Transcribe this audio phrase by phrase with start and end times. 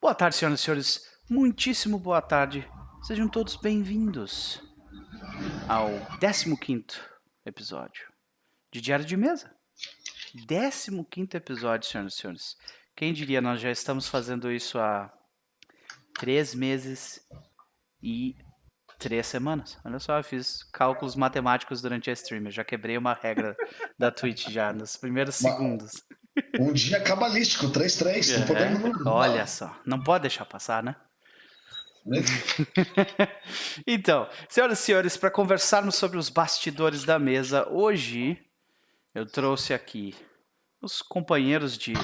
[0.00, 1.00] Boa tarde, senhoras e senhores.
[1.28, 2.68] Muitíssimo boa tarde.
[3.02, 4.62] Sejam todos bem-vindos
[5.66, 5.88] ao
[6.20, 7.00] 15
[7.44, 8.06] episódio
[8.70, 9.50] de Diário de Mesa.
[10.46, 12.56] 15 episódio, senhoras e senhores.
[12.94, 15.12] Quem diria, nós já estamos fazendo isso há
[16.18, 17.26] três meses
[18.02, 18.36] e
[18.98, 19.78] três semanas.
[19.84, 22.44] Olha só, eu fiz cálculos matemáticos durante a stream.
[22.44, 23.56] Eu já quebrei uma regra
[23.98, 25.92] da Twitch já, nos primeiros segundos.
[26.58, 28.34] Um dia cabalístico, 3-3.
[28.34, 29.06] É, não podemos...
[29.06, 30.96] olha só, não pode deixar passar, né?
[33.86, 38.38] então, senhoras e senhores, para conversarmos sobre os bastidores da mesa, hoje
[39.14, 40.14] eu trouxe aqui
[40.80, 41.94] os companheiros de,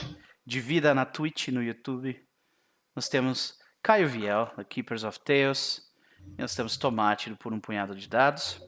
[0.45, 2.21] de vida na Twitch e no YouTube.
[2.97, 5.83] Nós temos Caio Viel, da Keepers of Tales.
[6.39, 8.61] E nós temos Tomate por um punhado de dados.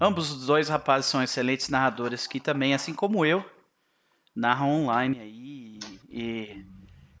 [0.00, 3.44] Ambos os dois rapazes são excelentes narradores que também, assim como eu,
[4.34, 5.78] narram online aí
[6.10, 6.66] e,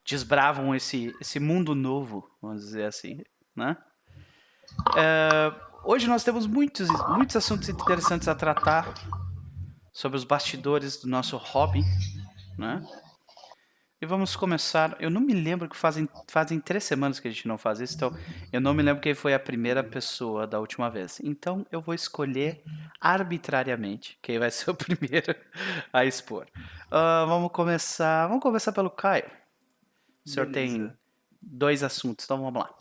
[0.04, 3.22] desbravam esse, esse mundo novo, vamos dizer assim,
[3.54, 3.76] né?
[4.96, 5.52] É,
[5.84, 8.92] hoje nós temos muitos, muitos assuntos interessantes a tratar
[9.92, 11.82] sobre os bastidores do nosso hobby,
[12.58, 12.84] né?
[14.02, 14.96] E vamos começar.
[14.98, 17.94] Eu não me lembro que fazem, fazem três semanas que a gente não faz isso,
[17.94, 18.12] então
[18.52, 21.20] eu não me lembro quem foi a primeira pessoa da última vez.
[21.22, 22.64] Então eu vou escolher
[23.00, 25.32] arbitrariamente quem vai ser o primeiro
[25.92, 26.48] a expor.
[26.88, 28.26] Uh, vamos começar.
[28.26, 29.30] Vamos começar pelo Caio.
[30.26, 30.88] O senhor Beleza.
[30.88, 30.92] tem
[31.40, 32.74] dois assuntos, então vamos lá.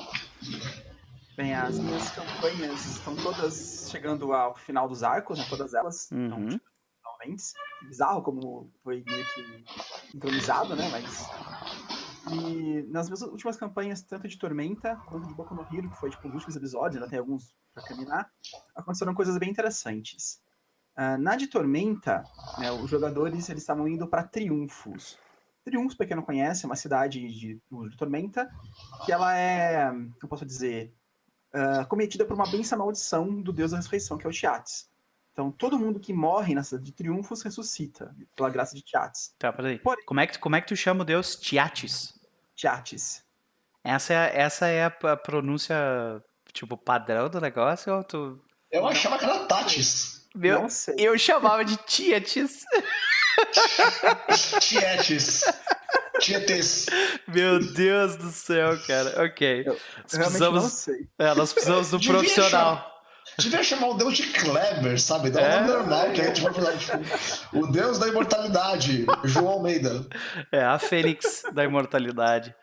[1.37, 5.45] Bem, as minhas campanhas estão todas chegando ao final dos arcos, né?
[5.47, 6.09] Todas elas.
[6.11, 6.25] Uhum.
[6.25, 6.61] Então,
[7.83, 10.89] Bizarro como foi meio que improvisado, né?
[10.89, 11.29] Mas.
[12.31, 16.09] E nas minhas últimas campanhas, tanto de Tormenta quanto de Boku no Hero, que foi
[16.09, 18.29] tipo os últimos episódios, ainda tem alguns pra caminhar,
[18.75, 20.41] aconteceram coisas bem interessantes.
[20.97, 22.23] Uh, na de Tormenta,
[22.59, 25.17] né, os jogadores eles estavam indo para Triunfos.
[25.63, 28.51] Triunfos, para quem não conhece, é uma cidade de, de Tormenta
[29.05, 29.89] que ela é,
[30.21, 30.93] eu posso dizer,
[31.55, 34.90] uh, cometida por uma benção maldição do deus da ressurreição, que é o Tiates.
[35.31, 39.33] Então, todo mundo que morre na cidade de triunfos ressuscita, pela graça de Tiates.
[39.39, 39.79] Tá, peraí.
[39.79, 42.19] Porém, como, é que, como é que tu chama o deus Tiates?
[42.55, 43.23] Tiates.
[43.83, 45.75] Essa é, essa é a pronúncia,
[46.53, 48.43] tipo, padrão do negócio ou tu...
[48.69, 50.21] Eu achava que era Tatis.
[50.33, 50.95] Meu, Não sei.
[50.97, 52.63] Eu chamava de Tietes.
[54.61, 55.43] Tietes.
[56.19, 56.85] Tietes.
[57.27, 59.25] Meu Deus do céu, cara.
[59.25, 59.63] Ok.
[59.65, 61.07] Eu, nós precisamos, não sei.
[61.19, 63.00] É, nós precisamos do profissional.
[63.37, 65.29] Devia chamar o deus de Kleber, sabe?
[65.29, 65.59] Dá um é?
[65.61, 66.97] nome normal, que a gente vai falar, tipo,
[67.57, 70.05] o deus da imortalidade, João Almeida.
[70.51, 72.53] É, a Fênix da imortalidade.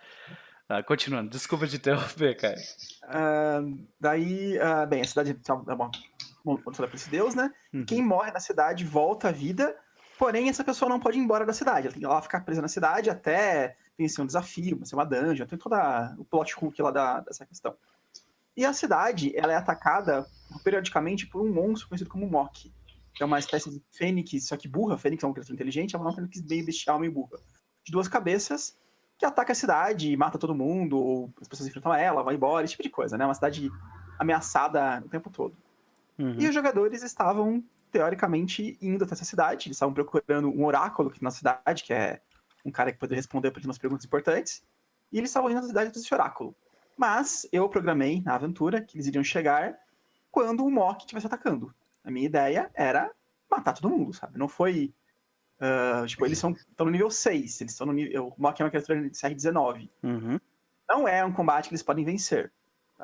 [0.68, 2.56] Ah, continuando, desculpa te interromper, cara.
[3.04, 5.90] Uh, daí, uh, bem, a cidade é uma
[6.44, 7.50] montada por esse deus, né?
[7.72, 7.86] Uhum.
[7.86, 9.74] Quem morre na cidade volta à vida,
[10.18, 11.86] porém essa pessoa não pode ir embora da cidade.
[11.86, 15.46] Ela tem que lá ficar presa na cidade até vencer um desafio, vencer uma dungeon,
[15.46, 15.74] tem todo
[16.18, 17.74] o plot hook lá da, dessa questão.
[18.58, 20.26] E a cidade, ela é atacada
[20.64, 22.74] periodicamente por um monstro conhecido como Mok.
[23.20, 24.98] É uma espécie de fênix, só que burra.
[24.98, 27.38] Fênix é uma criatura inteligente, é uma fênix meio bestial, meio burra.
[27.84, 28.76] De duas cabeças,
[29.16, 32.64] que ataca a cidade e mata todo mundo, ou as pessoas enfrentam ela, vai embora,
[32.64, 33.24] esse tipo de coisa, né?
[33.24, 33.70] Uma cidade
[34.18, 35.56] ameaçada o tempo todo.
[36.18, 36.34] Uhum.
[36.40, 41.22] E os jogadores estavam, teoricamente, indo até essa cidade, eles estavam procurando um oráculo aqui
[41.22, 42.20] na cidade, que é
[42.64, 44.64] um cara que poderia responder para umas perguntas importantes,
[45.12, 46.56] e eles estavam indo na cidade desse oráculo.
[46.98, 49.78] Mas eu programei na aventura que eles iriam chegar
[50.32, 51.72] quando o Mock estivesse atacando.
[52.04, 53.08] A minha ideia era
[53.48, 54.36] matar todo mundo, sabe?
[54.36, 54.92] Não foi.
[55.60, 57.60] Uh, tipo, eles estão no nível 6.
[57.60, 58.34] Eles estão no nível.
[58.36, 59.88] O Mock é uma criatura de CR19.
[60.02, 60.40] Uhum.
[60.88, 62.52] Não é um combate que eles podem vencer.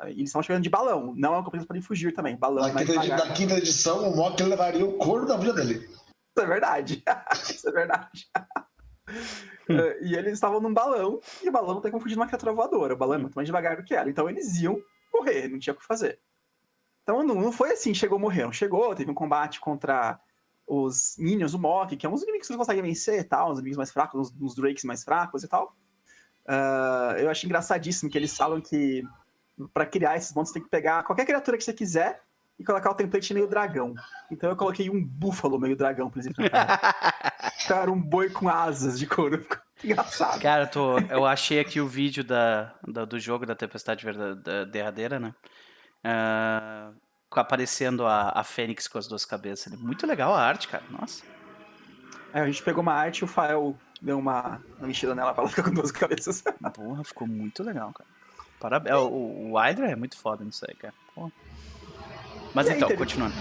[0.03, 1.13] Eles estão chegando de balão.
[1.15, 2.35] Não é um combate que eles podem fugir também.
[2.35, 2.67] Balão.
[2.73, 5.75] Na, quinta, na quinta edição, o Mock levaria o couro da vida dele.
[5.75, 7.03] Isso é verdade.
[7.49, 8.29] Isso é verdade.
[9.07, 12.93] Uh, e eles estavam num balão, e o balão fugir de uma criatura voadora.
[12.93, 14.09] O balão é muito mais devagar do que ela.
[14.09, 16.19] Então eles iam correr, não tinha o que fazer.
[17.03, 18.51] Então não, não foi assim, chegou, morreram.
[18.51, 20.19] Chegou, teve um combate contra
[20.67, 23.77] os Minions, o Mok, que é uns inimigos que você consegue vencer tal, uns inimigos
[23.77, 25.75] mais fracos, uns, uns Drakes mais fracos e tal.
[26.47, 29.03] Uh, eu acho engraçadíssimo que eles falam que
[29.73, 32.21] para criar esses monstros tem que pegar qualquer criatura que você quiser
[32.59, 33.93] e colocar o template meio dragão.
[34.31, 36.43] Então eu coloquei um búfalo meio dragão, por exemplo.
[37.67, 39.45] Cara, um boi com asas de couro.
[39.83, 40.41] Engraçado.
[40.41, 44.05] Cara, tô, eu achei aqui o vídeo da, da do jogo da Tempestade
[44.71, 45.33] Derradeira, né?
[46.05, 46.95] Uh,
[47.31, 49.73] aparecendo a, a Fênix com as duas cabeças.
[49.77, 50.83] Muito legal a arte, cara.
[50.89, 51.23] Nossa.
[52.33, 55.43] É, a gente pegou uma arte e o Fael deu uma, uma mexida nela pra
[55.43, 56.43] ela ficar com duas cabeças.
[56.73, 58.09] Porra, ficou muito legal, cara.
[58.59, 58.95] Parabéns.
[58.95, 60.93] É, o, o Hydra é muito foda nisso aí, cara.
[61.13, 61.31] Porra.
[62.55, 62.97] Mas e então, teve...
[62.97, 63.35] continuando.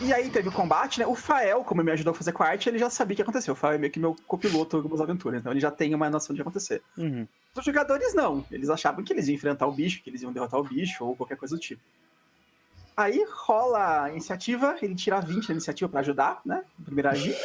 [0.00, 1.06] E, e, aí teve o combate, né?
[1.06, 3.22] O Fael, como me ajudou a fazer com a arte, ele já sabia o que
[3.22, 3.54] aconteceu.
[3.54, 6.10] O Fael é meio que meu copiloto em algumas aventuras, então ele já tem uma
[6.10, 6.82] noção de acontecer.
[6.98, 7.26] Uhum.
[7.56, 8.44] Os jogadores não.
[8.50, 11.16] Eles achavam que eles iam enfrentar o bicho, que eles iam derrotar o bicho ou
[11.16, 11.80] qualquer coisa do tipo.
[12.96, 16.64] Aí rola a iniciativa, ele tira 20 na iniciativa para ajudar, né?
[16.84, 17.36] Primeiro agir.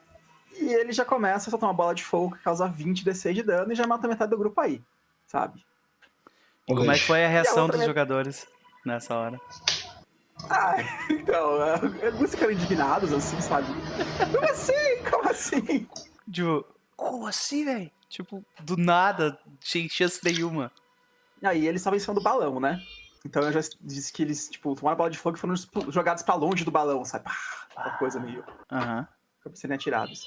[0.58, 3.42] e ele já começa a soltar uma bola de fogo que causa 20 DC de
[3.42, 4.80] dano e já mata metade do grupo aí,
[5.26, 5.62] sabe?
[6.66, 8.46] Como é que foi a reação a dos jogadores
[8.86, 9.38] nessa hora?
[10.50, 10.76] Ah,
[11.10, 11.60] então,
[12.04, 13.66] alguns ficaram indignados, assim, sabe?
[14.32, 15.02] Como assim?
[15.10, 15.88] Como assim?
[16.30, 16.66] Tipo,
[16.96, 17.90] como assim, velho?
[18.08, 20.70] Tipo, do nada, sem chance nenhuma.
[21.42, 22.80] Aí eles estavam em cima do balão, né?
[23.24, 25.54] Então eu já disse que eles, tipo, tomaram bola de fogo e foram
[25.88, 27.24] jogados pra longe do balão, sabe?
[27.24, 27.36] Pá,
[27.76, 28.44] uma coisa meio.
[28.70, 29.08] Aham.
[29.46, 29.54] Uhum.
[29.54, 30.24] serem atirados.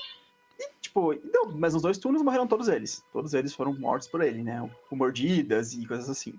[0.60, 3.04] E, tipo, deu, mas nos dois turnos morreram todos eles.
[3.12, 4.68] Todos eles foram mortos por ele, né?
[4.90, 6.34] Com mordidas e coisas assim.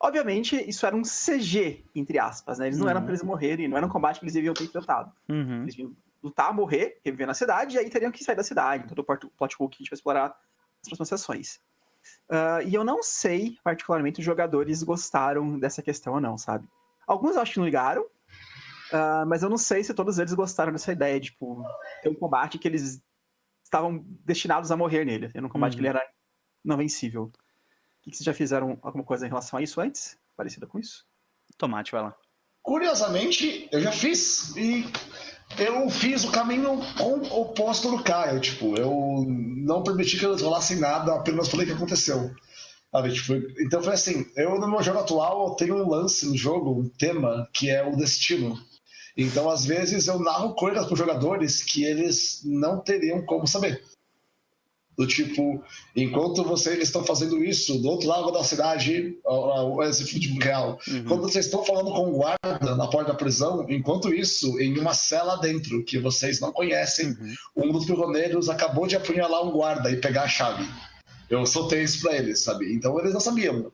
[0.00, 2.66] Obviamente, isso era um CG, entre aspas, né?
[2.66, 2.90] Eles não uhum.
[2.90, 5.12] eram pra eles morrerem, não era um combate que eles deviam ter enfrentado.
[5.28, 5.62] Uhum.
[5.62, 8.86] Eles iam lutar, morrer, reviver na cidade, e aí teriam que sair da cidade.
[8.88, 11.60] Todo o plot hook que a gente vai explorar nas próximas sessões.
[12.28, 16.68] Uh, e eu não sei, particularmente, os jogadores gostaram dessa questão ou não, sabe?
[17.06, 20.72] Alguns eu acho que não ligaram, uh, mas eu não sei se todos eles gostaram
[20.72, 21.64] dessa ideia de, tipo,
[22.02, 23.02] ter um combate que eles
[23.62, 25.30] estavam destinados a morrer nele.
[25.32, 25.76] Era um combate uhum.
[25.76, 26.02] que ele era
[26.64, 27.30] não vencível.
[28.06, 30.16] Que, que vocês já fizeram alguma coisa em relação a isso antes?
[30.36, 31.04] Parecida com isso?
[31.58, 32.16] Tomate, vai lá.
[32.62, 34.86] Curiosamente, eu já fiz e
[35.58, 38.40] eu fiz o caminho oposto do Caio.
[38.40, 42.32] Tipo, eu não permiti que eles rolassem nada, apenas falei o que aconteceu.
[42.92, 43.12] Sabe?
[43.12, 46.80] Tipo, então foi assim: eu no meu jogo atual eu tenho um lance no jogo,
[46.80, 48.56] um tema, que é o destino.
[49.16, 53.82] Então, às vezes, eu narro coisas para os jogadores que eles não teriam como saber.
[54.96, 55.62] Do tipo,
[55.94, 61.04] enquanto vocês estão fazendo isso do outro lado da cidade, o exemplo de real, uhum.
[61.04, 64.94] quando vocês estão falando com o guarda na porta da prisão, enquanto isso, em uma
[64.94, 67.68] cela dentro, que vocês não conhecem, uhum.
[67.68, 70.66] um dos prisioneiros acabou de apunhalar um guarda e pegar a chave.
[71.28, 72.72] Eu soltei isso pra eles, sabe?
[72.72, 73.70] Então eles não sabiam.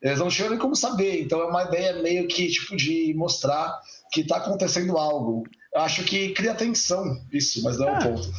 [0.00, 1.22] Eles não tinham nem como saber.
[1.22, 3.80] Então é uma ideia meio que, tipo, de mostrar
[4.12, 5.42] que tá acontecendo algo.
[5.74, 7.98] Eu acho que cria tensão isso, mas não é o ah.
[7.98, 8.30] ponto.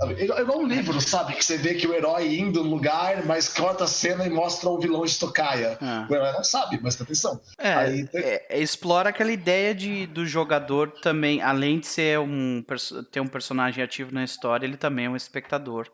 [0.00, 1.34] É igual um livro, sabe?
[1.34, 4.68] Que você vê que o herói indo no lugar, mas corta a cena e mostra
[4.68, 5.78] o vilão de tocaia.
[5.80, 6.06] Ah.
[6.10, 7.40] O herói não sabe, mas atenção.
[7.58, 12.64] É, Aí, é, é, explora aquela ideia de, do jogador também, além de ser um,
[13.10, 15.88] ter um personagem ativo na história, ele também é um espectador.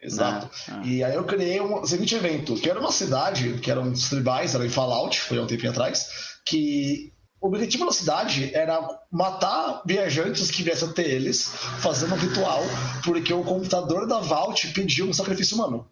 [0.00, 0.46] Exato.
[0.46, 0.52] Né?
[0.68, 0.82] Ah.
[0.84, 4.54] E aí eu criei um seguinte evento, que era uma cidade, que eram uns tribais,
[4.54, 7.11] era em Fallout, foi há um tempinho atrás, que
[7.42, 11.48] o objetivo da cidade era matar viajantes que viessem até eles,
[11.80, 12.62] fazendo um ritual,
[13.04, 15.84] porque o computador da Vault pediu um sacrifício humano.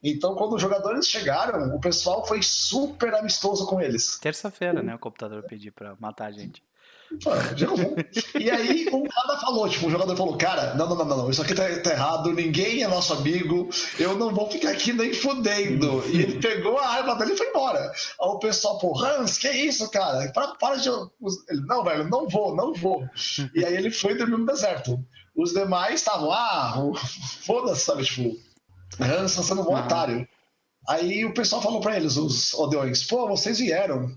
[0.00, 4.16] Então, quando os jogadores chegaram, o pessoal foi super amistoso com eles.
[4.20, 4.94] Terça-feira, né?
[4.94, 6.62] O computador pediu pra matar a gente.
[8.38, 11.42] E aí um cara falou, tipo, o jogador falou, cara, não, não, não, não, isso
[11.42, 13.68] aqui tá, tá, errado, ninguém é nosso amigo,
[13.98, 16.02] eu não vou ficar aqui nem fudendo.
[16.08, 17.80] E ele pegou a arma dele e foi embora.
[17.80, 20.30] Aí o pessoal, pô, Hans, que isso, cara?
[20.32, 20.88] Para, para de.
[20.88, 23.04] Ele, não, velho, não vou, não vou.
[23.54, 24.98] E aí ele foi dormir no deserto.
[25.34, 26.92] Os demais estavam, ah,
[27.42, 28.36] foda-se, sabe, tipo,
[29.00, 30.26] Hans tá sendo um otário.
[30.88, 34.16] Aí o pessoal falou pra eles, os Odeões, pô, vocês vieram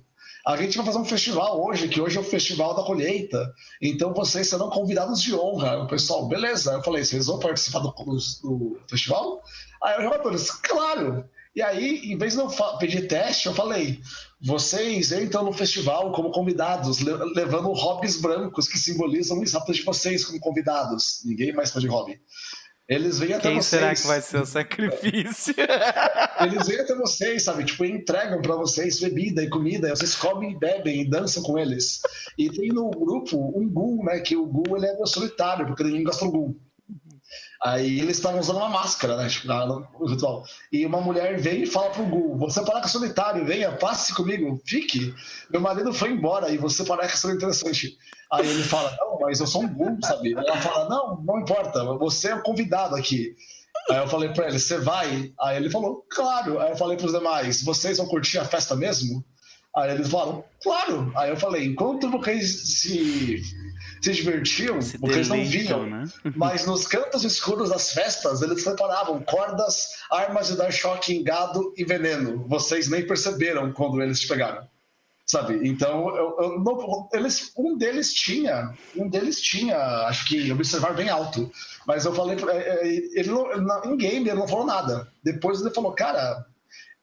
[0.50, 3.54] a gente vai fazer um festival hoje, que hoje é o Festival da Colheita.
[3.80, 5.84] Então vocês serão convidados de honra.
[5.84, 6.74] O pessoal, beleza.
[6.74, 7.94] Eu falei, vocês vão participar do,
[8.42, 9.44] do festival?
[9.84, 11.24] Aí os jogadores, claro.
[11.56, 14.02] E aí, em vez de eu pedir teste, eu falei:
[14.42, 20.26] vocês entram no festival como convidados, levando hobbies brancos que simbolizam os status de vocês
[20.26, 21.22] como convidados.
[21.26, 22.20] Ninguém mais pode hobby.
[22.90, 23.66] Eles vêm até Quem vocês.
[23.66, 25.54] será que vai ser o sacrifício?
[26.42, 27.64] Eles vêm até vocês, sabe?
[27.64, 31.60] Tipo, entregam para vocês bebida e comida, e vocês comem e bebem e dançam com
[31.60, 32.02] eles.
[32.36, 34.20] E tem no grupo um Gu, né?
[34.22, 36.60] Que o Gu ele é solitário, porque ninguém gosta do Gu.
[37.62, 39.28] Aí eles estavam usando uma máscara, né?
[39.28, 40.46] Tipo, no ritual.
[40.72, 45.14] E uma mulher vem e fala pro Gu: Você parece solitário, venha, passe comigo, fique.
[45.50, 47.98] Meu marido foi embora e você parece ser interessante.
[48.32, 50.34] Aí ele fala: Não, mas eu sou um Gu, sabe?
[50.34, 53.36] Ela fala: Não, não importa, você é o convidado aqui.
[53.90, 55.34] Aí eu falei pra ele: Você vai?
[55.42, 56.62] Aí ele falou: Claro.
[56.62, 59.22] Aí eu falei pros demais: Vocês vão curtir a festa mesmo?
[59.76, 61.12] Aí eles falaram: Claro.
[61.16, 63.42] Aí eu falei: Enquanto vocês se
[64.02, 65.86] se divertiam, se porque eles não viam.
[65.86, 66.04] Né?
[66.36, 71.74] Mas nos cantos escuros das festas, eles preparavam cordas, armas de dar choque em gado
[71.78, 72.46] e veneno.
[72.48, 74.68] Vocês nem perceberam quando eles te pegaram.
[75.30, 75.60] Sabe?
[75.68, 79.78] Então, eu, eu não, eles, um deles tinha, um deles tinha,
[80.08, 81.52] acho que observar bem alto.
[81.86, 85.08] Mas eu falei, é, é, ele não, em game ele não falou nada.
[85.24, 86.48] Depois ele falou, cara,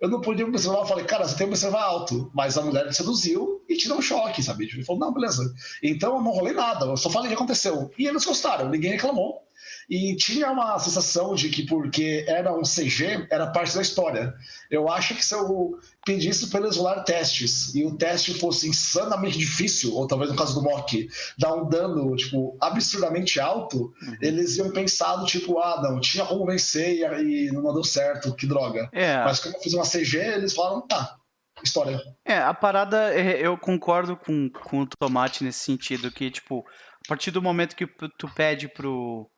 [0.00, 0.81] eu não podia observar.
[0.81, 2.31] Eu falei, cara, você tem que observar alto.
[2.35, 4.65] Mas a mulher me seduziu e deu um choque, sabe?
[4.65, 5.43] Ele falou, não, beleza.
[5.83, 7.91] Então eu não rolei nada, eu só falei o que aconteceu.
[7.99, 9.46] E eles gostaram, ninguém reclamou.
[9.88, 14.35] E tinha uma sensação de que porque era um CG, era parte da história.
[14.69, 19.38] Eu acho que se eu pedisse para eles rolar testes e o teste fosse insanamente
[19.38, 24.16] difícil, ou talvez no caso do Mock, dar um dano tipo, absurdamente alto, uhum.
[24.21, 28.47] eles iam pensar tipo, ah, não, tinha como vencer e, e não deu certo, que
[28.47, 28.88] droga.
[28.93, 29.23] É.
[29.23, 31.16] Mas como eu fiz uma CG, eles falaram, tá,
[31.62, 32.00] história.
[32.25, 36.64] É, a parada, é, eu concordo com, com o Tomate nesse sentido, que, tipo,
[37.05, 37.87] a partir do momento que
[38.19, 39.31] tu pede pro,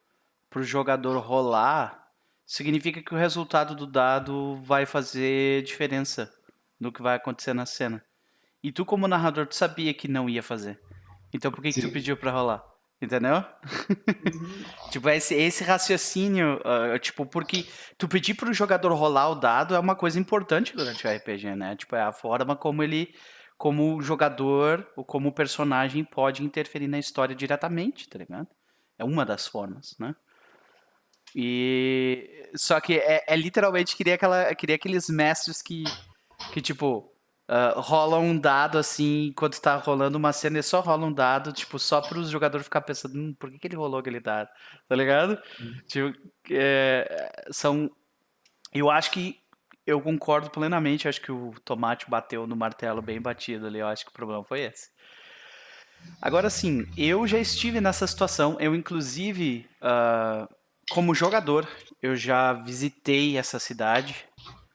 [0.59, 2.09] pro jogador rolar,
[2.45, 6.33] significa que o resultado do dado vai fazer diferença
[6.81, 8.05] no que vai acontecer na cena.
[8.61, 10.81] E tu, como narrador, tu sabia que não ia fazer.
[11.33, 12.65] Então por que, que tu pediu pra rolar?
[13.01, 13.37] Entendeu?
[13.37, 14.65] Uhum.
[14.91, 17.65] tipo, esse, esse raciocínio, uh, tipo, porque
[17.97, 21.77] tu pedir pro jogador rolar o dado é uma coisa importante durante o RPG, né?
[21.77, 23.15] Tipo, é a forma como ele,
[23.57, 28.49] como o jogador, ou como o personagem pode interferir na história diretamente, tá ligado?
[28.99, 30.17] É uma das formas, né?
[31.35, 35.85] E só que é, é literalmente queria aquela, queria aqueles mestres que
[36.53, 37.13] que tipo
[37.49, 41.53] uh, rola um dado assim, enquanto tá rolando uma cena, e só rola um dado,
[41.53, 44.49] tipo, só para os jogadores ficar pensando, hum, por que, que ele rolou aquele dado?
[44.89, 45.41] Tá ligado?
[45.61, 45.75] Hum.
[45.87, 46.19] Tipo,
[46.51, 47.91] é, são.
[48.73, 49.41] Eu acho que.
[49.87, 54.05] Eu concordo plenamente, acho que o Tomate bateu no martelo bem batido ali, eu acho
[54.05, 54.91] que o problema foi esse.
[56.21, 60.47] Agora sim, eu já estive nessa situação, eu inclusive, uh,
[60.91, 61.69] como jogador,
[62.03, 64.17] eu já visitei essa cidade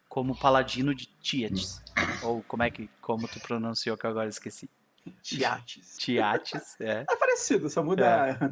[0.07, 1.81] como paladino de Tietes.
[2.21, 4.69] Ou como é que, como tu pronunciou que eu agora esqueci?
[5.21, 5.97] Tiates.
[5.97, 7.05] Tiates, é.
[7.09, 8.05] É parecido, só muda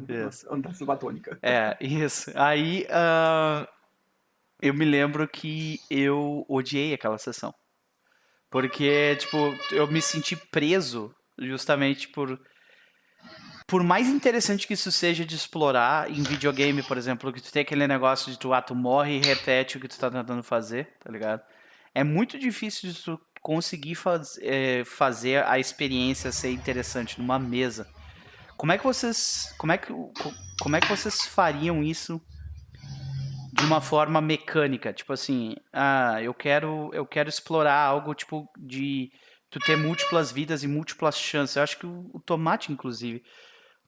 [0.08, 1.38] é, a sílaba tônica.
[1.42, 2.30] É, isso.
[2.34, 3.66] Aí uh,
[4.60, 7.54] eu me lembro que eu odiei aquela sessão.
[8.50, 12.38] Porque, tipo, eu me senti preso justamente por.
[13.72, 17.62] Por mais interessante que isso seja de explorar em videogame, por exemplo, que tu tem
[17.62, 20.92] aquele negócio de tu, ah, tu morre e repete o que tu tá tentando fazer,
[21.02, 21.40] tá ligado?
[21.94, 27.88] É muito difícil de tu conseguir faz, é, fazer a experiência ser interessante numa mesa.
[28.58, 29.90] Como é que vocês, como é que,
[30.60, 32.20] como é que vocês fariam isso
[33.54, 34.92] de uma forma mecânica?
[34.92, 39.10] Tipo assim, ah, eu quero, eu quero explorar algo tipo de
[39.50, 41.56] tu ter múltiplas vidas e múltiplas chances.
[41.56, 43.22] Eu acho que o, o Tomate, inclusive,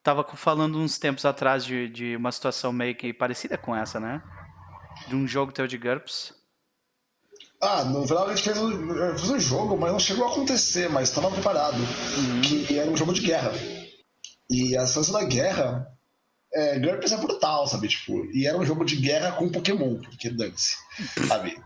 [0.05, 4.23] tava falando uns tempos atrás de, de uma situação meio que parecida com essa, né?
[5.09, 6.35] De um jogo teu de GURPS.
[7.61, 10.91] Ah, no final a gente fez um, fez um jogo, mas não chegou a acontecer,
[10.91, 11.79] mas estava preparado.
[11.79, 12.41] Uhum.
[12.43, 13.51] Que era um jogo de guerra.
[14.51, 15.91] E a sensação da guerra.
[16.53, 17.89] É, GURPS é brutal, sabe?
[17.89, 20.77] Tipo, e era um jogo de guerra com Pokémon, porque dane-se,
[21.27, 21.61] sabe?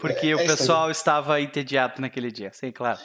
[0.00, 2.98] Porque é, o é pessoal estava entediado naquele dia, sim, claro.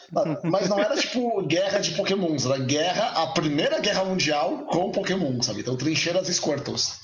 [0.43, 5.41] Mas não era tipo guerra de Pokémons, era guerra, a primeira guerra mundial com Pokémon,
[5.41, 5.62] sabe?
[5.62, 7.00] Então, trincheiras e Squirtles.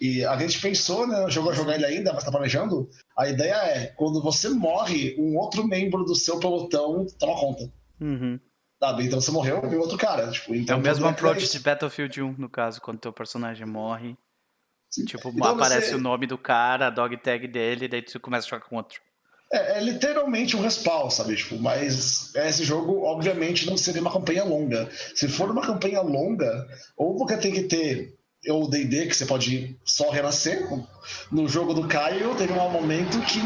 [0.00, 1.30] E a gente pensou, né?
[1.30, 2.88] Jogou a jogar ele ainda, mas tá planejando.
[3.16, 7.70] A ideia é, quando você morre, um outro membro do seu pelotão toma conta.
[8.00, 8.40] Uhum.
[8.82, 9.04] Sabe?
[9.04, 10.30] Então você morreu e outro cara.
[10.30, 14.16] Tipo, então, é o mesmo approach de Battlefield 1, no caso, quando teu personagem morre.
[14.90, 15.94] Tipo, então aparece você...
[15.94, 19.00] o nome do cara, a dog tag dele, daí tu começa a jogar com outro.
[19.52, 21.36] É, é, literalmente um respawn, sabe?
[21.36, 24.88] Tipo, mas esse jogo, obviamente, não seria uma campanha longa.
[25.14, 28.16] Se for uma campanha longa, ou você tem que ter
[28.48, 30.66] ou D&D, que você pode só renascer.
[31.30, 33.40] No jogo do Caio, teve um momento que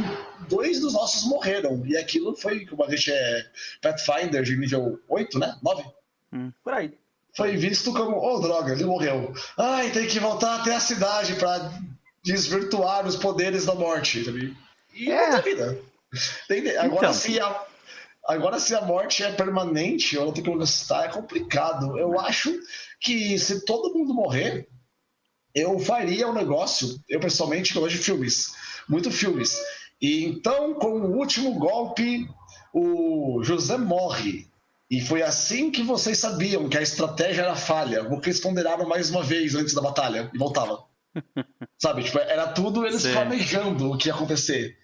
[0.49, 1.85] dois dos nossos morreram.
[1.85, 3.47] E aquilo foi, como a gente é
[3.83, 5.57] Pathfinder de nível 8, né?
[5.63, 5.85] 9?
[6.33, 6.93] Hum, por aí.
[7.37, 9.33] Foi visto como, oh, droga, ele morreu.
[9.59, 11.73] Ai, tem que voltar até a cidade para
[12.23, 14.25] desvirtuar os poderes da morte.
[14.25, 14.57] Sabe?
[14.95, 15.79] E é a vida.
[16.79, 17.12] Agora, então.
[17.12, 17.67] se a,
[18.26, 21.99] agora, se a morte é permanente, ou ela tem que gastar, é complicado.
[21.99, 22.57] Eu acho
[23.00, 24.69] que se todo mundo morrer,
[25.55, 28.53] eu faria um negócio, eu pessoalmente gosto de filmes,
[28.88, 29.59] muito filmes.
[30.00, 32.29] E então, com o último golpe,
[32.73, 34.49] o José morre.
[34.95, 39.11] E foi assim que vocês sabiam que a estratégia era falha, porque eles ponderaram mais
[39.11, 40.85] uma vez antes da batalha e voltava.
[41.77, 42.05] sabe?
[42.05, 43.13] Tipo, era tudo eles Sim.
[43.13, 44.79] planejando o que ia acontecer.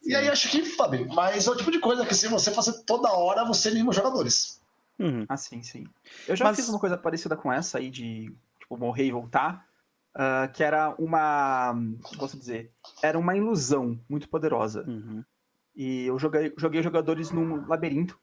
[0.00, 0.10] Sim.
[0.10, 2.84] E aí acho que, sabe, mas é o tipo de coisa que se você fazer
[2.84, 4.62] toda hora, você anima os jogadores.
[5.00, 5.26] Uhum.
[5.28, 5.84] Ah, sim, sim.
[6.28, 6.56] Eu já mas...
[6.56, 9.66] fiz uma coisa parecida com essa aí de tipo, morrer e voltar
[10.14, 11.74] uh, que era uma.
[12.16, 12.70] Posso dizer?
[13.02, 14.84] Era uma ilusão muito poderosa.
[14.86, 15.24] Uhum.
[15.74, 18.16] E eu joguei, joguei jogadores num labirinto.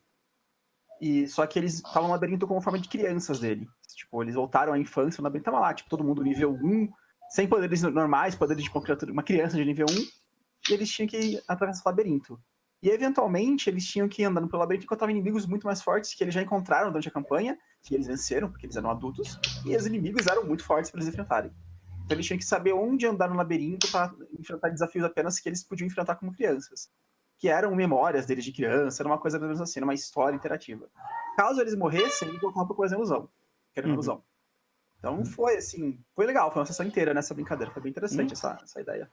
[1.05, 3.67] E só que eles estavam no labirinto como forma de crianças dele.
[3.93, 6.89] Tipo, eles voltaram à infância, o labirinto tava lá, tipo, todo mundo nível 1,
[7.29, 8.71] sem poderes normais, poderes de
[9.11, 9.93] uma criança de nível 1,
[10.69, 12.39] e eles tinham que atravessar o labirinto.
[12.81, 16.23] E eventualmente eles tinham que ir andando pelo labirinto encontrar inimigos muito mais fortes que
[16.23, 19.85] eles já encontraram durante a campanha, que eles venceram, porque eles eram adultos, e os
[19.85, 21.51] inimigos eram muito fortes para eles enfrentarem.
[22.05, 25.65] Então eles tinham que saber onde andar no labirinto para enfrentar desafios apenas que eles
[25.65, 26.89] podiam enfrentar como crianças.
[27.43, 30.87] Que eram memórias deles de criança, era uma coisa menos assim, uma história interativa.
[31.35, 33.27] Caso eles morressem, eles voltavam para coisa ilusão.
[33.73, 33.95] Que era uma uhum.
[33.95, 34.23] ilusão.
[34.97, 38.31] Então foi assim, foi legal, foi uma sessão inteira nessa brincadeira, foi bem interessante uhum.
[38.31, 39.11] essa, essa ideia.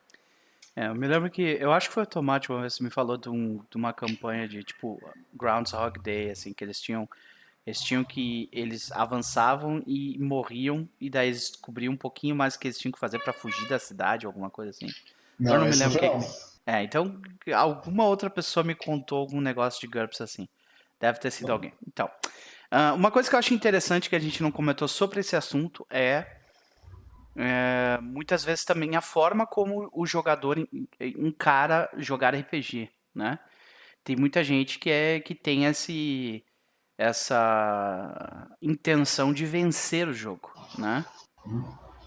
[0.77, 2.91] É, eu me lembro que, eu acho que foi o Tomate uma vez que me
[2.91, 5.03] falou de, um, de uma campanha de, tipo,
[5.35, 7.09] Groundhog Day, assim, que eles tinham,
[7.67, 12.61] eles tinham que, eles avançavam e morriam, e daí eles descobriam um pouquinho mais o
[12.61, 14.87] que eles tinham que fazer para fugir da cidade, alguma coisa assim.
[15.37, 17.21] Não, eu não me lembro que, É, então,
[17.55, 20.49] alguma outra pessoa me contou algum negócio de GURPS assim.
[21.00, 21.73] Deve ter sido alguém.
[21.87, 22.11] Então,
[22.73, 25.87] uh, uma coisa que eu acho interessante que a gente não comentou sobre esse assunto
[25.90, 26.40] é
[27.37, 30.59] é, muitas vezes também a forma como o jogador
[31.00, 33.38] encara jogar RPG, né?
[34.02, 36.45] Tem muita gente que é que tem esse
[36.99, 41.05] essa intenção de vencer o jogo, né?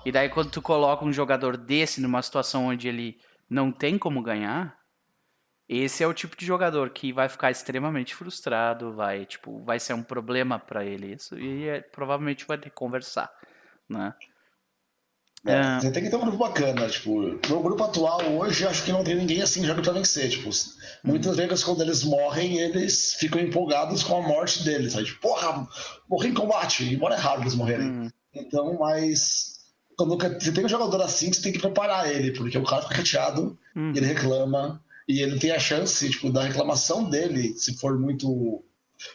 [0.06, 3.18] E daí quando tu coloca um jogador desse numa situação onde ele
[3.50, 4.78] não tem como ganhar,
[5.68, 9.94] esse é o tipo de jogador que vai ficar extremamente frustrado, vai tipo, vai ser
[9.94, 13.32] um problema para ele isso e é, provavelmente vai ter que conversar,
[13.90, 14.14] né?
[15.46, 18.94] É, Você tem que ter um grupo bacana, tipo, no grupo atual hoje acho que
[18.94, 20.50] não tem ninguém assim já pra vencer, tipo,
[21.04, 25.06] muitas vezes quando eles morrem, eles ficam empolgados com a morte deles, sabe?
[25.06, 25.68] Tipo, porra,
[26.10, 27.88] morri em combate, embora é raro eles morrerem.
[27.88, 28.12] Hum.
[28.34, 29.53] Então, mas
[29.98, 32.96] quando você tem um jogador assim, você tem que preparar ele, porque o cara fica
[32.96, 33.94] chateado, hum.
[33.96, 38.64] ele reclama, e ele tem a chance, tipo, da reclamação dele, se for muito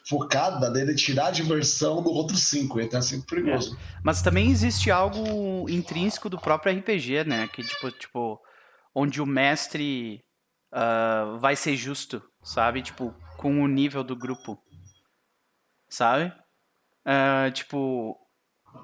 [0.07, 3.75] focada dele tirar a diversão do outro cinco, então é sempre perigoso.
[3.75, 3.79] É.
[4.03, 7.49] Mas também existe algo intrínseco do próprio RPG, né?
[7.49, 8.41] Que tipo, tipo
[8.95, 10.23] onde o mestre
[10.73, 12.83] uh, vai ser justo, sabe?
[12.83, 14.59] Tipo, com o nível do grupo,
[15.89, 16.33] sabe?
[17.07, 18.17] Uh, tipo,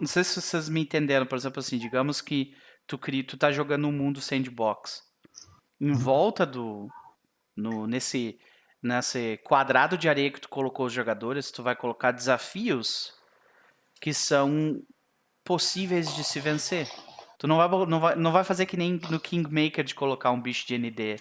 [0.00, 2.55] não sei se vocês me entenderam, por exemplo, assim, digamos que
[2.87, 5.03] tu, cria, tu tá jogando um mundo sandbox.
[5.81, 5.95] Em uhum.
[5.95, 6.88] volta do.
[7.57, 8.38] No, nesse
[8.85, 13.14] nesse quadrado de areia que tu colocou os jogadores, tu vai colocar desafios
[13.99, 14.83] que são
[15.42, 16.87] possíveis de se vencer.
[17.38, 20.40] Tu não vai, não vai, não vai fazer que nem no Kingmaker de colocar um
[20.40, 21.16] bicho de ND,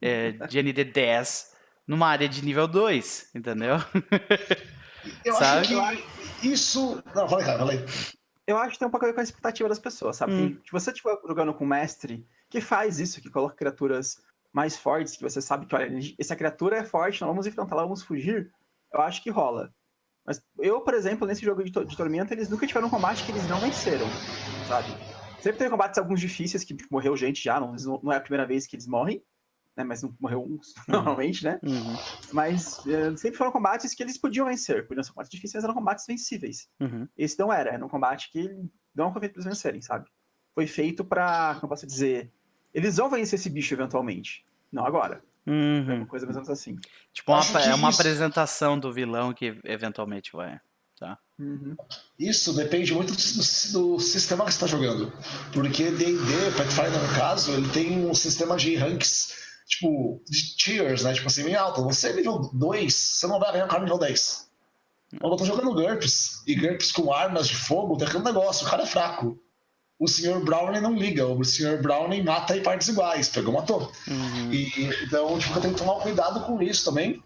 [0.00, 1.52] é, de ND 10
[1.86, 3.76] numa área de nível 2, entendeu?
[5.24, 5.76] Eu sabe?
[5.78, 6.02] acho
[6.40, 7.02] que isso.
[7.14, 7.84] Não, falei, cara, falei.
[8.46, 10.32] Eu acho que tem um pouco a ver com a expectativa das pessoas, sabe?
[10.32, 10.58] Hum.
[10.64, 14.18] Se você estiver jogando com um mestre que faz isso, que coloca criaturas
[14.52, 18.02] mais fortes, que você sabe que, olha, essa criatura é forte, nós vamos enfrentá-la, vamos
[18.02, 18.52] fugir,
[18.92, 19.72] eu acho que rola.
[20.24, 23.32] Mas eu, por exemplo, nesse jogo de, de Tormenta, eles nunca tiveram um combate que
[23.32, 24.06] eles não venceram,
[24.68, 24.88] sabe?
[25.40, 28.46] Sempre tem combates alguns difíceis que tipo, morreu gente já, não, não é a primeira
[28.46, 29.22] vez que eles morrem,
[29.76, 29.84] né?
[29.84, 30.94] Mas não morreu uns, uhum.
[30.94, 31.58] normalmente, né?
[31.62, 31.96] Uhum.
[32.32, 34.86] Mas é, sempre foram combates que eles podiam vencer.
[34.86, 36.68] Podiam ser combates difíceis, mas eram combates vencíveis.
[36.80, 37.08] Uhum.
[37.16, 38.48] Esse não era, era um combate que
[38.94, 40.08] não foi feito pra eles vencerem, sabe?
[40.54, 42.32] Foi feito pra, como eu posso dizer,
[42.72, 44.44] eles vão vencer esse bicho eventualmente.
[44.70, 45.22] Não agora.
[45.46, 45.90] Uhum.
[45.90, 46.76] É uma coisa mais ou menos assim.
[47.12, 48.00] Tipo, uma, é uma isso...
[48.00, 50.60] apresentação do vilão que eventualmente vai.
[50.98, 51.18] Tá?
[51.38, 51.76] Uhum.
[52.18, 55.12] Isso depende muito do, do, sistema que você está jogando.
[55.52, 61.12] Porque D&D, Pathfinder no caso, ele tem um sistema de ranks, tipo, de tiers, né?
[61.12, 61.82] Tipo assim, bem alto.
[61.84, 64.48] Você é nível 2, você não vai ganhar um cara nível 10.
[65.20, 68.70] Quando eu tô jogando GURPS, e GURPS com armas de fogo, tem aquele negócio, o
[68.70, 69.38] cara é fraco
[69.98, 70.44] o Sr.
[70.44, 71.80] Browning não liga, o Sr.
[71.80, 73.90] Browning mata em partes iguais, pegou, matou.
[74.08, 74.52] Uhum.
[74.52, 74.70] E,
[75.02, 77.22] então, tipo, eu tenho que tomar cuidado com isso também.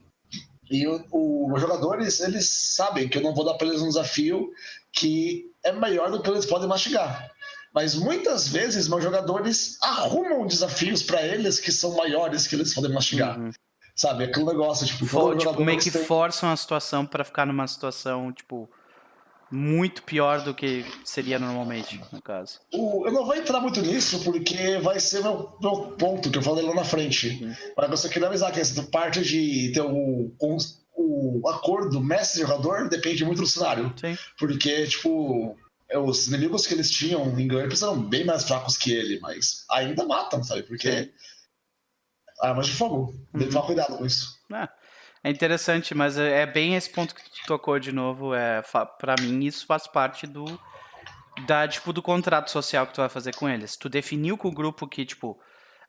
[0.70, 3.88] E o, o, os jogadores, eles sabem que eu não vou dar para eles um
[3.88, 4.51] desafio
[4.92, 7.31] que é maior do que eles podem mastigar.
[7.74, 12.92] Mas muitas vezes meus jogadores arrumam desafios para eles que são maiores que eles podem
[12.92, 13.38] mastigar.
[13.38, 13.50] Uhum.
[13.94, 14.24] Sabe?
[14.24, 16.04] Aquele negócio, tipo, For, tipo meio que tem...
[16.04, 18.70] forçam a situação para ficar numa situação, tipo,
[19.50, 22.61] muito pior do que seria normalmente, no caso.
[22.72, 26.42] O, eu não vou entrar muito nisso, porque vai ser meu, meu ponto que eu
[26.42, 27.42] falei lá na frente.
[27.42, 27.54] Uhum.
[27.76, 33.24] Mas eu só queria avisar que essa parte de ter o, o acordo mestre-jogador depende
[33.24, 33.92] muito do cenário.
[33.98, 34.16] Sim.
[34.38, 35.57] Porque, tipo,
[35.96, 40.05] os inimigos que eles tinham em GURPS eram bem mais fracos que ele, mas ainda
[40.05, 40.62] matam, sabe?
[40.64, 41.12] Porque.
[42.40, 42.96] Armas de fogo.
[42.96, 43.27] Uhum.
[43.38, 44.38] Tem que tomar cuidado com isso.
[44.53, 44.68] É.
[45.24, 48.35] É interessante, mas é, é bem esse ponto que tu tocou de novo.
[48.35, 48.62] É,
[48.98, 50.44] para mim, isso faz parte do
[51.46, 53.77] da tipo do contrato social que tu vai fazer com eles.
[53.77, 55.38] Tu definiu com o grupo que tipo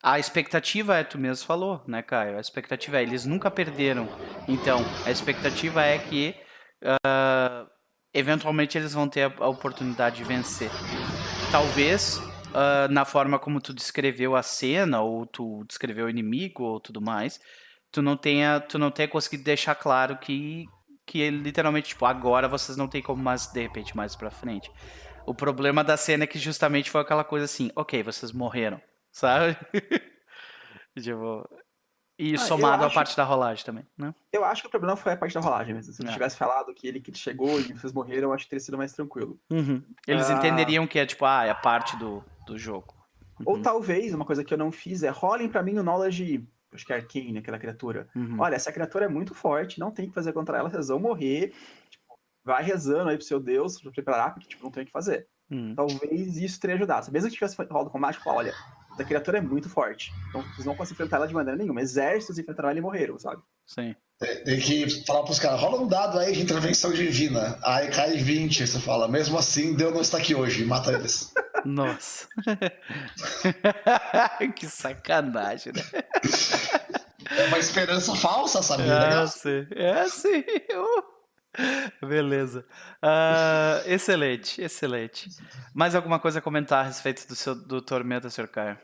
[0.02, 2.38] a expectativa é tu mesmo falou, né, Caio?
[2.38, 4.08] A expectativa é eles nunca perderam.
[4.48, 6.36] Então, a expectativa é que
[6.84, 7.70] uh,
[8.14, 10.70] eventualmente eles vão ter a, oportunidade de vencer.
[11.52, 16.80] Talvez uh, na forma como tu descreveu a cena ou tu descreveu o inimigo ou
[16.80, 17.40] tudo mais,
[17.92, 20.66] tu não tenha, tu não tenha conseguido deixar claro que
[21.06, 24.72] que ele literalmente tipo agora vocês não tem como mais de repente mais para frente.
[25.26, 28.80] O problema da cena é que justamente foi aquela coisa assim, ok, vocês morreram,
[29.12, 29.58] sabe?
[31.02, 31.48] tipo,
[32.20, 34.14] e Ah, somado à acho- parte da rolagem também, né?
[34.34, 35.94] Eu acho que o problema foi a parte da rolagem mesmo.
[35.94, 36.14] Se ele É.
[36.14, 38.92] tivesse falado que ele que chegou e vocês morreram, eu acho que teria sido mais
[38.94, 39.40] tranquilo.
[39.50, 39.82] Uhum.
[40.06, 40.34] Eles Ah.
[40.34, 42.94] entenderiam que é tipo, ah, é parte do, do jogo.
[43.46, 43.62] Ou Uhum.
[43.62, 46.92] talvez, uma coisa que eu não fiz é rolem pra mim o knowledge, acho que
[46.92, 48.10] é Arcane, aquela criatura.
[48.14, 48.36] Uhum.
[48.38, 51.00] Olha, essa criatura é muito forte, não tem o que fazer contra ela, vocês vão
[51.00, 51.54] morrer.
[51.90, 52.04] Tipo,
[52.44, 55.26] vai rezando aí pro seu Deus pra preparar, porque tipo, não tem o que fazer.
[55.50, 55.74] Uhum.
[55.74, 57.10] Talvez isso teria ajudado.
[57.12, 58.54] Mesmo que tivesse rolado o combate, falar, olha,
[59.00, 60.14] essa criatura é muito forte.
[60.28, 61.82] Então vocês não conseguem enfrentar ela de maneira nenhuma.
[61.82, 63.42] Exércitos enfrentaram ela e morreram, sabe?
[63.66, 63.96] Sim.
[64.20, 67.58] Tem, tem que falar pros caras, rola um dado aí de intervenção divina.
[67.64, 71.34] Aí cai 20, você fala, mesmo assim, Deus não está aqui hoje, mata eles.
[71.64, 72.28] Nossa.
[74.56, 75.82] que sacanagem, né?
[77.38, 78.84] É uma esperança falsa, sabe?
[78.84, 79.28] É, Legal.
[79.28, 79.68] sim.
[79.72, 80.44] É, sim.
[80.76, 81.20] Uh.
[82.06, 82.66] Beleza.
[83.02, 85.30] Ah, excelente, excelente.
[85.74, 88.48] Mais alguma coisa a comentar a respeito do seu do Tormenta, Sr.
[88.48, 88.78] Caio?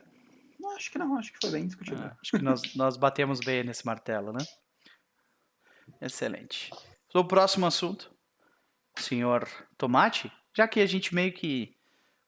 [0.76, 2.02] Acho que não, acho que foi bem discutido.
[2.02, 4.44] Ah, acho que nós, nós batemos bem nesse martelo, né?
[6.00, 6.70] Excelente.
[7.14, 8.10] O próximo assunto,
[8.98, 11.74] senhor Tomate, já que a gente meio que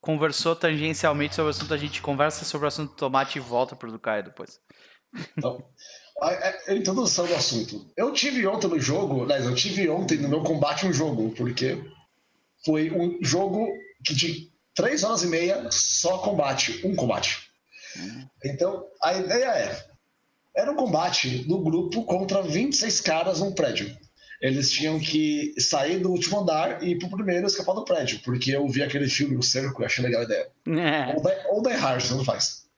[0.00, 3.76] conversou tangencialmente sobre o assunto, a gente conversa sobre o assunto do tomate e volta
[3.76, 4.60] pro do Caio depois.
[5.36, 5.62] Então,
[6.22, 7.90] a, a- a introdução do assunto.
[7.96, 11.82] Eu tive ontem no jogo, aliás, eu tive ontem no meu combate um jogo, porque
[12.64, 13.66] foi um jogo
[14.04, 17.47] que de três horas e meia só combate, um combate.
[18.44, 19.86] Então, a ideia é,
[20.56, 23.96] era um combate do grupo contra 26 caras num prédio.
[24.40, 28.52] Eles tinham que sair do último andar e ir pro primeiro escapar do prédio, porque
[28.52, 30.48] eu vi aquele filme, O Cerco, e achei legal a ideia.
[30.66, 31.14] É.
[31.16, 32.68] Ou Die, ou Die Hard, não faz.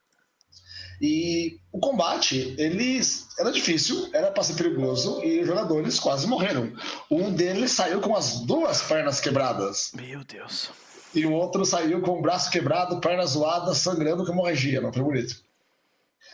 [1.00, 6.72] E o combate, eles era difícil, era para ser perigoso e os jogadores quase morreram.
[7.10, 10.70] Um deles saiu com as duas pernas quebradas Meu Deus.
[11.14, 15.02] E o outro saiu com o braço quebrado, perna zoada, sangrando com hemorragia, não foi
[15.02, 15.42] bonito.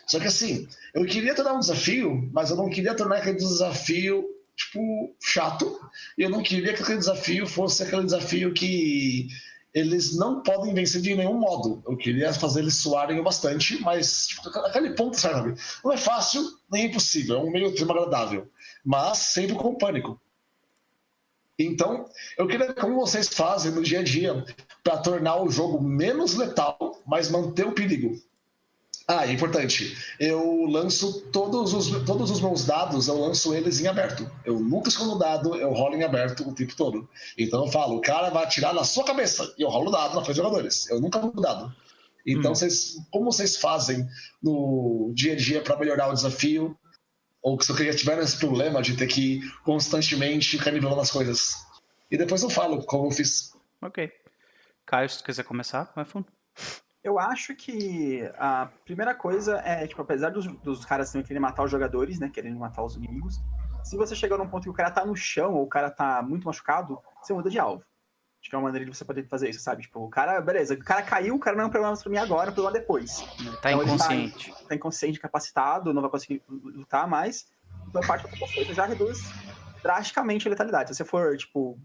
[0.07, 4.25] Só que assim, eu queria tornar um desafio, mas eu não queria tornar aquele desafio,
[4.55, 5.81] tipo, chato.
[6.17, 9.29] E eu não queria que aquele desafio fosse aquele desafio que
[9.75, 11.83] eles não podem vencer de nenhum modo.
[11.87, 15.55] Eu queria fazer eles suarem bastante, mas tipo, aquele ponto, sabe?
[15.85, 17.37] Não é fácil, nem impossível.
[17.37, 18.49] É um meio termo agradável.
[18.85, 20.21] Mas sempre com pânico.
[21.59, 22.09] Então,
[22.39, 24.45] eu queria como vocês fazem no dia a dia
[24.87, 28.17] para tornar o jogo menos letal, mas manter o perigo.
[29.09, 29.97] Ah, é importante.
[30.19, 34.31] Eu lanço todos os, todos os meus dados, eu lanço eles em aberto.
[34.45, 37.09] Eu nunca escondo o dado, eu rolo em aberto o tempo todo.
[37.37, 40.15] Então eu falo, o cara vai atirar na sua cabeça e eu rolo o dado
[40.15, 40.89] na frente dos jogadores.
[40.89, 41.75] Eu nunca mudo o dado.
[42.25, 42.55] Então, Hum.
[42.55, 44.07] vocês, como vocês fazem
[44.41, 46.79] no dia a dia para melhorar o desafio?
[47.43, 51.57] Ou se eu tiver esse problema de ter que constantemente ficar nivelando as coisas?
[52.09, 53.53] E depois eu falo como eu fiz.
[53.83, 54.13] Ok.
[54.87, 56.27] Caio, se tu quiser começar, vai fundo.
[57.03, 61.63] Eu acho que a primeira coisa é, tipo, apesar dos, dos caras também quererem matar
[61.65, 62.29] os jogadores, né?
[62.33, 63.41] Querendo matar os inimigos,
[63.85, 66.21] se você chegar num ponto que o cara tá no chão ou o cara tá
[66.23, 67.85] muito machucado, você muda de alvo.
[68.41, 69.83] Acho que é uma maneira de você poder fazer isso, sabe?
[69.83, 72.19] Tipo, o cara, beleza, o cara caiu, o cara não é um problema pra mim
[72.19, 73.21] agora, é um problema depois.
[73.41, 74.55] Ele tá Então ele tá- inconsciente.
[74.69, 77.49] Tá inconsciente, incapacitado, não vai conseguir lutar mais.
[77.89, 79.21] Então a parte da tua força já reduz
[79.83, 80.91] drasticamente a letalidade.
[80.91, 81.79] Se você for, tipo,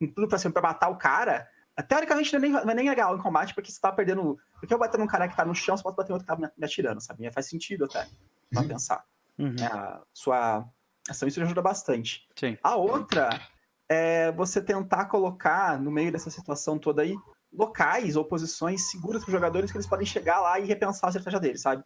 [0.00, 1.48] com tudo pra cima pra matar o cara,
[1.82, 4.38] teoricamente não é nem, não é nem legal em combate, porque você tá perdendo.
[4.60, 6.32] Porque eu bater num cara que tá no chão, você pode bater em outro que
[6.34, 7.30] tá me- atirando, sabe?
[7.32, 8.06] Faz sentido até,
[8.50, 8.68] pra Uhum.
[8.68, 9.04] pensar.
[9.38, 9.56] Uhum.
[9.62, 10.68] É, a sua
[11.08, 12.26] ação isso ajuda bastante.
[12.36, 12.58] Sim.
[12.62, 13.40] A outra
[13.88, 17.16] é você tentar colocar no meio dessa situação toda aí
[17.52, 21.10] locais ou posições seguras para os jogadores que eles podem chegar lá e repensar a
[21.10, 21.82] estratégia deles, sabe?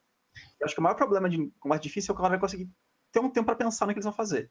[0.58, 2.68] Eu acho que o maior problema de combate difícil é que o cara vai conseguir
[3.12, 4.50] ter um tempo para pensar no que eles vão fazer.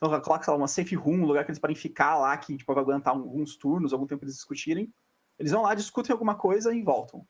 [0.00, 2.56] Então, coloca sei lá, uma safe room, um lugar que eles podem ficar lá, que
[2.56, 4.90] tipo, vai aguentar alguns turnos, algum tempo pra eles discutirem.
[5.38, 7.26] Eles vão lá, discutem alguma coisa e voltam.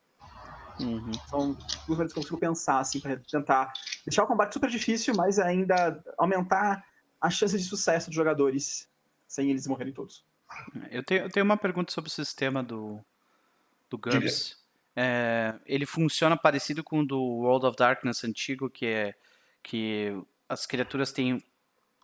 [0.78, 1.12] Uhum.
[1.28, 3.72] São duas maneiras que eu consigo pensar, assim, para tentar
[4.06, 6.84] deixar o combate super difícil, mas ainda aumentar
[7.20, 8.88] as chances de sucesso dos jogadores
[9.26, 10.24] sem eles morrerem todos.
[10.90, 13.00] Eu tenho, eu tenho uma pergunta sobre o sistema do,
[13.88, 14.56] do GURPS.
[14.94, 19.14] É, ele funciona parecido com o do World of Darkness antigo, que é
[19.62, 20.16] que
[20.48, 21.44] as criaturas têm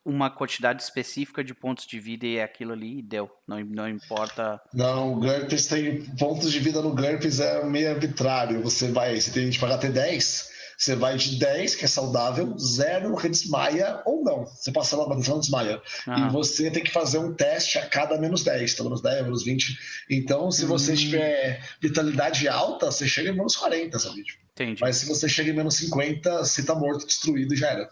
[0.07, 3.29] uma quantidade específica de pontos de vida e é aquilo ali e deu.
[3.47, 4.61] Não, não importa.
[4.73, 8.63] Não, o GURPS tem pontos de vida no GURPS é meio arbitrário.
[8.63, 12.57] Você vai, você tem que pagar até 10, você vai de 10, que é saudável,
[12.57, 14.45] 0 que desmaia ou não.
[14.47, 15.83] Você passa lá, mas não desmaia.
[16.07, 19.25] Ah, E você tem que fazer um teste a cada menos 10, então menos 10,
[19.25, 19.77] menos 20.
[20.09, 20.97] Então, se você Hum.
[20.97, 24.23] tiver vitalidade alta, você chega em menos 40, sabe?
[24.23, 24.81] Tipo, entendi.
[24.81, 27.91] Mas se você chega em menos 50, você tá morto, destruído e já era.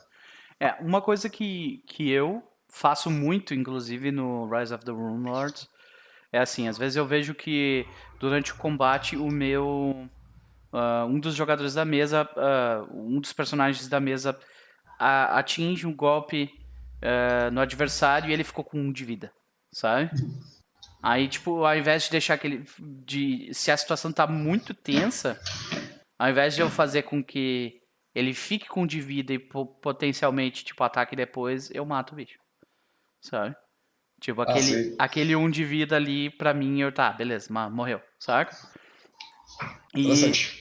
[0.60, 5.68] É, uma coisa que, que eu faço muito, inclusive no Rise of the Rune Lords,
[6.32, 7.86] é assim, às vezes eu vejo que
[8.18, 10.08] durante o combate o meu
[10.72, 14.36] uh, um dos jogadores da mesa, uh, um dos personagens da mesa
[14.98, 16.50] a, atinge um golpe
[17.02, 19.32] uh, no adversário e ele ficou com um de vida,
[19.72, 20.10] sabe?
[21.00, 22.64] Aí, tipo, ao invés de deixar aquele.
[23.04, 25.38] De, se a situação tá muito tensa,
[26.18, 27.80] ao invés de eu fazer com que
[28.14, 32.38] ele fique com um de vida e potencialmente, tipo, ataque depois, eu mato o bicho.
[33.20, 33.56] Sabe?
[34.20, 38.00] Tipo, ah, aquele, ah, aquele um de vida ali, pra mim, eu, tá, beleza, morreu,
[38.18, 38.56] saca?
[39.94, 40.08] E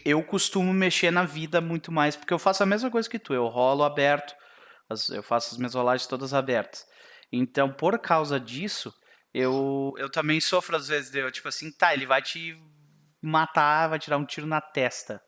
[0.05, 3.33] eu costumo mexer na vida muito mais, porque eu faço a mesma coisa que tu,
[3.33, 4.35] eu rolo aberto,
[5.11, 6.85] eu faço as minhas rolagens todas abertas.
[7.31, 8.93] Então, por causa disso,
[9.33, 12.55] eu, eu também sofro às vezes, eu, tipo assim, tá, ele vai te
[13.21, 15.21] matar, vai tirar um tiro na testa.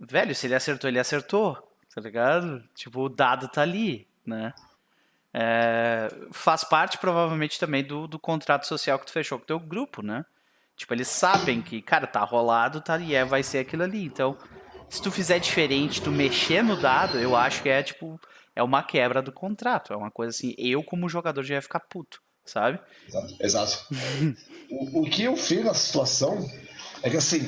[0.00, 1.56] Velho, se ele acertou, ele acertou,
[1.94, 2.64] tá ligado?
[2.74, 4.54] Tipo, o dado tá ali, né?
[5.32, 9.60] É, faz parte provavelmente também do, do contrato social que tu fechou com o teu
[9.60, 10.24] grupo, né?
[10.74, 14.02] Tipo, eles sabem que, cara, tá rolado, tá ali, é, vai ser aquilo ali.
[14.02, 14.38] Então,
[14.88, 18.18] se tu fizer diferente, tu mexer no dado, eu acho que é, tipo,
[18.56, 19.92] é uma quebra do contrato.
[19.92, 22.80] É uma coisa assim, eu como jogador já ia ficar puto, sabe?
[23.06, 23.36] Exato.
[23.38, 23.86] Exato.
[24.72, 26.48] o, o que eu fiz na situação
[27.02, 27.40] é que, assim,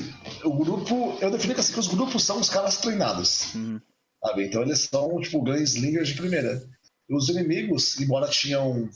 [0.43, 3.79] o grupo, eu defini que, assim, que os grupos são os caras treinados, uhum.
[4.23, 4.45] sabe?
[4.45, 6.63] Então, eles são, tipo, slingers de primeira.
[7.09, 8.89] Os inimigos, embora tinham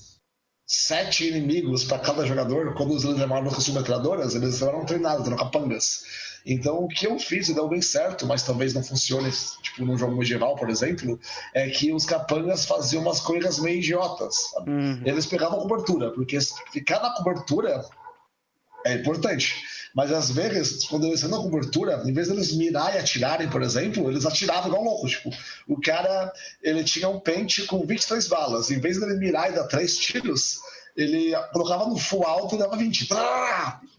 [0.65, 6.03] sete inimigos para cada jogador, quando os levaram com submetradoras, eles eram treinados, eram capangas.
[6.45, 9.29] Então, o que eu fiz e deu bem certo, mas talvez não funcione,
[9.61, 11.19] tipo, num jogo medieval, por exemplo,
[11.53, 14.35] é que os capangas faziam umas coisas meio idiotas.
[14.65, 15.01] Uhum.
[15.05, 16.37] Eles pegavam cobertura, porque
[16.71, 17.83] ficar na cobertura
[18.87, 19.55] é importante.
[19.93, 23.63] Mas às vezes, quando eles estão na cobertura, em vez deles mirar e atirarem, por
[23.63, 25.07] exemplo, eles atiravam igual louco.
[25.07, 25.31] Tipo,
[25.67, 28.69] o cara ele tinha um pente com 23 balas.
[28.69, 30.59] Em vez dele mirar e dar três tiros,
[30.95, 33.07] ele colocava no full alto e dava 20.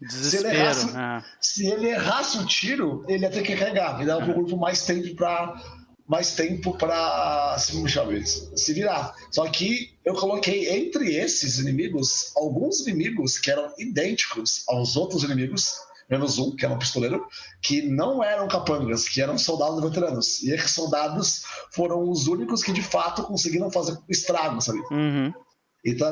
[0.09, 1.23] Se ele, errasse, né?
[1.41, 4.01] se ele errasse o tiro, ele ia ter que carregar.
[4.01, 5.61] E dava pro grupo mais tempo para
[6.09, 9.15] mais tempo para se, virar.
[9.29, 15.75] Só que eu coloquei entre esses inimigos alguns inimigos que eram idênticos aos outros inimigos,
[16.09, 17.27] menos um, que era um pistoleiro,
[17.61, 20.41] que não eram capangas, que eram soldados veteranos.
[20.41, 24.79] E esses soldados foram os únicos que de fato conseguiram fazer estrago, sabe?
[24.89, 25.31] Uhum.
[25.85, 26.07] Então,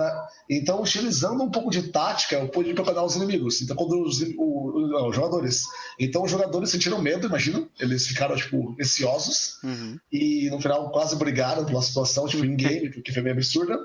[0.50, 3.62] então, utilizando um pouco de tática, eu pude preparar os inimigos.
[3.62, 5.64] Então, quando os, o, os jogadores.
[6.00, 7.68] Então, os jogadores sentiram medo, imagina.
[7.80, 9.62] Eles ficaram, tipo, ansiosos.
[9.64, 10.00] Uhum.
[10.12, 13.78] E no final quase brigaram pela situação, tipo, em game, porque foi meio absurda.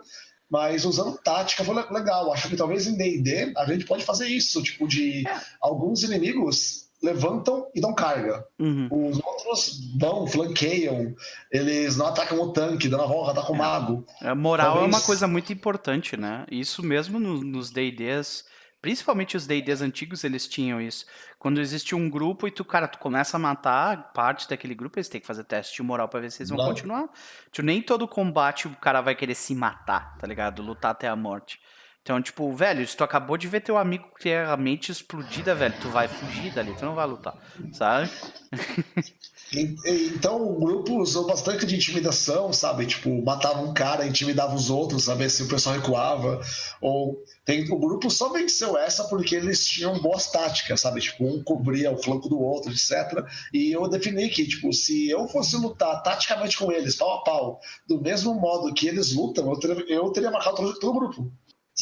[0.48, 2.32] Mas usando tática foi legal.
[2.32, 5.40] Acho que talvez em DD a gente pode fazer isso, tipo, de é.
[5.60, 8.46] alguns inimigos levantam e dão carga.
[8.58, 8.88] Uhum.
[8.90, 11.14] Os outros vão, flanqueiam,
[11.50, 14.06] eles não atacam o tanque, dando a volta, atacam o mago.
[14.20, 14.94] A moral Talvez...
[14.94, 16.46] é uma coisa muito importante, né?
[16.50, 18.44] Isso mesmo no, nos D&Ds,
[18.80, 21.04] principalmente os D&Ds antigos, eles tinham isso.
[21.38, 25.08] Quando existe um grupo e tu, cara, tu começa a matar parte daquele grupo, eles
[25.08, 26.66] têm que fazer teste de moral para ver se eles vão não.
[26.66, 27.08] continuar.
[27.50, 30.62] Tipo, nem todo combate o cara vai querer se matar, tá ligado?
[30.62, 31.58] Lutar até a morte.
[32.02, 35.54] Então, tipo, velho, se tu acabou de ver teu amigo que é a mente explodida,
[35.54, 37.36] velho, tu vai fugir dali, tu não vai lutar,
[37.72, 38.10] sabe?
[39.54, 42.86] Então o grupo usou bastante de intimidação, sabe?
[42.86, 46.40] Tipo, matava um cara, intimidava os outros, saber se o pessoal recuava.
[46.80, 51.02] Ou tem, o grupo só venceu essa porque eles tinham boas táticas, sabe?
[51.02, 53.26] Tipo, um cobria o flanco do outro, etc.
[53.52, 57.60] E eu defini que, tipo, se eu fosse lutar taticamente com eles, pau a pau,
[57.86, 61.32] do mesmo modo que eles lutam, eu teria, eu teria marcado todo o grupo.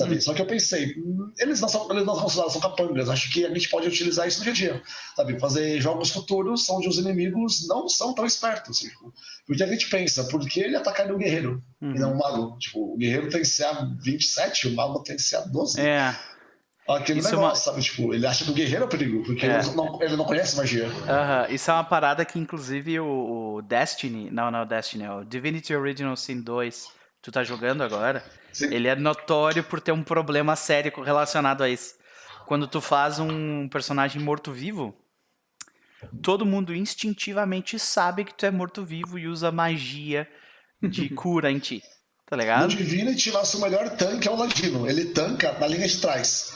[0.01, 0.17] Sabe?
[0.17, 0.21] Hum.
[0.21, 0.97] Só que eu pensei,
[1.39, 3.11] eles não são, eles não são são capangas.
[3.11, 4.83] Acho que a gente pode utilizar isso no dia a dia.
[5.15, 5.39] Sabe?
[5.39, 8.79] Fazer jogos futuros onde os inimigos não são tão espertos.
[8.79, 9.13] Tipo,
[9.47, 11.95] porque a gente pensa, por que ele atacaria o guerreiro uhum.
[11.95, 12.57] e não o mago?
[12.59, 15.79] Tipo, o guerreiro tem CA 27, o mago tem CA 12.
[15.79, 16.17] É.
[16.89, 17.77] Aquele isso é negócio, uma...
[17.77, 17.83] sabe?
[17.83, 19.59] Tipo, ele acha que o guerreiro é o perigo, porque é.
[19.59, 20.87] ele, não, ele não conhece magia.
[20.87, 21.55] Uhum.
[21.55, 24.31] Isso é uma parada que, inclusive, o, Destiny.
[24.31, 26.89] Não, não, o Destiny, é o Divinity Original Sin 2.
[27.21, 28.25] Tu tá jogando agora?
[28.53, 28.73] Sim.
[28.73, 31.95] Ele é notório por ter um problema sério relacionado a isso.
[32.47, 34.95] Quando tu faz um personagem morto-vivo,
[36.23, 40.29] todo mundo instintivamente sabe que tu é morto-vivo e usa magia
[40.83, 41.83] de cura em ti.
[42.27, 42.63] Tá ligado?
[42.63, 44.89] No Divinity, nosso melhor tanque é o Ladino.
[44.89, 46.53] Ele tanca na linha de trás.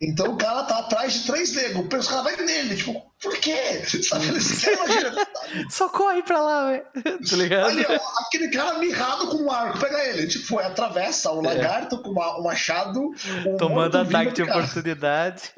[0.00, 3.82] Então o cara tá atrás de três negros, o cara vai nele, tipo, por quê?
[4.02, 4.26] Sabe?
[4.26, 5.26] Você imagina.
[5.70, 6.84] Só corre pra lá, velho.
[7.28, 7.70] Tá ligado?
[7.70, 10.26] Ali, ó, aquele cara mirrado com um arco, pega ele.
[10.26, 11.54] Tipo, é, atravessa o é.
[11.54, 13.10] lagarto com uma, um machado.
[13.46, 15.52] Um Tomando ataque de oportunidade.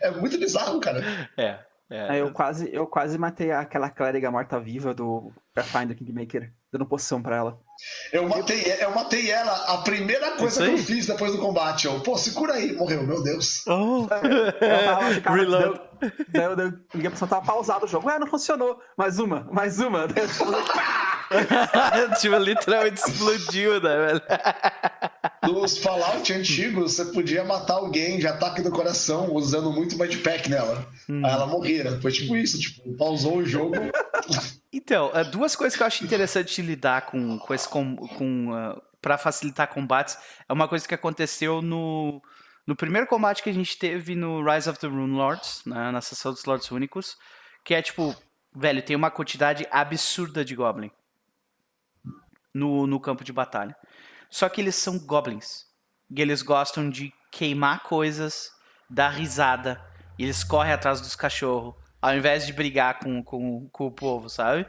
[0.00, 1.02] É muito bizarro, cara.
[1.36, 1.58] É.
[1.90, 2.20] É.
[2.20, 6.52] Eu, quase, eu quase matei aquela clériga morta-viva do Pathfinder Kingmaker.
[6.72, 7.60] dando poção pra ela.
[8.12, 9.52] Eu matei, eu matei ela.
[9.74, 13.22] A primeira coisa que eu fiz depois do combate, eu, pô, segura aí, morreu, meu
[13.22, 13.64] Deus.
[13.66, 14.02] Oh.
[14.02, 15.80] Eu tava, Reload.
[16.28, 18.08] Daí eu, daí eu liguei pra tava pausado o jogo.
[18.08, 18.78] Ué, não funcionou.
[18.96, 20.06] Mais uma, mais uma.
[20.06, 20.24] Daí
[22.00, 24.22] eu tipo, literalmente explodiu, né, velho?
[25.52, 30.86] Nos Fallout antigos, você podia matar alguém de ataque do coração usando muito Pack nela.
[31.08, 31.24] Hum.
[31.24, 31.98] Aí ela morria.
[32.00, 33.74] Foi tipo isso, tipo, pausou o jogo.
[34.76, 38.50] Então, é, duas coisas que eu acho interessante de lidar com, com esse com, com
[38.50, 42.20] uh, para facilitar combates é uma coisa que aconteceu no
[42.66, 46.00] no primeiro combate que a gente teve no Rise of the Rune Lords, né, na
[46.00, 47.16] sessão dos Lords Únicos,
[47.62, 48.16] que é tipo,
[48.56, 50.90] velho, tem uma quantidade absurda de Goblin
[52.52, 53.76] no, no campo de batalha.
[54.30, 55.66] Só que eles são Goblins.
[56.10, 58.50] E eles gostam de queimar coisas,
[58.88, 59.78] dar risada,
[60.18, 61.74] eles correm atrás dos cachorros,
[62.04, 64.66] ao invés de brigar com, com, com o povo, sabe?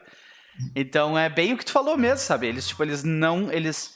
[0.74, 2.48] Então é bem o que tu falou mesmo, sabe?
[2.48, 3.52] Eles, tipo, eles não.
[3.52, 3.93] Eles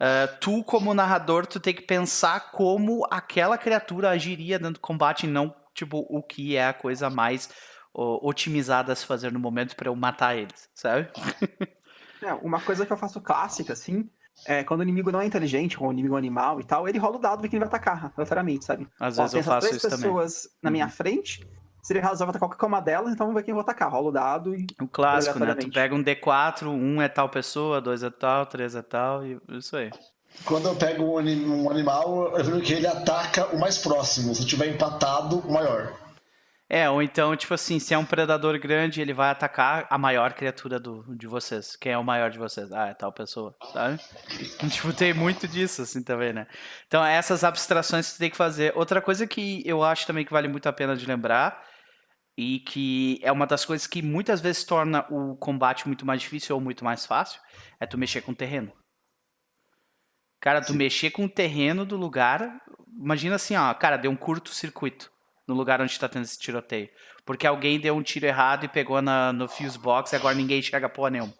[0.00, 5.26] Uh, tu, como narrador, tu tem que pensar como aquela criatura agiria dentro do combate,
[5.26, 7.50] e não, tipo, o que é a coisa mais
[7.92, 11.08] otimizada a se fazer no momento para eu matar eles, sabe?
[12.22, 14.06] É, uma coisa que eu faço clássica, assim,
[14.46, 16.98] é quando o inimigo não é inteligente, ou o inimigo é animal e tal, ele
[16.98, 18.86] rola o dado e vê quem ele vai atacar, aleatoriamente, sabe?
[19.00, 20.02] Às Ó, vezes eu faço isso também.
[20.02, 20.90] pessoas na minha uhum.
[20.90, 21.48] frente,
[21.82, 23.90] se ele resolve atacar qualquer uma delas, então vamos ver quem vai atacar.
[23.90, 24.66] Rola o dado e.
[24.80, 25.54] O clássico, né?
[25.54, 29.40] Tu pega um D4, um é tal pessoa, dois é tal, três é tal, e
[29.50, 29.90] isso aí.
[30.44, 34.34] Quando eu pego um, animal, eu vejo que ele ataca o mais próximo.
[34.34, 35.92] Se tiver empatado, o maior.
[36.68, 40.32] É, ou então, tipo assim, se é um predador grande, ele vai atacar a maior
[40.34, 41.74] criatura do, de vocês.
[41.74, 42.70] Quem é o maior de vocês?
[42.72, 43.98] Ah, é tal pessoa, sabe?
[44.70, 46.46] tipo, tem muito disso, assim, também, né?
[46.86, 48.72] Então, essas abstrações que você tem que fazer.
[48.76, 51.60] Outra coisa que eu acho também que vale muito a pena de lembrar
[52.40, 56.54] e que é uma das coisas que muitas vezes torna o combate muito mais difícil
[56.54, 57.38] ou muito mais fácil,
[57.78, 58.72] é tu mexer com o terreno.
[60.40, 60.78] Cara, tu Sim.
[60.78, 62.50] mexer com o terreno do lugar,
[62.98, 65.10] imagina assim, ó, cara, deu um curto-circuito
[65.46, 66.88] no lugar onde tá tendo esse tiroteio.
[67.26, 70.62] Porque alguém deu um tiro errado e pegou na, no fuse box e agora ninguém
[70.62, 71.34] chega porra nenhuma.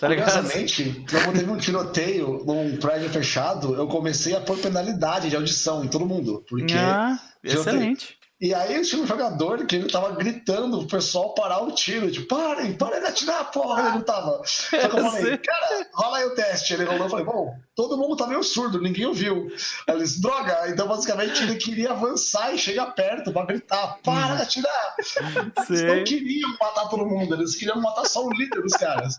[0.00, 5.36] Tá Curiosamente, quando teve um tiroteio num prédio fechado, eu comecei a pôr penalidade de
[5.36, 6.44] audição em todo mundo.
[6.48, 8.19] Porque ah, excelente.
[8.40, 12.26] E aí tinha um jogador que ele tava gritando pro pessoal parar o tiro, tipo,
[12.26, 14.40] parem, parem de atirar, porra, ele não tava.
[14.46, 16.72] Só que eu falei, cara, rola aí o teste.
[16.72, 19.52] Ele rolou, eu falei, bom, todo mundo tá meio surdo, ninguém ouviu.
[19.86, 24.96] Eles, droga, então basicamente ele queria avançar e chegar perto pra gritar, para de atirar.
[25.68, 29.16] Eles não queriam matar todo mundo, eles queriam matar só o líder dos caras.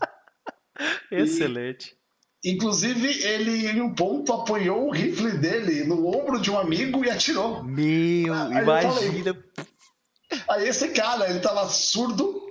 [1.10, 1.96] Excelente.
[2.44, 7.10] Inclusive, ele em um ponto apoiou o rifle dele no ombro de um amigo e
[7.10, 7.62] atirou.
[7.62, 8.92] Meu, aí imagina.
[8.92, 12.42] Falei, aí esse cara, ele tava surdo,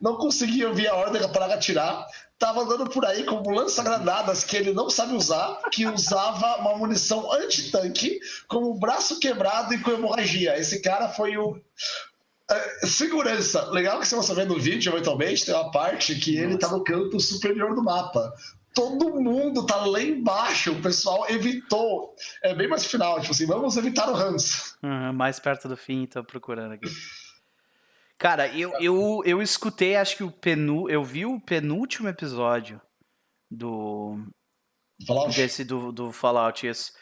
[0.00, 2.06] não conseguia ouvir a ordem para atirar,
[2.38, 7.32] tava andando por aí com lança-granadas que ele não sabe usar, que usava uma munição
[7.32, 10.56] anti-tanque, com o braço quebrado e com hemorragia.
[10.56, 11.60] Esse cara foi o,
[12.48, 13.64] é, segurança.
[13.70, 16.84] Legal que se você vê no vídeo, eventualmente, tem uma parte que ele tá no
[16.84, 18.32] canto superior do mapa
[18.74, 20.72] todo mundo tá lá embaixo.
[20.72, 22.14] O pessoal evitou.
[22.42, 24.76] É bem mais final, tipo assim, vamos evitar o Hans.
[24.82, 26.88] Uhum, mais perto do fim, tô procurando aqui.
[28.18, 32.80] Cara, eu, eu, eu escutei, acho que o penu, eu vi o penúltimo episódio
[33.50, 34.16] do
[35.06, 35.36] Fallout.
[35.36, 36.92] desse do, do Fallout, isso.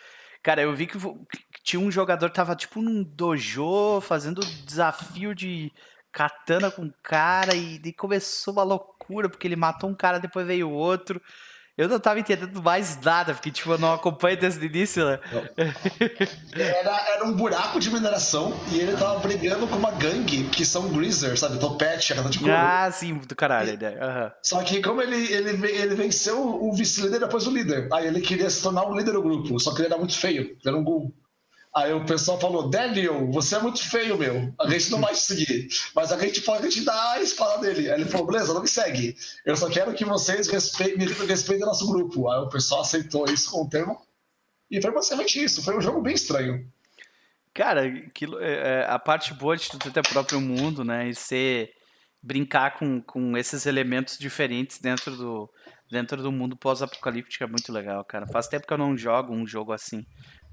[0.42, 5.34] Cara, eu vi que, que tinha um jogador que tava tipo num dojo fazendo desafio
[5.34, 5.70] de
[6.10, 10.70] katana com cara e, e começou uma loucura porque ele matou um cara, depois veio
[10.70, 11.20] outro.
[11.80, 15.18] Eu não tava entendendo mais nada, porque tipo, eu não acompanho desde o início, né?
[16.52, 20.90] Era, era um buraco de mineração e ele tava brigando com uma gangue que são
[20.90, 21.58] greasers, sabe?
[21.58, 22.52] Topete, a de couro.
[22.54, 23.70] Ah, sim, do caralho.
[23.70, 24.30] E, uhum.
[24.42, 28.50] Só que como ele, ele, ele venceu o vice-líder depois o líder, aí ele queria
[28.50, 31.14] se tornar o líder do grupo, só que ele era muito feio, era um ghoul.
[31.74, 34.52] Aí o pessoal falou, Daniel, você é muito feio, meu.
[34.60, 35.68] A gente não vai te seguir.
[35.94, 37.88] Mas a gente pode te dar a espada dele.
[37.90, 39.16] Aí ele falou, beleza, não me segue.
[39.46, 42.28] Eu só quero que vocês respeitem, me respeitem nosso grupo.
[42.28, 44.00] Aí o pessoal aceitou isso com o termo.
[44.68, 45.62] E foi basicamente isso.
[45.62, 46.68] Foi um jogo bem estranho.
[47.54, 51.08] Cara, aquilo, é, é, a parte boa de tu ter próprio mundo, né?
[51.08, 51.72] E ser.
[52.20, 55.50] brincar com, com esses elementos diferentes dentro do,
[55.90, 58.26] dentro do mundo pós-apocalíptico é muito legal, cara.
[58.26, 60.04] Faz tempo que eu não jogo um jogo assim.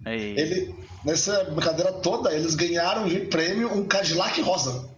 [0.06, 4.98] Ele, nessa brincadeira toda, eles ganharam de prêmio um Cadillac rosa.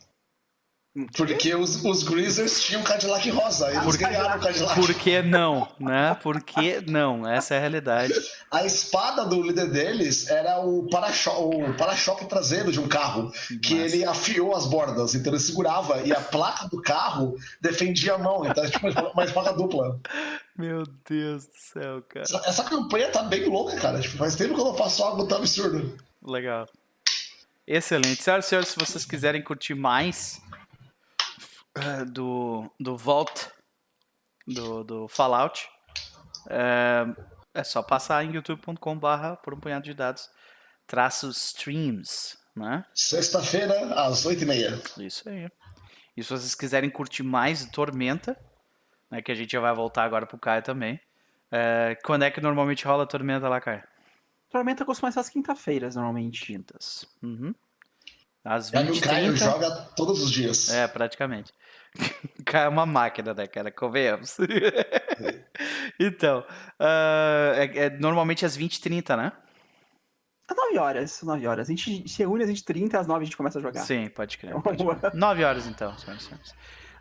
[1.15, 4.75] Porque os, os Greasers tinham Cadillac rosa, eles Por, ganharam o Cadillac.
[4.75, 6.15] Por que não, né?
[6.15, 7.27] Por que não?
[7.27, 8.13] Essa é a realidade.
[8.51, 13.31] A espada do líder deles era o para-choque para traseiro de um carro,
[13.61, 13.95] que Nossa.
[13.95, 18.43] ele afiou as bordas, então ele segurava e a placa do carro defendia a mão,
[18.43, 19.99] então é tipo uma espada dupla.
[20.59, 22.25] Meu Deus do céu, cara.
[22.25, 24.01] Essa, essa campanha tá bem louca, cara.
[24.01, 25.97] Tipo, faz tempo que eu não faço algo tão absurdo.
[26.21, 26.67] Legal.
[27.65, 28.21] Excelente.
[28.21, 30.41] Senhoras e senhores, se vocês quiserem curtir mais
[31.77, 33.47] uh, do, do Vault,
[34.45, 35.65] do, do Fallout,
[36.49, 37.05] é,
[37.53, 40.29] é só passar em youtube.com/barra por um punhado de dados,
[40.85, 42.83] traço streams, né?
[42.93, 45.05] Sexta-feira, às 8h30.
[45.05, 45.47] Isso aí.
[46.17, 48.37] E se vocês quiserem curtir mais Tormenta,
[49.09, 50.99] né, que a gente já vai voltar agora pro Caio também.
[51.51, 53.83] É, quando é que normalmente rola a Tormenta lá, Caio?
[54.49, 56.45] Tormenta costuma ser às quinta-feiras, normalmente.
[56.45, 57.05] Quintas.
[57.21, 57.53] Uhum.
[58.43, 59.37] Às Aí o 20 Caio 30.
[59.45, 60.69] joga todos os dias.
[60.69, 61.51] É, praticamente.
[62.39, 63.71] O Caio é uma máquina, né, cara?
[63.71, 64.37] Convenhamos.
[65.99, 66.43] então,
[66.79, 69.31] ah, é, é normalmente às 20h30, né?
[70.47, 71.67] Às 9 horas, 9 horas.
[71.67, 73.81] A gente se reúne às 20h30, às 9 a gente começa a jogar.
[73.81, 74.49] Sim, pode crer.
[74.49, 75.13] Então, Pode crer.
[75.13, 76.55] 9 horas então, senhoras e senhores.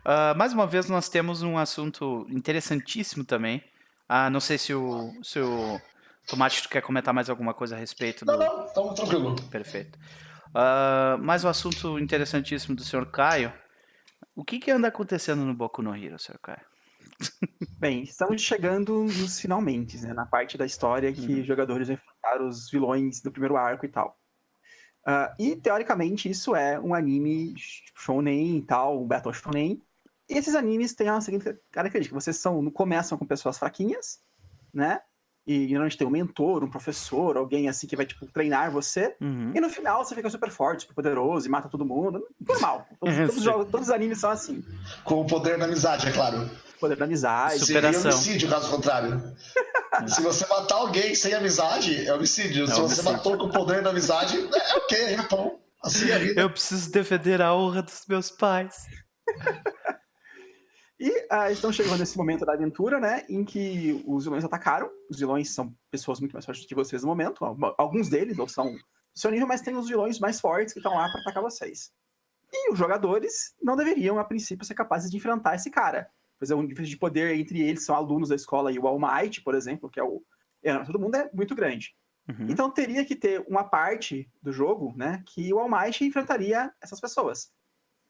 [0.05, 3.63] Ah, mais uma vez, nós temos um assunto interessantíssimo também.
[4.07, 5.79] Ah, não sei se o, se o
[6.27, 8.31] Tomate tu quer comentar mais alguma coisa a respeito do.
[8.31, 9.35] Não, não, então tranquilo.
[9.49, 9.97] Perfeito.
[10.53, 13.53] Ah, mais um assunto interessantíssimo do senhor Caio.
[14.35, 16.61] O que, que anda acontecendo no Boku no Hero, senhor Caio?
[17.79, 20.13] Bem, estamos chegando nos finalmente, né?
[20.13, 21.41] Na parte da história que Uhum.
[21.41, 24.17] os jogadores vão enfrentar os vilões do primeiro arco e tal.
[25.05, 27.53] Ah, e, teoricamente, isso é um anime
[27.95, 29.81] shonen e tal, um battle shonen.
[30.29, 32.19] E esses animes têm a seguinte característica.
[32.19, 34.19] Vocês são, começam com pessoas fraquinhas,
[34.73, 35.01] né?
[35.47, 39.15] E geralmente tem um mentor, um professor, alguém assim que vai, tipo, treinar você.
[39.19, 39.51] Uhum.
[39.55, 42.23] E no final você fica super forte, super poderoso e mata todo mundo.
[42.47, 42.85] Normal.
[42.99, 44.63] Todos, todos os jogos- todos os animes são assim.
[45.03, 46.47] Com o poder da amizade, é claro.
[46.79, 47.53] Poder da amizade.
[47.59, 48.11] Super- Seria Superação.
[48.11, 49.33] homicídio, caso contrário.
[50.07, 52.67] Se você matar alguém sem amizade, é homicídio.
[52.67, 53.11] Se você homicídio.
[53.11, 55.59] matou com o poder da amizade, é ok, é bom.
[55.83, 56.41] Assim é a vida.
[56.41, 58.75] Eu preciso defender a honra dos meus pais.
[60.99, 63.23] E ah, estão chegando nesse momento da aventura, né?
[63.29, 64.91] Em que os vilões atacaram.
[65.09, 67.45] Os vilões são pessoas muito mais fortes que vocês no momento.
[67.45, 68.79] Al- Alguns deles não são do
[69.15, 71.91] seu nível, mas tem os vilões mais fortes que estão lá para atacar vocês.
[72.51, 76.09] E os jogadores não deveriam, a princípio, ser capazes de enfrentar esse cara.
[76.37, 78.99] Pois é, o nível de poder entre eles são alunos da escola e o All
[78.99, 80.21] Might, por exemplo, que é o.
[80.61, 81.95] É, todo mundo é muito grande.
[82.27, 82.47] Uhum.
[82.49, 86.99] Então teria que ter uma parte do jogo, né, que o All Might enfrentaria essas
[86.99, 87.51] pessoas.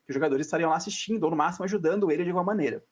[0.09, 2.83] Que os jogadores estariam lá assistindo, ou no máximo ajudando ele de alguma maneira.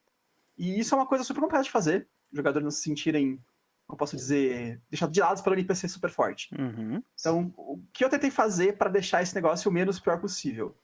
[0.56, 2.08] E isso é uma coisa super complexa de fazer.
[2.32, 3.44] Os jogadores não se sentirem,
[3.88, 6.54] como posso dizer, deixados de lado pelo NPC super forte.
[6.54, 7.02] Uhum.
[7.20, 10.78] Então, o que eu tentei fazer para deixar esse negócio o menos pior possível?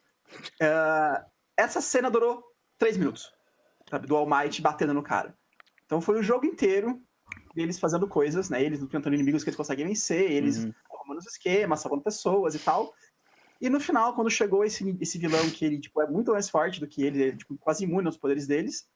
[0.59, 1.23] É,
[1.55, 2.43] essa cena durou
[2.79, 3.31] três minutos,
[3.87, 4.07] sabe?
[4.07, 5.37] Do All Might batendo no cara.
[5.85, 6.99] Então foi o jogo inteiro
[7.53, 8.63] deles fazendo coisas, né?
[8.63, 10.73] Eles enfrentando inimigos que eles conseguem vencer, eles Uhum.
[10.95, 12.91] arrumando os esquemas, salvando pessoas e tal.
[13.63, 16.81] E no final, quando chegou esse, esse vilão que ele tipo, é muito mais forte
[16.81, 18.89] do que ele, ele é tipo, quase imune aos poderes deles,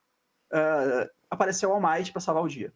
[0.51, 2.73] ah, apareceu o All Might pra salvar o dia.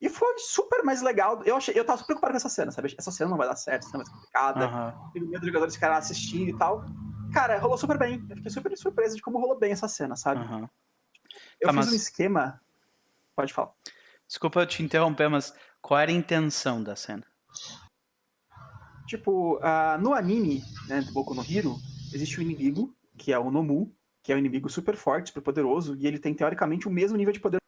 [0.00, 1.42] E foi super mais legal.
[1.44, 2.94] Eu, achei, eu tava super preocupado com essa cena, sabe?
[2.96, 4.64] Essa cena não vai dar certo, essa cena vai ser complicada.
[4.66, 5.10] Aham.
[5.12, 6.84] Tenho medo dos jogadores ficarem assistindo e tal.
[7.32, 8.24] Cara, rolou super bem.
[8.30, 10.40] Eu fiquei super surpreso de como rolou bem essa cena, sabe?
[10.42, 10.68] Aham.
[11.60, 12.60] Eu Tá, fiz mas- um esquema.
[13.34, 13.72] Pode falar.
[14.28, 17.24] Desculpa te interromper, mas qual era a intenção da cena?
[19.06, 21.76] Tipo, ah, no anime, né, do Boku no Hero,
[22.12, 25.96] existe um inimigo, que é o Nomu, que é um inimigo super forte, super poderoso,
[25.98, 27.58] e ele tem, teoricamente, o mesmo nível de poder.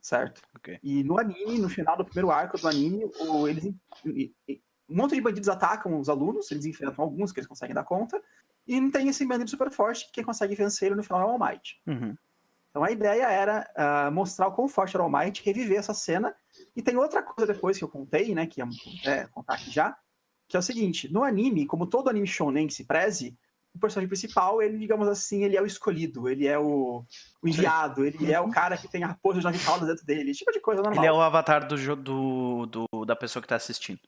[0.00, 0.42] Certo?
[0.56, 0.78] Ok.
[0.82, 3.64] E no anime, no final do primeiro arco do anime, o- eles,
[4.04, 8.20] um monte de bandidos atacam os alunos, eles enfrentam alguns que eles conseguem dar conta,
[8.66, 11.24] e não tem esse bandido super forte que quem consegue vencer ele no final é
[11.24, 11.80] o All Might.
[11.86, 12.16] Uhum.
[12.70, 15.94] Então a ideia era ah, mostrar o quão forte era o All Might, reviver essa
[15.94, 16.34] cena.
[16.74, 18.66] E tem outra coisa depois que eu contei, né, que é,
[19.04, 19.96] é contar aqui já,
[20.48, 23.36] que é o seguinte, no anime, como todo anime shonen que se preze,
[23.74, 27.04] o personagem principal, ele, digamos assim, ele é o escolhido, ele é o,
[27.42, 30.30] o enviado, ele é o cara que tem a raposa de nove caudas dentro dele,
[30.30, 31.02] esse tipo de coisa normal.
[31.02, 34.00] Ele é o avatar do, do, do- da pessoa que tá assistindo.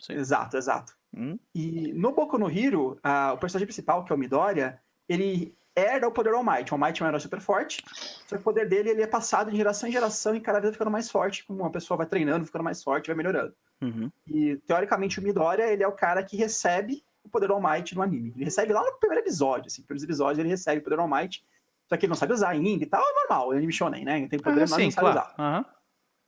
[0.00, 0.14] Sim.
[0.14, 0.96] Exato, exato.
[1.16, 1.38] Hum?
[1.54, 6.06] E no Boku no Hero, ah, o personagem principal, que é o Midoriya, ele herda
[6.08, 6.70] o poder do All Might.
[6.70, 7.82] O All Might é um herói super forte,
[8.26, 10.72] só que o poder dele ele é passado de geração em geração e cada vez
[10.72, 13.54] ficando mais forte, como uma pessoa vai treinando, ficando mais forte, vai melhorando.
[13.80, 14.10] Uhum.
[14.26, 17.94] E, teoricamente, o Midoriya, ele é o cara que recebe o poder do All Might
[17.94, 18.32] no anime.
[18.36, 21.08] Ele recebe lá no primeiro episódio, assim, primeiros episódios ele recebe o poder do All
[21.08, 21.44] Might,
[21.88, 24.28] só que ele não sabe usar ainda e tal, é normal, é anime shonen, né?
[24.28, 25.18] Tem poder, Ah, mas sim, não sabe claro.
[25.18, 25.64] usar Aham.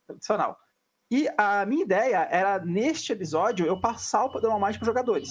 [0.07, 0.59] tradicional.
[1.11, 5.29] E a minha ideia era, neste episódio, eu passar o poder normal para os jogadores.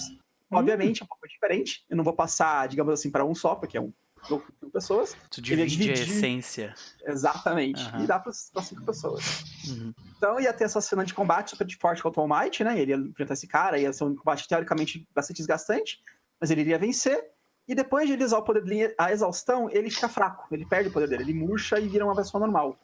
[0.51, 1.85] Obviamente, é um pouco diferente.
[1.89, 3.91] Eu não vou passar, digamos assim, para um só, porque é um
[4.27, 5.15] de pessoas.
[5.29, 6.73] Tu Ele é divide a essência.
[7.05, 7.81] Exatamente.
[7.83, 8.03] Aham.
[8.03, 9.43] E dá para cinco pessoas.
[9.69, 9.93] Uhum.
[10.17, 12.79] Então ia ter essa cena de combate super forte contra o All Might, né?
[12.79, 16.01] Ele ia enfrentar esse cara, ia ser um combate teoricamente bastante desgastante,
[16.39, 17.31] mas ele iria vencer.
[17.67, 20.89] E depois de ele usar o poder dele, a exaustão, ele fica fraco, ele perde
[20.89, 22.77] o poder dele, ele murcha e vira uma pessoa normal.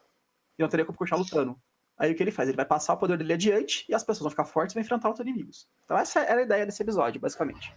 [0.57, 1.55] e não teria como continuar lutando.
[1.97, 2.49] Aí o que ele faz?
[2.49, 4.81] Ele vai passar o poder dele adiante e as pessoas vão ficar fortes e vão
[4.81, 5.67] enfrentar outros inimigos.
[5.85, 7.71] Então essa era a ideia desse episódio, basicamente.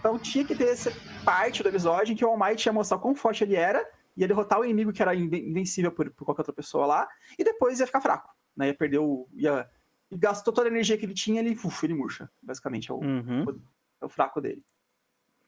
[0.00, 0.90] Então tinha que ter essa
[1.24, 3.86] parte do episódio em que o All Might ia mostrar quão forte ele era,
[4.16, 7.78] ia derrotar o inimigo que era invencível por, por qualquer outra pessoa lá, e depois
[7.80, 8.28] ia ficar fraco.
[8.56, 8.68] Né?
[8.68, 9.28] Ia perder o.
[9.34, 9.68] Ia,
[10.10, 12.28] e gastou toda a energia que ele tinha, ele, uf, ele murcha.
[12.42, 13.44] Basicamente, é o, Uhum.
[13.44, 13.60] o-
[14.00, 14.64] é o fraco dele.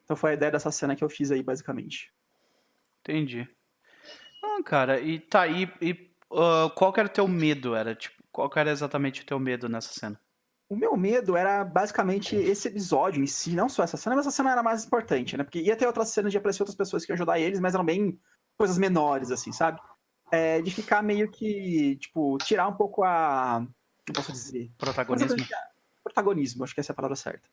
[0.04, 2.12] Então foi a ideia dessa cena que eu fiz aí, basicamente.
[3.00, 3.48] Entendi.
[4.44, 7.74] Ah, cara, e tá, e, e ah, qual que era o teu medo?
[7.74, 10.20] Era, tipo, qual que era exatamente o teu medo nessa cena?
[10.72, 14.34] O meu medo era basicamente esse episódio em si, não só essa cena, mas essa
[14.34, 15.44] cena era mais importante, né?
[15.44, 17.84] Porque ia ter outras cenas de aparecer outras pessoas que iam ajudar eles, mas eram
[17.84, 18.18] bem
[18.56, 19.78] coisas menores, assim, sabe?
[20.30, 23.60] É, de ficar meio que, tipo, tirar um pouco a.
[23.60, 24.70] Não posso dizer.
[24.78, 25.46] Protagonismo?
[26.02, 27.46] Protagonismo, acho que essa é a palavra certa.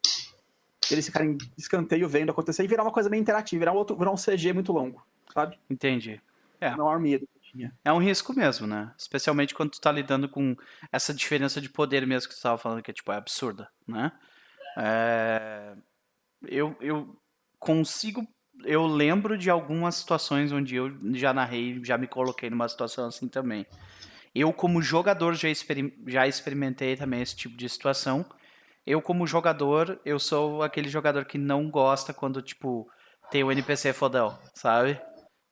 [0.89, 4.11] Eles ficarem escanteio vendo acontecer e virar uma coisa bem interativa, virar um, outro, virar
[4.11, 5.59] um CG muito longo, sabe?
[5.69, 6.21] Entendi.
[6.61, 6.69] É.
[6.69, 7.73] É o maior medo tinha.
[7.83, 8.91] É um risco mesmo, né?
[8.97, 10.55] Especialmente quando tu tá lidando com
[10.91, 14.11] essa diferença de poder mesmo que tu tava falando, que é, tipo, é absurda, né?
[14.77, 15.73] É,
[16.47, 17.15] Eu, eu
[17.59, 18.25] consigo...
[18.65, 23.27] Eu lembro de algumas situações onde eu já narrei, já me coloquei numa situação assim
[23.29, 23.65] também.
[24.35, 28.25] Eu, como jogador, já, experim- já experimentei também esse tipo de situação.
[28.85, 32.85] Eu, como jogador, eu sou aquele jogador que não gosta quando, tipo,
[33.31, 34.99] tem o NPC fodão, sabe?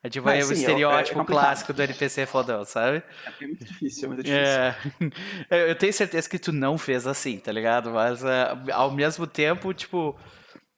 [0.08, 3.04] É tipo Ah, é o sim, é- é estereótipo clássico do NPC fodão, sabe?
[3.42, 4.46] É muito difícil, é muito difícil.
[4.46, 4.76] É.
[5.52, 7.92] Eu eu tenho certeza que tu não fez assim, tá ligado?
[7.92, 10.18] Mas é, ao mesmo tempo, tipo,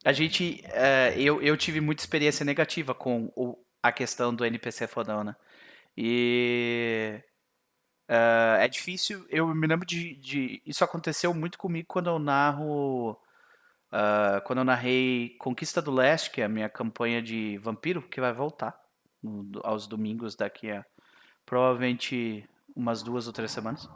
[0.04, 0.62] a gente.
[0.66, 5.36] é, eu, eu tive muita experiência negativa com o- a questão do NPC fodão, né?
[5.98, 7.22] E.
[8.08, 9.26] é, é difícil.
[9.30, 10.62] Eu me lembro de, de.
[10.66, 13.18] Isso aconteceu muito comigo quando eu narro.
[13.92, 18.22] ah, quando eu narrei Conquista do Leste, que é a minha campanha de vampiro, que
[18.22, 18.79] vai voltar
[19.22, 20.84] no- aos domingos daqui a
[21.46, 23.90] provavelmente umas duas ou três semanas.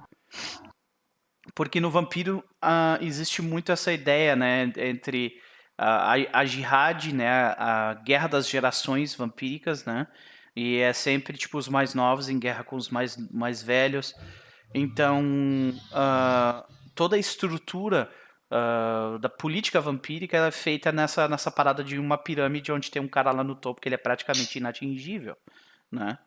[1.53, 5.33] Porque no Vampiro ah, existe muito essa ideia, né, entre
[5.77, 10.07] ah, a, a jihad, né, a guerra das gerações vampíricas, né,
[10.55, 14.15] e é sempre tipo os mais novos em guerra com os mais, mais velhos.
[14.73, 15.21] Então,
[15.91, 16.65] ah,
[16.95, 18.09] toda a estrutura
[18.55, 23.01] ah, da política vampírica ela é feita nessa, nessa parada de uma pirâmide onde tem
[23.01, 25.35] um cara lá no topo que ele é praticamente inatingível,
[25.91, 26.19] né?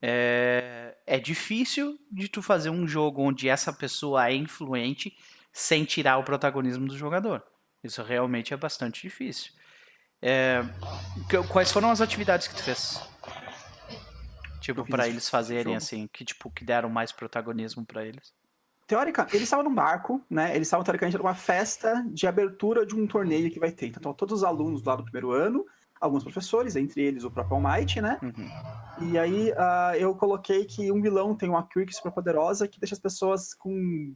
[0.00, 5.14] É, é difícil de tu fazer um jogo onde essa pessoa é influente
[5.52, 7.42] sem tirar o protagonismo do jogador.
[7.84, 9.52] Isso realmente é bastante difícil.
[10.22, 10.62] É,
[11.50, 12.98] quais foram as atividades que tu fez?
[14.58, 15.76] Tipo, para eles fazerem jogo.
[15.76, 18.32] assim, que tipo que deram mais protagonismo para eles.
[18.92, 20.54] Teórica, eles estavam num barco, né?
[20.54, 23.86] Eles estavam, teoricamente, numa festa de abertura de um torneio que vai ter.
[23.86, 25.64] Então, todos os alunos lá do primeiro ano,
[25.98, 28.18] alguns professores, entre eles o próprio Almighty, né?
[28.22, 29.08] Uhum.
[29.08, 32.94] E aí ah, eu coloquei que um vilão tem uma quirk super poderosa que deixa
[32.94, 34.12] as pessoas com.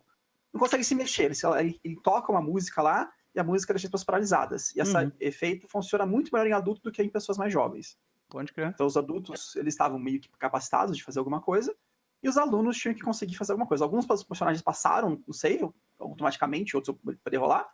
[0.52, 1.24] não conseguem se mexer.
[1.24, 4.76] Ele, ele, ele toca uma música lá e a música deixa as pessoas paralisadas.
[4.76, 5.10] E esse Uhum.
[5.18, 7.96] efeito funciona muito melhor em adulto do que em pessoas mais jovens.
[8.28, 8.72] Pode crer.
[8.74, 11.74] Então os adultos, eles estavam meio que capacitados de fazer alguma coisa,
[12.22, 13.84] e os alunos tinham que conseguir fazer alguma coisa.
[13.84, 17.68] Alguns personagens passaram no save automaticamente, outros poder rolar,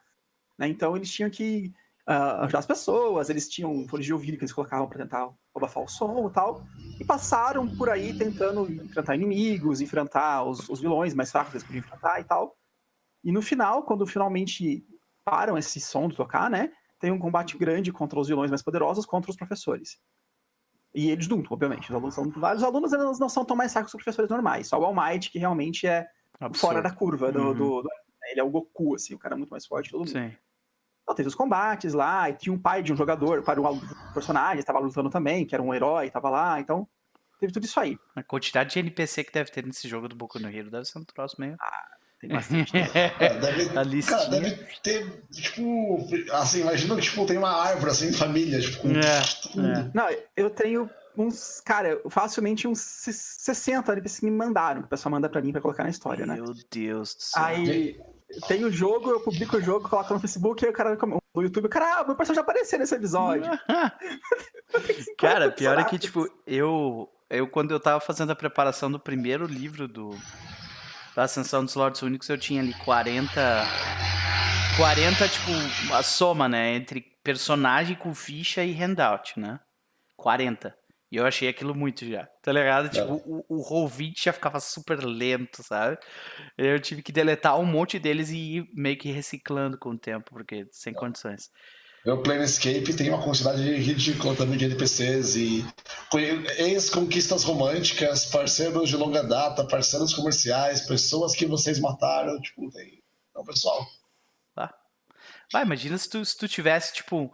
[0.59, 0.68] né?
[0.68, 1.72] Então eles tinham que
[2.07, 5.84] ah, ajudar as pessoas, eles tinham fones de ouvido que eles colocavam para tentar abafar
[5.84, 6.66] o som e tal,
[7.01, 11.66] e passaram por aí tentando enfrentar inimigos, enfrentar os, os vilões mais fracos que eles
[11.66, 12.57] podiam enfrentar e tal.
[13.22, 14.84] E no final, quando finalmente
[15.24, 16.72] param esse som de tocar, né?
[16.99, 19.99] Tem um combate grande contra os vilões mais poderosos, contra os professores.
[20.95, 21.88] E eles junto, obviamente.
[21.88, 24.66] Os alunos são vários alunos, eles não são tão mais fracos que os professores normais.
[24.66, 26.07] Só o All Might, que realmente é
[26.38, 26.47] fora
[26.78, 26.82] Absurdo.
[26.82, 27.55] da curva do, Uhum.
[27.55, 27.88] do- do-
[28.30, 30.11] Ele é o Goku, assim, o cara é muito mais forte que todo mundo.
[30.11, 30.32] Sim.
[31.03, 33.80] Então teve os combates lá, e tinha um pai de um jogador, para um
[34.14, 36.86] personagem, estava lutando também, que era um herói, estava lá, então
[37.40, 37.99] teve tudo isso aí.
[38.14, 40.99] A quantidade de NPC que deve ter nesse jogo do Boku no Hero deve ser
[41.01, 41.57] um troço meio.
[42.22, 42.72] Tem bastante.
[42.72, 42.88] né?
[43.18, 44.50] É, deve, cara, deve
[44.82, 49.66] ter, tipo, assim, imagina que tipo, tem uma árvore assim, família, tipo, com É, tudo.
[49.66, 49.90] é.
[49.92, 55.10] Não, eu tenho uns, cara, facilmente uns 60 NPCs que me mandaram, que o pessoal
[55.10, 56.36] manda pra mim pra colocar na história, né?
[56.36, 57.42] Meu Deus do céu.
[57.42, 58.00] Aí
[58.46, 60.96] tem o jogo, eu publico o jogo, coloco no Facebook, aí o cara
[61.34, 63.50] no YouTube, o cara, ah, meu personagem já apareceu nesse episódio.
[65.18, 68.98] Cara, 50 pior é que, tipo, eu, eu quando eu tava fazendo a preparação do
[68.98, 70.16] primeiro livro do
[71.14, 73.40] da Ascensão dos Lords Únicos, eu tinha ali 40
[74.76, 75.50] 40, tipo,
[75.94, 79.60] a soma, né, entre personagem com ficha e handout, né?
[80.16, 80.74] 40.
[81.10, 82.88] E eu achei aquilo muito já, tá ligado?
[82.88, 85.98] Tipo, o, o Roll20 já ficava super lento, sabe?
[86.56, 90.30] Eu tive que deletar um monte deles e ir meio que reciclando com o tempo,
[90.30, 91.50] porque sem condições.
[92.05, 95.64] Meu Planescape tem uma quantidade ridícula também de NPCs e
[96.59, 103.00] ex-conquistas românticas, parceiros de longa data, parceiros comerciais, pessoas que vocês mataram, tipo, tem.
[103.30, 103.86] Então, pessoal.
[104.53, 104.74] Tá.
[105.53, 107.32] Vai, imagina se tu, se tu tivesse, tipo,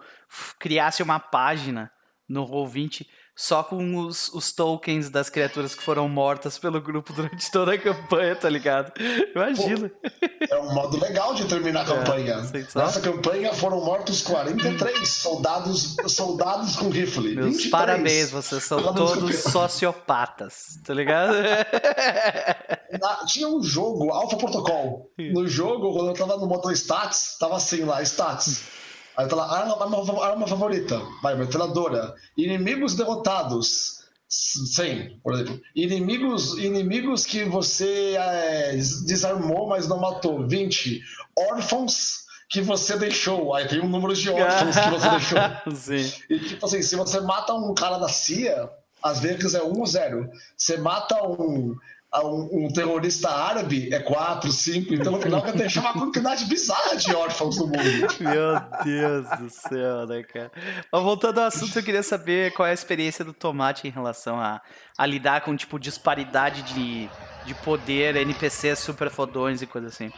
[0.59, 1.91] criasse uma página
[2.29, 3.07] no Roll20
[3.39, 7.79] só com os, os, tokens das criaturas que foram mortas pelo grupo durante toda a
[7.79, 8.93] campanha, tá ligado?
[9.33, 9.89] Imagina.
[9.89, 12.35] Pô, é um modo legal de terminar a é, campanha.
[12.53, 17.37] É, Nessa campanha foram mortos 43 soldados, soldados com rifle.
[17.37, 17.71] Meus 23.
[17.71, 21.35] parabéns, vocês são todos sociopatas, tá ligado?
[23.01, 25.13] Na, tinha um jogo, Alpha Protocol.
[25.17, 28.78] No jogo, quando eu tava no modo stats, tava assim lá, stats.
[29.19, 31.03] Aí tá lá, arma, arma, arma favorita.
[31.21, 32.15] Vai, metralhadora.
[32.37, 33.99] Inimigos derrotados.
[34.29, 35.61] 100, por exemplo.
[35.75, 40.47] Inimigos, inimigos que você é, desarmou, mas não matou.
[40.47, 41.03] 20.
[41.51, 43.55] Órfãos que você deixou.
[43.57, 45.39] Aí tem um número de órfãos que você deixou.
[45.75, 46.23] Sim.
[46.31, 48.71] E tipo assim, se você mata um cara da CIA,
[49.03, 50.31] às vezes é 1 ou 0.
[50.57, 51.75] Você mata um
[52.17, 56.97] um, um, terrorista árabe é 4, 5, então no final vai deixar uma quantidade bizarra
[56.97, 58.07] de órfãos no mundo.
[58.19, 60.51] Meu Deus do céu, né, cara?
[60.91, 64.41] Mas voltando ao assunto, eu queria saber qual é a experiência do Tomate em relação
[64.41, 64.61] a,
[64.97, 67.11] a lidar com, tipo, disparidade de,
[67.45, 70.11] de poder, NPCs super fodões e coisa assim.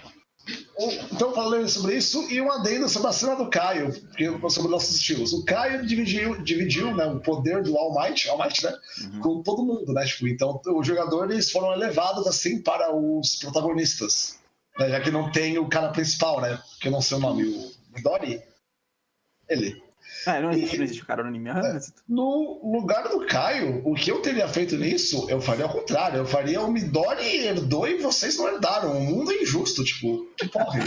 [1.12, 3.93] Então, falando sobre isso, e um adendo sobre a cena do Caio,
[4.49, 5.32] sobre nossos estilos.
[5.32, 8.72] O Caio dividiu, dividiu né, o poder do All Might, All Might né,
[9.03, 9.20] uhum.
[9.20, 9.93] com todo mundo.
[9.93, 14.38] Né, tipo, então, os jogadores foram elevados assim para os protagonistas.
[14.78, 16.59] Né, já que não tem o cara principal, né?
[16.80, 18.43] Que eu não sei o nome, o Dory.
[19.49, 19.89] Ele.
[20.26, 21.50] É, não existe, e, não existe o cara anime.
[21.50, 25.72] Ah, é, no lugar do Caio, o que eu teria feito nisso, eu faria ao
[25.72, 26.18] contrário.
[26.18, 28.92] Eu faria o Midori herdou e vocês não herdaram.
[28.92, 30.80] O mundo é injusto, tipo, que porra.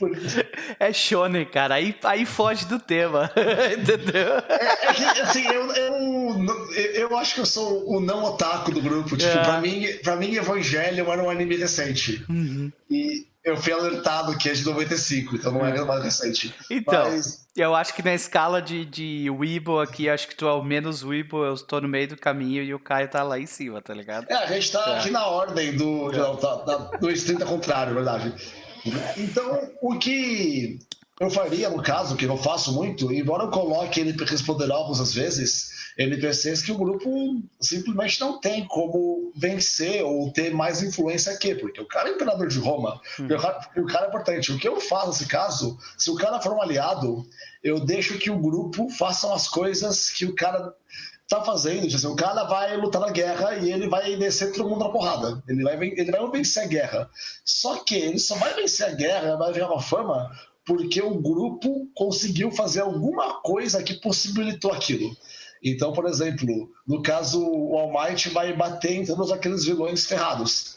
[0.78, 1.76] É shonen, cara.
[1.76, 3.30] Aí, aí foge do tema.
[3.72, 4.34] Entendeu?
[4.48, 6.46] É, é que, assim, eu, eu,
[6.94, 9.16] eu acho que eu sou o não otaku do grupo.
[9.16, 9.44] Tipo, é.
[9.44, 12.24] pra, mim, pra mim, Evangelion era um anime recente.
[12.28, 12.70] Uhum.
[12.90, 16.52] E eu fui alertado que é de 95, então não é mais recente.
[16.68, 17.46] Então, Mas...
[17.56, 21.04] eu acho que na escala de, de Weibo aqui, acho que tu é o menos
[21.04, 23.94] Weibo, eu estou no meio do caminho e o Caio tá lá em cima, tá
[23.94, 24.26] ligado?
[24.28, 24.98] É, a gente tá é.
[24.98, 26.16] aqui na ordem do, é.
[26.16, 28.34] do, do, do contrário, verdade.
[29.16, 30.78] Então, o que
[31.18, 35.70] eu faria, no caso, que eu faço muito, embora eu coloque NPCs poderosos às vezes,
[35.96, 41.80] NPCs que o grupo simplesmente não tem como vencer ou ter mais influência aqui, porque
[41.80, 43.24] o cara é imperador de Roma, hum.
[43.24, 44.52] o, cara, o cara é importante.
[44.52, 47.26] O que eu faço nesse caso, se o cara for um aliado,
[47.62, 50.74] eu deixo que o grupo faça as coisas que o cara
[51.28, 51.86] tá fazendo.
[51.86, 55.42] Assim, o cara vai lutar na guerra e ele vai descer todo mundo na porrada.
[55.48, 57.10] Ele vai, ele vai vencer a guerra.
[57.44, 60.30] Só que ele só vai vencer a guerra, vai ganhar uma fama,
[60.64, 65.16] porque o grupo conseguiu fazer alguma coisa que possibilitou aquilo.
[65.62, 70.75] Então, por exemplo, no caso, o All Might vai bater em todos aqueles vilões ferrados.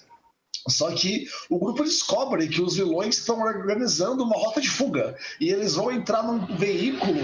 [0.68, 5.50] Só que o grupo descobre que os vilões estão organizando uma rota de fuga e
[5.50, 7.22] eles vão entrar num veículo,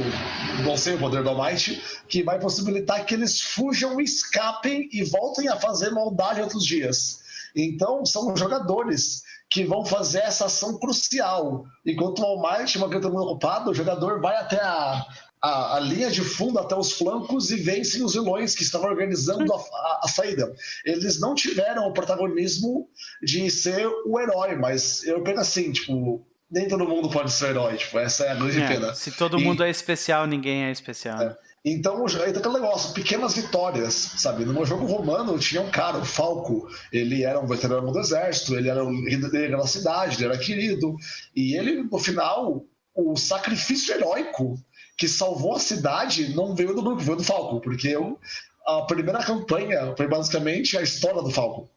[0.63, 5.47] não sei o poder do Almighty, que vai possibilitar que eles fujam, escapem e voltem
[5.49, 7.23] a fazer maldade outros dias.
[7.55, 11.65] Então, são jogadores que vão fazer essa ação crucial.
[11.85, 15.05] Enquanto o Almighty, uma criatura ocupado, o jogador vai até a,
[15.45, 19.53] a, a, linha de fundo até os flancos e vencem os vilões que estavam organizando
[19.53, 20.51] a, a, a, saída.
[20.83, 22.89] Eles não tiveram o protagonismo
[23.21, 27.77] de ser o herói, mas eu penso assim, tipo, nem todo mundo pode ser herói,
[27.77, 28.95] tipo, essa é a grande é, pena.
[28.95, 31.21] Se todo e, mundo é especial, ninguém é especial.
[31.21, 31.37] É.
[31.63, 34.45] Então, tá aquele negócio, pequenas vitórias, sabe?
[34.45, 38.55] No meu jogo romano tinha um cara, o Falco, ele era um veterano do exército,
[38.55, 40.95] ele era o líder da cidade, ele era querido,
[41.35, 42.63] e ele, no final,
[42.95, 44.57] o sacrifício heróico
[44.97, 48.19] que salvou a cidade não veio do grupo, veio do Falco, porque eu,
[48.65, 51.69] a primeira campanha foi basicamente a história do Falco.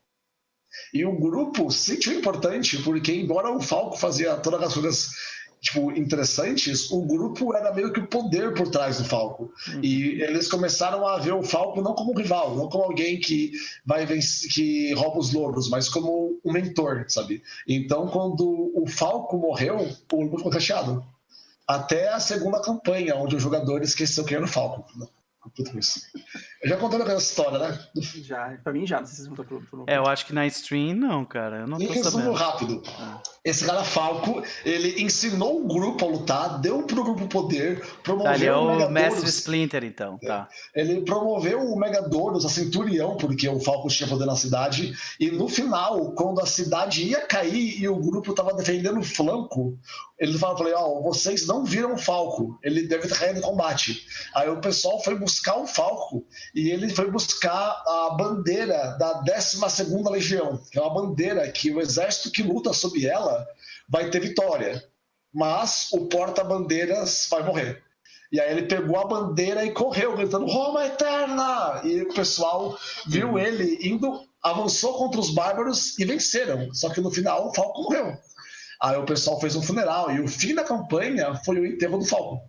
[0.93, 5.11] E o grupo se sentiu importante, porque embora o Falco fazia todas as coisas
[5.61, 9.53] tipo, interessantes, o grupo era meio que o poder por trás do Falco.
[9.69, 9.81] Uhum.
[9.83, 13.53] E eles começaram a ver o Falco não como um rival, não como alguém que
[13.85, 17.43] vai vencer, que rouba os louros, mas como um mentor, sabe?
[17.67, 19.79] Então, quando o Falco morreu,
[20.13, 21.05] o grupo ficou chateado
[21.69, 24.85] até a segunda campanha, onde o jogador esqueceu quem era o Falcon.
[25.79, 26.01] isso.
[26.63, 27.79] Eu já contei essa história, né?
[27.97, 29.85] Já, pra mim já, não sei se vocês pro, pro...
[29.87, 31.61] É, eu acho que na stream não, cara.
[31.61, 33.23] Eu não em resumo rápido, ah.
[33.49, 38.47] Esse cara Falco, ele ensinou o grupo a lutar, deu pro grupo poder, promoveu Ele
[38.47, 38.91] é o o.
[38.91, 40.19] Mestre Splinter, então.
[40.19, 40.49] Tá.
[40.75, 44.93] Ele promoveu o Megadorus, a Centurião, porque o Falco tinha poder na cidade.
[45.19, 49.79] E no final, quando a cidade ia cair e o grupo estava defendendo o flanco,
[50.19, 54.07] ele falou: falei, ó, vocês não viram o Falco, ele deve estar caindo em combate.
[54.35, 59.59] Aí o pessoal foi buscar o Falco e ele foi buscar a bandeira da 12
[60.11, 63.38] Legião, que é uma bandeira que o exército que luta sob ela
[63.89, 64.83] vai ter vitória.
[65.33, 67.83] Mas o porta-bandeiras vai morrer.
[68.31, 71.81] E aí ele pegou a bandeira e correu, gritando Roma Eterna!
[71.85, 76.73] E o pessoal viu ele indo, avançou contra os bárbaros e venceram.
[76.75, 78.17] Só que no final o Falco morreu.
[78.83, 82.05] Aí o pessoal fez um funeral e o fim da campanha foi o enterro do
[82.05, 82.41] Falco.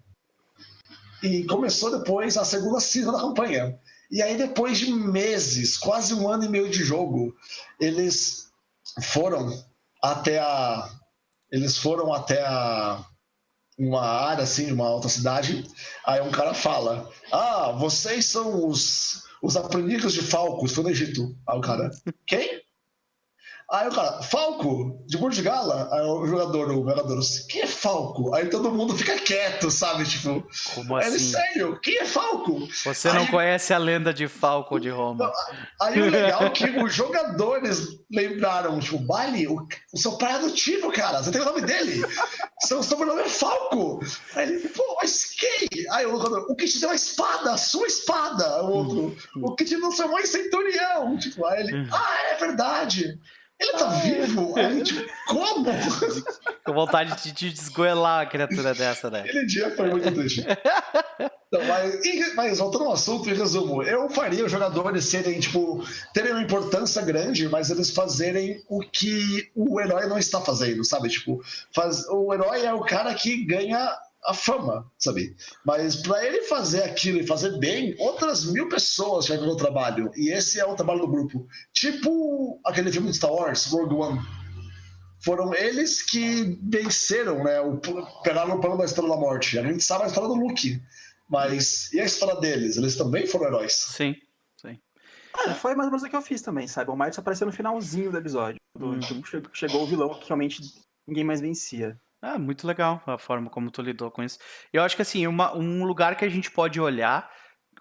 [1.23, 3.79] E começou depois a segunda season da campanha.
[4.11, 7.33] E aí depois de meses, quase um ano e meio de jogo,
[7.79, 8.51] eles
[9.01, 9.49] foram
[10.02, 10.89] até a
[11.52, 13.04] eles foram até a
[13.78, 15.66] uma área assim, uma outra cidade.
[16.06, 21.36] Aí um cara fala: "Ah, vocês são os os aprendizes de Falcos, foi no Egito".
[21.47, 21.89] Aí o cara:
[22.28, 22.62] "Quem?"
[23.72, 25.88] Aí o cara, Falco, de Burj Gala.
[25.91, 28.34] Aí o jogador, o jogador, quem é Falco?
[28.34, 30.05] Aí todo mundo fica quieto, sabe?
[30.05, 30.43] Tipo,
[30.74, 31.20] Como é assim?
[31.20, 32.67] sério, quem é Falco?
[32.84, 35.32] Você não Aí- conhece a lenda de Falco de Roma.
[35.80, 40.36] Aí o legal é que os jogadores lembraram, tipo, Baile, o, o seu pai é
[40.36, 42.01] adotivo, cara, você tem o nome dele.
[42.61, 43.99] Seu sobrenome é Falco.
[44.36, 45.67] Aí ele, pô, mas quem?
[45.91, 48.63] Aí o jogador, o que te deu a espada, a sua espada.
[48.63, 51.15] O outro, o que te deu sua mãe centurião.
[51.20, 53.20] Tipo, aí ele, ah, é verdade.
[53.60, 54.57] Ele tá vivo?
[54.57, 55.66] Aí ele, tipo, como?
[56.64, 59.22] Com vontade de te desgoelar uma criatura dessa, né?
[59.22, 60.45] Aquele dia foi muito triste.
[61.51, 65.84] Não, mas, mas voltando ao assunto, em resumo, eu faria os jogadores serem, tipo,
[66.14, 71.10] terem uma importância grande, mas eles fazerem o que o herói não está fazendo, sabe?
[71.10, 71.43] Tipo,
[71.74, 73.91] faz, o herói é o cara que ganha
[74.30, 75.36] a fama, sabe?
[75.65, 80.11] Mas para ele fazer aquilo e fazer bem, outras mil pessoas já viram o trabalho.
[80.15, 81.47] E esse é o trabalho do grupo.
[81.73, 84.19] Tipo aquele filme de Star Wars, Rogue One
[85.23, 87.59] foram eles que venceram, né?
[87.59, 87.77] O,
[88.23, 89.59] pegaram o plano da Estrela da Morte.
[89.59, 90.82] A gente sabe a história do Luke,
[91.30, 92.77] mas e a história deles?
[92.77, 93.73] Eles também foram heróis.
[93.73, 94.15] Sim.
[95.32, 96.89] Ah, foi mais ou menos o que eu fiz também, sabe?
[96.91, 98.59] O Miles apareceu no finalzinho do episódio.
[98.77, 98.99] Do, Hum.
[99.23, 100.59] che- chegou o vilão que realmente
[101.07, 101.97] ninguém mais vencia.
[102.22, 104.38] Ah, muito legal a forma como tu lidou com isso.
[104.74, 107.30] Eu acho que assim, uma- um lugar que a gente pode olhar,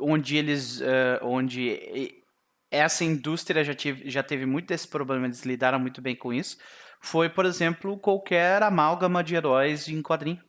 [0.00, 0.80] onde eles,
[1.22, 2.22] onde
[2.70, 6.56] essa indústria já, tive, já teve muito desse problema, eles lidaram muito bem com isso,
[7.00, 10.40] foi, por exemplo, qualquer amálgama de heróis em quadrinho.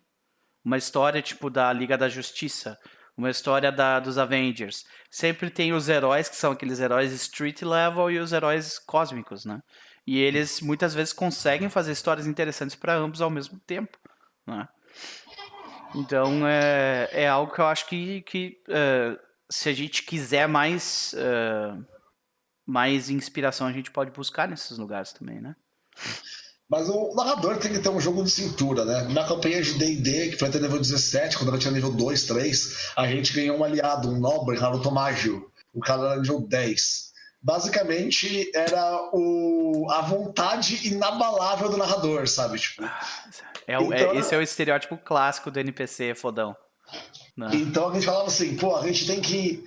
[0.64, 2.78] Uma história tipo da Liga da Justiça,
[3.18, 4.84] uma história da, dos Avengers.
[5.10, 9.60] Sempre tem os heróis que são aqueles heróis street level e os heróis cósmicos, né?
[10.10, 13.95] E eles muitas vezes conseguem fazer histórias interessantes para ambos ao mesmo tempo,
[14.47, 14.68] né?
[15.93, 19.16] Então é, é algo que eu acho que, que eh,
[19.51, 21.78] se a gente quiser mais eh,
[22.66, 25.55] mais inspiração a gente pode buscar nesses lugares também, né?
[26.68, 29.14] Mas o narrador tem que ter um jogo de cintura, né?
[29.14, 32.93] Na campanha de D&D, que foi até nível 17, quando ela tinha nível 2, 3,
[32.95, 35.51] a gente ganhou um aliado, um nobre, Naruto Mágio.
[35.72, 37.09] O cara era nível 10.
[37.42, 42.60] Basicamente, era o, a vontade inabalável do narrador, sabe?
[42.60, 42.84] Tipo,
[43.66, 46.56] É, é- Então- esse é o estereótipo clássico do NPC fodão.
[47.38, 47.50] né?
[47.54, 49.64] Então a gente falava assim, pô, a gente tem que.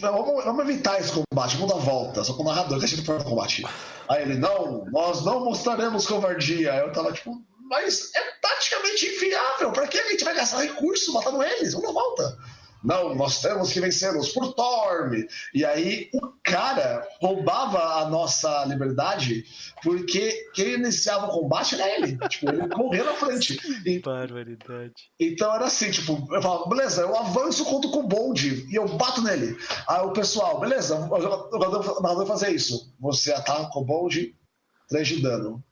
[0.00, 3.02] Vamos, vamos evitar esse combate, vamos dar volta, só com o narrador que a gente
[3.02, 3.64] pode o combate.
[4.08, 6.72] Aí ele, não, nós não mostraremos covardia.
[6.72, 11.12] Aí eu tava tipo, mas é taticamente inviável, pra que a gente vai gastar recurso
[11.12, 11.72] matando eles?
[11.74, 12.38] Vamos dar volta.
[12.84, 15.26] Não, nós temos que vencê-los por Torme.
[15.54, 19.44] E aí o cara roubava a nossa liberdade
[19.82, 22.18] porque quem iniciava o combate era ele.
[22.28, 23.58] Tipo, ele corria na frente.
[23.84, 24.92] E Barbaridade.
[25.18, 29.22] então era assim, tipo, eu falava, beleza, eu avanço contra o Kobold e eu bato
[29.22, 29.56] nele.
[29.88, 32.94] Aí o pessoal, beleza, o jogador o fazer isso.
[33.00, 34.34] Você ataca o Kobold,
[34.88, 35.62] 3 de dano.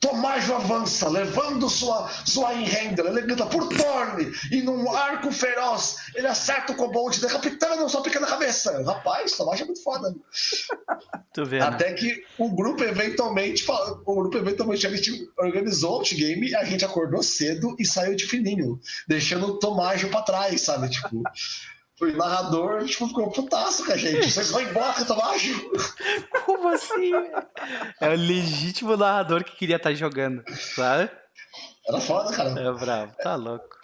[0.00, 3.02] Tomajo avança, levando sua, sua enrenda.
[3.02, 8.26] Ele grita por Torne e num arco feroz ele acerta o Kobold, decapitando sua pequena
[8.26, 8.82] cabeça.
[8.84, 10.10] Rapaz, Tomajo é muito foda.
[10.10, 10.16] Né?
[11.60, 13.64] Até que o grupo eventualmente,
[14.06, 18.26] o grupo eventualmente a gente organizou o outgame, a gente acordou cedo e saiu de
[18.26, 20.88] fininho, deixando o Tomágio pra trás, sabe?
[20.88, 21.22] Tipo,
[22.00, 24.30] o narrador tipo, ficou putaço com a gente.
[24.30, 25.72] Vocês vão embora com o Tomágio?
[26.44, 27.12] Como assim?
[28.00, 31.10] É o legítimo narrador que queria estar jogando, sabe?
[31.88, 32.50] Era foda, cara.
[32.50, 33.76] É bravo, tá louco.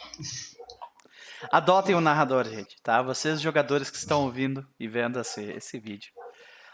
[1.51, 3.01] Adotem um narrador, gente, tá?
[3.03, 6.13] Vocês jogadores que estão ouvindo e vendo esse, esse vídeo.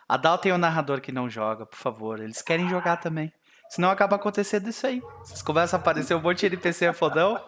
[0.09, 2.21] Adotem um narrador que não joga, por favor.
[2.21, 3.33] Eles querem jogar também.
[3.69, 5.01] Senão acaba acontecendo isso aí.
[5.21, 7.43] Vocês começam a aparecer um monte de NPC fodão.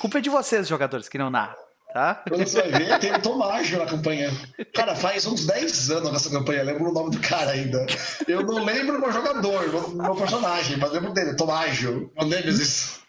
[0.00, 1.56] Culpa é de vocês, jogadores, que não narram.
[1.92, 2.22] Tá?
[2.26, 4.30] Quando você vai ver, tem o Tomágio na campanha.
[4.72, 7.84] Cara, faz uns 10 anos nessa campanha, lembro o nome do cara ainda.
[8.26, 13.02] Eu não lembro o meu jogador, o meu personagem, mas lembro dele, Tomágio, o Nemesis.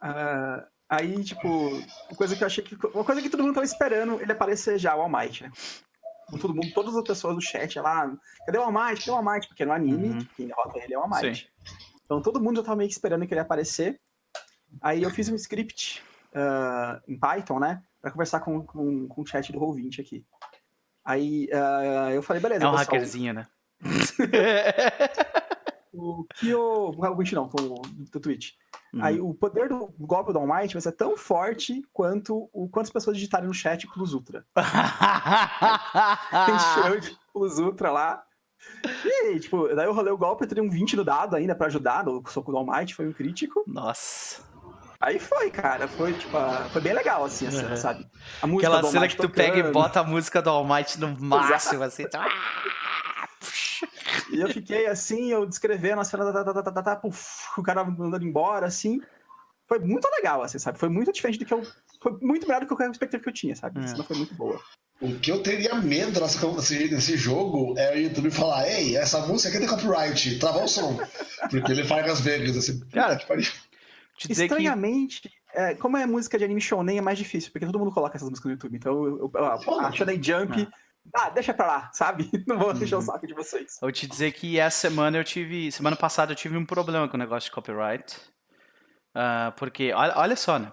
[0.00, 2.76] Uh, aí, tipo, uma coisa que eu achei que.
[2.94, 5.50] Uma coisa que todo mundo tava esperando ele aparecer já, o All Might, né?
[6.40, 8.14] Todo mundo, todas as pessoas do chat lá,
[8.46, 9.00] cadê o All Might?
[9.00, 9.48] Cadê o All Might?
[9.48, 10.26] Porque no anime, uhum.
[10.36, 11.36] quem derrota ele é o All Might.
[11.36, 11.74] Sim.
[12.04, 14.00] Então todo mundo já tava meio que esperando que ele aparecer.
[14.80, 17.82] Aí eu fiz um script uh, em Python, né?
[18.00, 20.24] Pra conversar com, com, com o chat do Roll20 aqui.
[21.04, 22.64] Aí uh, eu falei, beleza.
[22.64, 23.46] É um pessoal, hackerzinho, né?
[25.92, 26.90] o que o.
[26.90, 28.52] O não, o, do Twitch.
[28.92, 29.04] Uhum.
[29.04, 32.90] Aí o poder do golpe do All Might vai ser tão forte quanto o quantas
[32.90, 34.44] pessoas digitarem no chat Plus Ultra.
[36.54, 38.24] Encheu de Plus Ultra lá.
[39.04, 41.68] E, tipo, daí eu rolei o golpe, eu teria um 20 no dado ainda pra
[41.68, 43.62] ajudar, no soco do All Might, foi um crítico.
[43.66, 44.42] Nossa.
[45.00, 46.36] Aí foi, cara, foi tipo,
[46.72, 47.76] foi bem legal, assim, uhum.
[47.76, 48.04] sabe?
[48.42, 49.34] A música Aquela cena que tu tocando.
[49.34, 52.02] pega e bota a música do All Might no máximo, assim.
[52.02, 52.22] Então...
[54.32, 57.82] E eu fiquei assim, eu descrevendo as cenas, tá, tá, tá, tá, puf, o cara
[57.82, 59.00] andando embora, assim.
[59.68, 60.78] Foi muito legal, assim, sabe?
[60.78, 61.62] Foi muito diferente do que eu.
[62.02, 63.80] Foi muito melhor do que a expectativa que eu tinha, sabe?
[63.80, 64.60] A cena foi muito boa.
[65.00, 69.50] O que eu teria medo nesse, nesse jogo é o YouTube falar: Ei, essa música
[69.50, 70.98] aqui tem copyright, travar o som.
[71.50, 72.80] Porque ele faz as vezes, assim.
[72.90, 73.16] Cara,
[74.28, 75.30] Estranhamente, que...
[75.54, 78.28] é, como é música de anime shonen, é mais difícil, porque todo mundo coloca essas
[78.28, 78.76] músicas no YouTube.
[78.76, 80.62] Então, eu, eu, eu, a Shonen Jump.
[80.62, 80.68] É
[81.14, 82.30] ah, deixa pra lá, sabe?
[82.46, 83.06] Não vou deixar o uhum.
[83.06, 83.78] saco de vocês.
[83.80, 85.70] Vou te dizer que essa semana eu tive.
[85.72, 88.16] Semana passada eu tive um problema com o negócio de copyright.
[89.14, 90.72] Uh, porque, olha, olha só, né?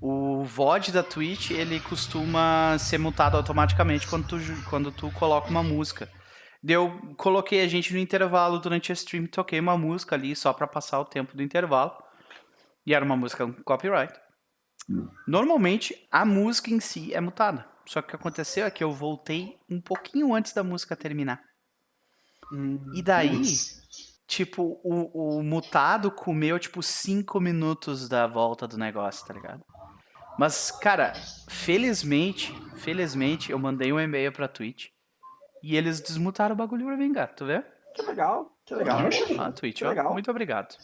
[0.00, 4.36] O VOD da Twitch, ele costuma ser mutado automaticamente quando tu,
[4.68, 6.08] quando tu coloca uma música.
[6.66, 10.66] Eu coloquei a gente no intervalo durante a stream, toquei uma música ali só para
[10.66, 11.92] passar o tempo do intervalo.
[12.86, 14.14] E era uma música com copyright.
[14.88, 15.08] Hum.
[15.26, 17.66] Normalmente, a música em si é mutada.
[17.86, 21.42] Só que o que aconteceu é que eu voltei um pouquinho antes da música terminar.
[22.52, 23.42] Hum, e daí,
[24.26, 29.62] tipo, o, o mutado comeu, tipo, cinco minutos da volta do negócio, tá ligado?
[30.38, 31.12] Mas, cara,
[31.48, 34.88] felizmente, felizmente, eu mandei um e-mail pra Twitch
[35.62, 37.64] e eles desmutaram o bagulho pra mim, gato, tu vê?
[37.94, 38.98] Que legal, que legal.
[39.38, 40.12] Ah, Twitch, ó, legal.
[40.12, 40.76] muito obrigado.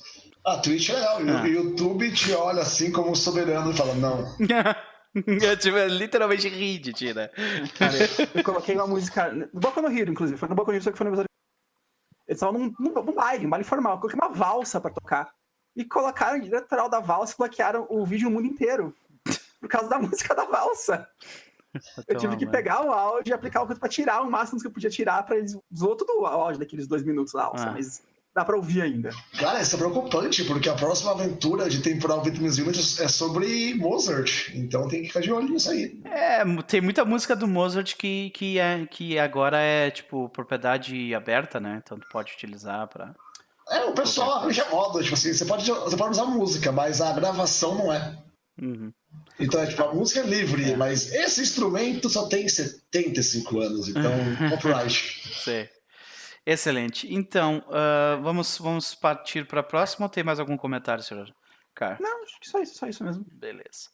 [0.45, 1.18] A Twitch é legal.
[1.38, 1.43] Ah.
[1.43, 4.24] O YouTube te olha assim como soberano e fala, não.
[5.14, 7.28] Eu tipo, literalmente ri de ti, né?
[7.76, 7.97] Cara,
[8.32, 9.32] eu coloquei uma música.
[9.32, 10.38] No Boca no Rio, inclusive.
[10.38, 11.28] Foi no Boca no Rio, só que foi no aniversário.
[12.28, 13.95] Eles estavam num, num, num baile, um baile formal.
[13.95, 15.32] Eu coloquei uma valsa pra tocar.
[15.74, 18.95] E colocaram direto da valsa e bloquearam o vídeo no mundo inteiro.
[19.61, 21.09] Por causa da música da valsa.
[22.07, 24.66] Eu tive que pegar o áudio e aplicar o coisa pra tirar o máximo que
[24.68, 25.59] eu podia tirar pra eles.
[25.76, 27.72] Zoou todo o áudio daqueles dois minutos lá, ah.
[27.72, 28.03] mas
[28.34, 29.10] dá pra ouvir ainda.
[29.38, 34.50] Cara, isso é preocupante, porque a próxima aventura de temporal Vitamins Unit é sobre Mozart.
[34.54, 36.00] Então tem que ficar de olho nisso aí.
[36.04, 41.58] É, tem muita música do Mozart que, que, é, que agora é, tipo, propriedade aberta,
[41.58, 41.80] né?
[41.82, 43.14] Então tu pode utilizar pra.
[43.70, 47.12] É, o pessoal arranja moda, tipo assim, você pode, você pode usar música, mas a
[47.12, 48.18] gravação não é.
[48.60, 48.92] Uhum.
[49.38, 50.76] Então, é, tipo, a música é livre, é.
[50.76, 54.12] mas esse instrumento só tem 75 anos, então
[54.50, 55.22] copyright.
[55.42, 55.66] Sim.
[56.47, 57.12] Excelente.
[57.12, 61.32] Então, uh, vamos, vamos partir para a próxima ou tem mais algum comentário, senhor
[61.74, 61.99] Car?
[62.01, 63.24] Não, acho que só isso, só isso mesmo.
[63.30, 63.88] Beleza.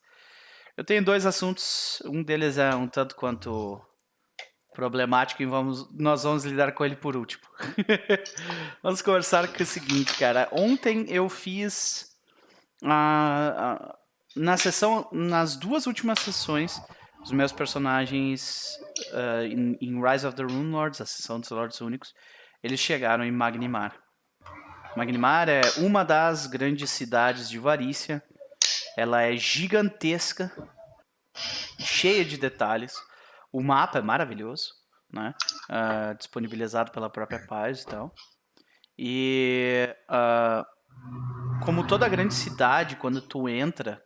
[0.77, 2.03] Eu tenho dois assuntos.
[2.05, 3.81] Um deles é um tanto quanto
[4.77, 7.43] problemático e vamos, nós vamos lidar com ele por último.
[8.83, 10.49] vamos conversar com o seguinte, cara.
[10.53, 12.15] Ontem eu fiz
[12.83, 13.95] uh, uh,
[14.37, 16.79] na sessão, nas duas últimas sessões,
[17.23, 18.79] os meus personagens
[19.13, 22.15] uh, em, em, Rise of the Rune Lords, a sessão dos Lords Únicos,
[22.63, 23.95] eles chegaram em Magnimar.
[24.97, 28.23] Magnimar é uma das grandes cidades de Varícia.
[28.97, 30.51] Ela é gigantesca,
[31.79, 32.95] cheia de detalhes.
[33.53, 34.71] O mapa é maravilhoso,
[35.13, 35.35] né?
[35.69, 38.15] Uh, disponibilizado pela própria paz e tal.
[38.99, 40.65] E uh,
[41.65, 44.03] como toda grande cidade, quando tu entra,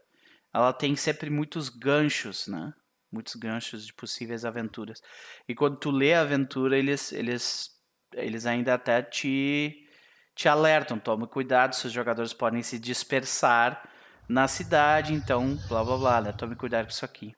[0.52, 2.72] ela tem sempre muitos ganchos, né?
[3.12, 5.00] Muitos ganchos de possíveis aventuras.
[5.48, 7.70] E quando tu lê a aventura, eles, eles
[8.14, 9.86] eles ainda até te,
[10.34, 13.82] te alertam, tome cuidado, seus jogadores podem se dispersar
[14.28, 16.32] na cidade, então blá blá blá, né?
[16.32, 17.34] tome cuidado com isso aqui.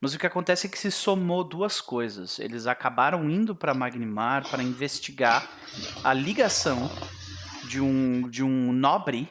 [0.00, 2.38] Mas o que acontece é que se somou duas coisas.
[2.38, 5.50] Eles acabaram indo para Magnimar para investigar
[6.04, 6.88] a ligação
[7.64, 9.28] de um, de um nobre,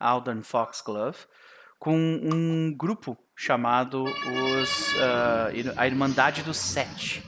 [0.00, 1.18] Alden Foxglove,
[1.78, 7.22] com um grupo chamado os, uh, a Irmandade dos Sete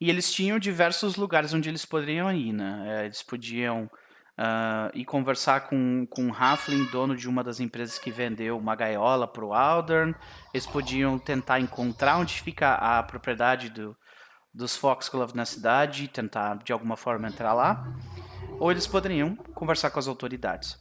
[0.00, 2.84] E eles tinham diversos lugares onde eles poderiam ir, né?
[2.86, 7.98] É, eles podiam uh, ir conversar com, com um Halfling, dono de uma das empresas
[7.98, 10.14] que vendeu uma gaiola para o Aldern.
[10.54, 13.94] Eles podiam tentar encontrar onde fica a propriedade do,
[14.54, 17.86] dos Foxglove na cidade e tentar de alguma forma entrar lá.
[18.58, 20.78] Ou eles poderiam conversar com as autoridades.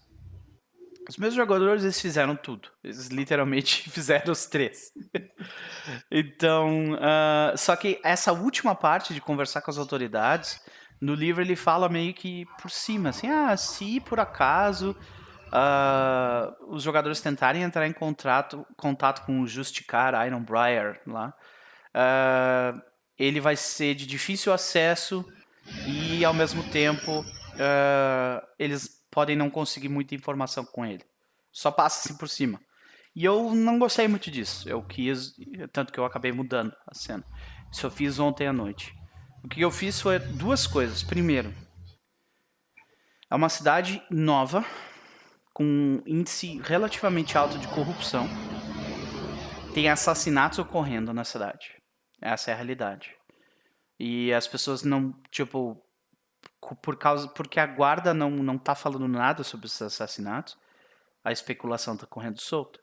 [1.10, 2.70] Os meus jogadores eles fizeram tudo.
[2.84, 4.94] Eles literalmente fizeram os três.
[6.12, 10.62] então, uh, só que essa última parte de conversar com as autoridades,
[11.02, 14.96] no livro ele fala meio que por cima, assim, ah, se por acaso
[15.48, 21.34] uh, os jogadores tentarem entrar em contrato, contato com o Justicar Ironbriar lá,
[21.96, 22.80] uh,
[23.18, 25.26] ele vai ser de difícil acesso
[25.88, 27.26] e ao mesmo tempo
[28.58, 31.04] eles podem não conseguir muita informação com ele.
[31.52, 32.58] Só passa assim por cima.
[33.14, 34.70] E eu não gostei muito disso.
[34.70, 35.34] Eu quis,
[35.74, 37.26] tanto que eu acabei mudando a cena.
[37.70, 38.96] Isso eu fiz ontem à noite.
[39.44, 41.04] O que eu fiz foi duas coisas.
[41.04, 41.54] Primeiro,
[43.30, 44.64] é uma cidade nova,
[45.54, 48.26] com índice relativamente alto de corrupção.
[49.74, 51.76] Tem assassinatos ocorrendo na cidade.
[52.22, 53.14] Essa é a realidade.
[54.00, 55.78] E as pessoas não, tipo,
[56.82, 60.58] por causa porque a guarda não não tá falando nada sobre esses assassinatos,
[61.24, 62.80] a especulação tá correndo solta.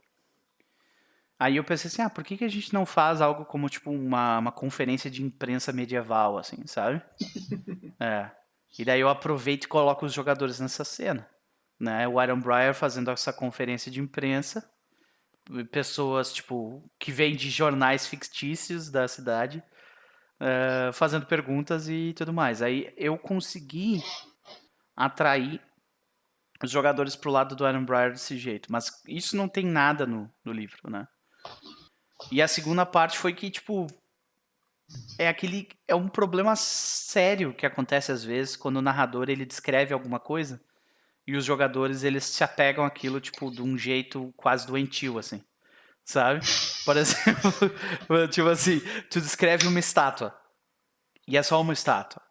[1.39, 3.91] Aí eu pensei assim, ah, por que, que a gente não faz algo como tipo
[3.91, 7.03] uma, uma conferência de imprensa medieval, assim, sabe?
[8.01, 8.31] é.
[8.79, 11.29] E daí eu aproveito e coloco os jogadores nessa cena,
[11.79, 12.09] né?
[12.09, 14.69] O Iron Briar fazendo essa conferência de imprensa,
[15.71, 19.63] pessoas tipo que vêm de jornais fictícios da cidade
[20.41, 22.63] uh, fazendo perguntas e tudo mais.
[22.63, 24.03] Aí eu consegui
[24.95, 25.61] atrair
[26.63, 28.71] os jogadores pro lado do Aaron Breyer desse jeito.
[28.73, 31.07] Mas isso não tem nada no, no livro, né?
[32.31, 33.87] E a segunda parte foi que, tipo,
[35.19, 39.93] é aquele é um problema sério que acontece às vezes quando o narrador ele descreve
[39.93, 40.61] alguma coisa
[41.27, 45.43] e os jogadores eles se apegam àquilo tipo de um jeito quase doentio assim
[46.07, 46.41] sabe?
[46.85, 48.81] Por exemplo, tipo assim,
[49.11, 50.35] tu descreve uma estátua
[51.29, 52.23] e é só uma estátua.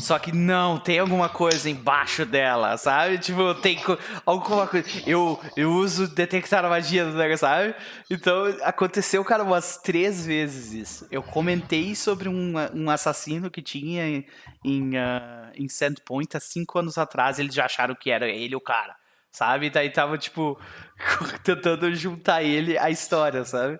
[0.00, 3.18] Só que não, tem alguma coisa embaixo dela, sabe?
[3.18, 3.78] Tipo, tem
[4.26, 4.84] alguma coisa.
[5.06, 7.72] Eu, eu uso detectar a magia do negócio, sabe?
[8.10, 11.06] Então, aconteceu, cara, umas três vezes isso.
[11.08, 14.26] Eu comentei sobre um, um assassino que tinha em,
[14.64, 17.38] em, uh, em Sandpoint há cinco anos atrás.
[17.38, 18.96] Eles já acharam que era ele o cara
[19.36, 19.68] sabe?
[19.68, 20.58] Daí tava, tipo,
[21.44, 23.78] tentando juntar ele à história, sabe?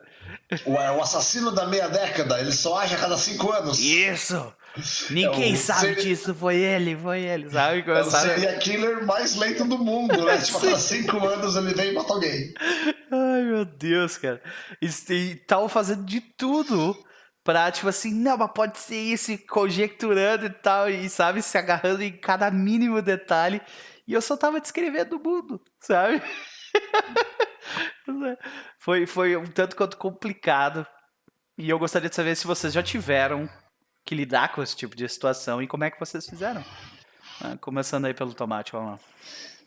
[0.66, 3.78] O, o assassino da meia década, ele só age a cada cinco anos.
[3.78, 4.52] Isso!
[5.08, 6.02] Ninguém é sabe ser...
[6.02, 7.82] disso, foi ele, foi ele, sabe?
[7.90, 10.36] É o seria killer mais lento do mundo, né?
[10.44, 12.52] tipo, a cada cinco anos ele vem e mata alguém.
[13.10, 14.42] Ai, meu Deus, cara.
[14.82, 16.94] E, e tava fazendo de tudo
[17.42, 22.02] pra, tipo assim, não, mas pode ser isso, conjecturando e tal, e sabe, se agarrando
[22.02, 23.62] em cada mínimo detalhe.
[24.06, 26.22] E eu só tava descrevendo o mundo, sabe?
[28.78, 30.86] foi, foi um tanto quanto complicado.
[31.58, 33.48] E eu gostaria de saber se vocês já tiveram
[34.04, 36.64] que lidar com esse tipo de situação e como é que vocês fizeram.
[37.40, 38.98] Ah, começando aí pelo tomate, vamos lá.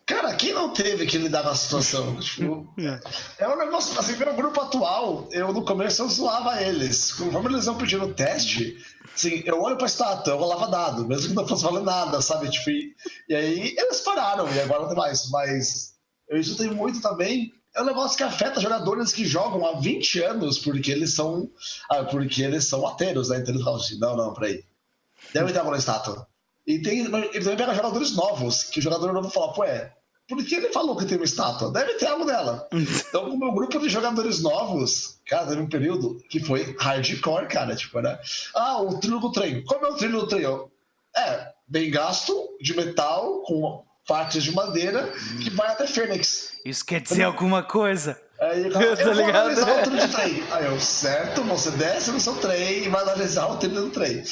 [0.10, 2.18] Cara, quem não teve que lidar com a situação?
[2.20, 3.44] Tipo, é.
[3.44, 7.14] é um negócio, assim, meu grupo atual, eu no começo eu zoava eles.
[7.14, 8.76] Conforme eles iam pedindo teste,
[9.14, 12.50] assim, eu olho pra estátua, eu rolava dado, mesmo que não fosse valer nada, sabe?
[12.50, 12.96] Tipo, e,
[13.30, 15.30] e aí eles pararam, e agora não tem mais.
[15.30, 15.94] Mas
[16.28, 17.54] eu escutei muito também.
[17.76, 21.52] É um negócio que afeta jogadores que jogam há 20 anos porque eles são.
[21.88, 23.38] Ah, porque eles são ateiros, né?
[23.38, 24.64] Então eles falam assim, não, não, peraí.
[25.32, 26.28] Deve ter alguma estátua.
[26.66, 29.92] E tem, ele também pega jogadores novos, que o jogador novo fala, pô, é,
[30.30, 31.72] porque ele falou que tem uma estátua.
[31.72, 32.68] Deve ter algo dela.
[32.72, 37.76] Então, o meu grupo de jogadores novos, cara, teve um período que foi hardcore, cara.
[37.76, 38.20] Tipo, né?
[38.56, 39.64] Ah, o trilho do trem.
[39.64, 40.46] Como é o trilho do trem?
[41.18, 45.12] É, bem gasto, de metal, com partes de madeira,
[45.42, 46.60] que vai até Fênix.
[46.64, 48.22] Isso quer dizer alguma coisa?
[48.40, 49.36] Aí eu, eu vou ligado?
[49.36, 50.44] analisar o trilho do trem.
[50.52, 54.24] Aí eu, certo, você desce no seu trem e vai analisar o trilho do trem.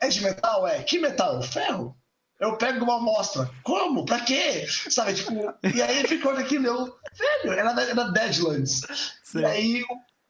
[0.00, 0.66] É de metal?
[0.66, 0.82] É.
[0.82, 1.40] Que metal?
[1.42, 1.96] Ferro
[2.40, 3.50] eu pego uma amostra.
[3.62, 4.04] Como?
[4.04, 4.66] Pra quê?
[4.68, 5.32] Sabe, tipo,
[5.74, 6.96] e aí ficou naquilo, eu,
[7.44, 8.82] velho, era, era Deadlands.
[9.24, 9.40] Sim.
[9.40, 9.84] E aí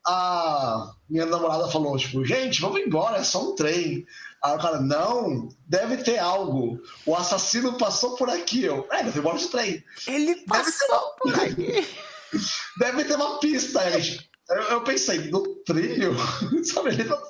[0.06, 4.06] a minha namorada falou, tipo, gente, vamos embora, é só um trem.
[4.42, 6.80] Aí o cara, não, deve ter algo.
[7.04, 8.64] O assassino passou por aqui.
[8.64, 9.84] Eu, é, foi embora de trem.
[10.06, 11.86] Ele passou por aqui.
[12.78, 13.80] Deve ter uma pista.
[13.80, 14.18] Aí,
[14.50, 16.14] eu, eu pensei, no trilho?
[16.62, 17.20] Sabe, ele não...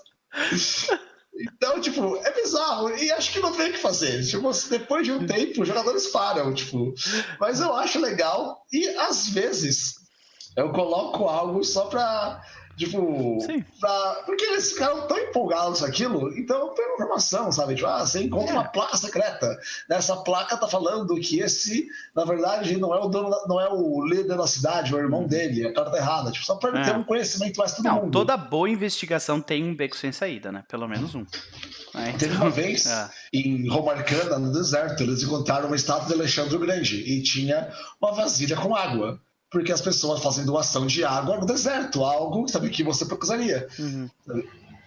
[1.39, 2.91] Então, tipo, é bizarro.
[2.97, 4.25] E acho que não tem o que fazer.
[4.25, 6.93] Tipo, depois de um tempo, os jogadores param, tipo.
[7.39, 8.65] Mas eu acho legal.
[8.73, 9.95] E às vezes
[10.57, 12.43] eu coloco algo só pra
[12.79, 13.39] Tipo,
[13.81, 14.23] pra...
[14.25, 17.75] porque eles ficaram tão empolgados com aquilo, então tem informação, sabe?
[17.75, 18.55] Tipo, ah, você encontra é.
[18.55, 19.59] uma placa secreta.
[19.89, 24.07] Nessa placa tá falando que esse, na verdade, não é o dono, não é o
[24.07, 26.31] líder da cidade, é o irmão dele, a cara tá errada.
[26.31, 26.85] Tipo, só pra é.
[26.85, 28.13] ter um conhecimento mais todo não, mundo.
[28.13, 30.65] Toda boa investigação tem um beco sem saída, né?
[30.69, 31.27] Pelo menos um.
[31.95, 33.11] É, Teve uma vez, é.
[33.33, 38.13] em Romarcana, no deserto, eles encontraram uma estátua de Alexandre o Grande e tinha uma
[38.13, 39.21] vasilha com água
[39.51, 43.67] porque as pessoas fazem doação de água no deserto, algo sabe, que você precisaria.
[43.79, 44.11] Uhum.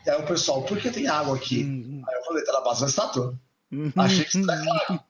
[0.08, 1.64] Aí o pessoal, por que tem água aqui?
[1.64, 2.04] Uhum.
[2.08, 3.36] Aí eu falei, tá na base da estátua.
[3.72, 3.92] Uhum.
[3.96, 5.04] Achei que tá claro.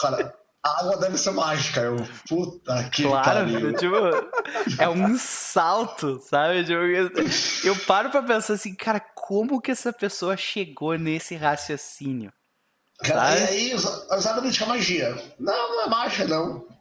[0.00, 0.34] Cara,
[0.64, 1.80] a água deve ser mágica.
[1.80, 1.96] Eu,
[2.28, 6.64] puta que claro, tipo, é um salto, sabe?
[6.64, 12.32] Tipo, eu paro pra pensar assim, cara, como que essa pessoa chegou nesse raciocínio?
[13.00, 15.34] Cara, e aí, exatamente a magia.
[15.38, 16.75] Não, não é mágica, não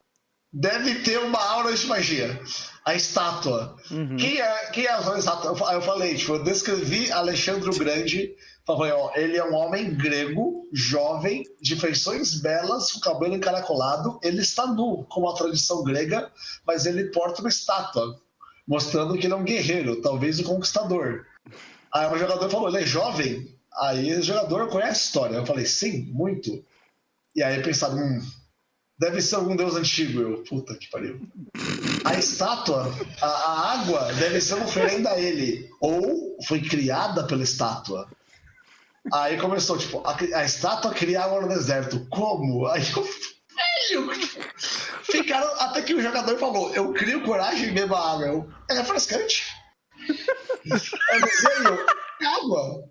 [0.56, 2.40] deve ter uma aura de magia.
[2.86, 3.76] A estátua.
[3.92, 4.16] Uhum.
[4.16, 5.74] Quem é, quem é a estátua?
[5.74, 8.36] Eu falei, tipo, eu descrevi Alexandre o Grande.
[8.66, 14.20] Falei, ó, ele é um homem grego, jovem, de feições belas, com cabelo encaracolado.
[14.24, 16.32] Ele está nu, como a tradição grega,
[16.66, 18.20] mas ele porta uma estátua,
[18.68, 21.26] mostrando que ele é um guerreiro, talvez um conquistador.
[21.92, 23.56] Aí o jogador falou, ele é jovem?
[23.78, 25.36] Aí o jogador conhece a história.
[25.36, 26.64] Eu falei, sim, muito.
[27.36, 28.22] E aí pensaram, hum,
[28.98, 30.44] Deve ser algum deus antigo, eu.
[30.44, 31.20] Puta que pariu.
[32.06, 35.70] A estátua, a, a água, deve ser uma oferenda a ele.
[35.82, 38.08] Ou foi criada pela estátua.
[39.14, 42.08] Aí começou, tipo, a, a estátua cria água no deserto.
[42.10, 42.68] Como?
[42.68, 43.04] Aí eu.
[43.04, 44.12] Velho!
[45.04, 45.48] Ficaram.
[45.60, 48.26] Até que o jogador falou: Eu crio coragem e bebo água.
[48.26, 49.44] Eu, é refrescante.
[51.10, 51.86] É desenho,
[52.22, 52.84] água.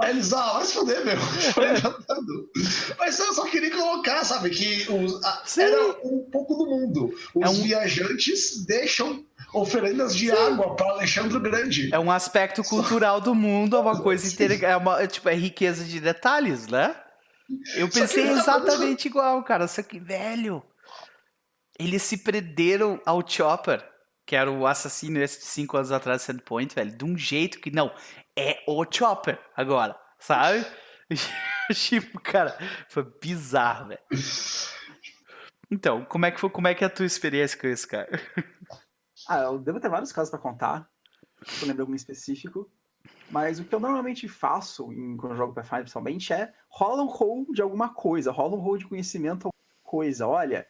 [0.00, 1.16] Aí eles, ah, vai se foder, meu.
[3.12, 7.12] Mas eu só queria colocar, sabe, que os, a, era um pouco do mundo.
[7.34, 7.62] Os é um...
[7.62, 10.36] viajantes deixam oferendas de Sim.
[10.36, 11.92] água para Alexandre Grande.
[11.92, 14.64] É um aspecto cultural do mundo, é uma coisa interessante.
[14.64, 16.96] É, uma, tipo, é riqueza de detalhes, né?
[17.74, 19.68] Eu pensei exatamente igual, cara.
[19.68, 20.62] Só que, velho,
[21.78, 23.84] eles se prenderam ao Chopper,
[24.26, 27.60] que era o assassino esse de 5 anos atrás de Sandpoint, velho, de um jeito
[27.60, 27.92] que, não,
[28.34, 30.64] é o Chopper agora, sabe?
[31.74, 32.56] tipo, cara,
[32.88, 34.00] foi bizarro, velho.
[35.70, 38.08] Então, como é que foi, como é que é a tua experiência com isso, cara?
[39.28, 40.88] Ah, eu devo ter vários casos para contar.
[41.60, 42.70] Eu lembro algum específico.
[43.30, 47.06] Mas o que eu normalmente faço em, quando eu jogo Pathfinder, principalmente, é rola um
[47.06, 50.26] roll de alguma coisa, rola um roll de conhecimento alguma coisa.
[50.26, 50.66] Olha,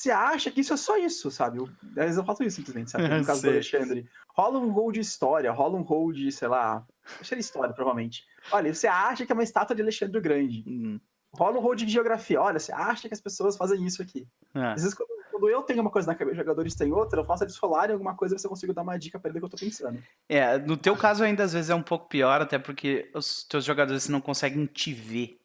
[0.00, 1.58] você acha que isso é só isso, sabe?
[1.58, 3.04] Eu, às vezes eu faço isso simplesmente, sabe?
[3.20, 4.08] No caso do Alexandre.
[4.28, 6.86] Rola um roll de história, rola um roll de, sei lá.
[7.20, 8.24] Acho que história, provavelmente.
[8.50, 10.64] Olha, você acha que é uma estátua de Alexandre o Grande.
[10.66, 10.98] Uhum.
[11.34, 12.40] Rola um roll de geografia.
[12.40, 14.26] Olha, você acha que as pessoas fazem isso aqui.
[14.54, 14.68] É.
[14.68, 17.24] Às vezes, quando, quando, eu tenho uma coisa na cabeça, os jogadores têm outra, eu
[17.26, 19.54] faço eles rolarem alguma coisa e você consigo dar uma dica pra ele do que
[19.54, 20.02] eu tô pensando.
[20.26, 23.66] É, no teu caso ainda às vezes é um pouco pior, até porque os teus
[23.66, 25.38] jogadores não conseguem te ver,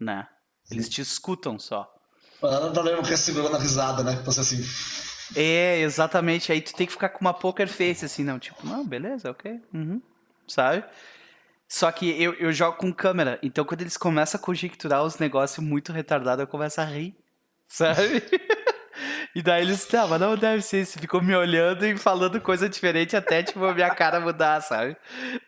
[0.00, 0.26] né?
[0.72, 0.90] Eles Sim.
[0.90, 1.95] te escutam só.
[2.40, 4.20] Problema que é segurando a risada, né?
[4.24, 4.64] Você assim.
[5.34, 6.52] É, exatamente.
[6.52, 8.38] Aí tu tem que ficar com uma poker face, assim, não.
[8.38, 9.60] Tipo, não, beleza, ok.
[9.72, 10.00] Uhum.
[10.46, 10.84] Sabe?
[11.68, 15.64] Só que eu, eu jogo com câmera, então quando eles começam a conjecturar os negócios
[15.64, 17.16] muito retardados, eu começo a rir.
[17.66, 18.22] Sabe?
[19.34, 20.98] E daí eles, tá, mas não deve ser isso.
[20.98, 24.96] Ficou me olhando e falando coisa diferente até, tipo, a minha cara mudar, sabe?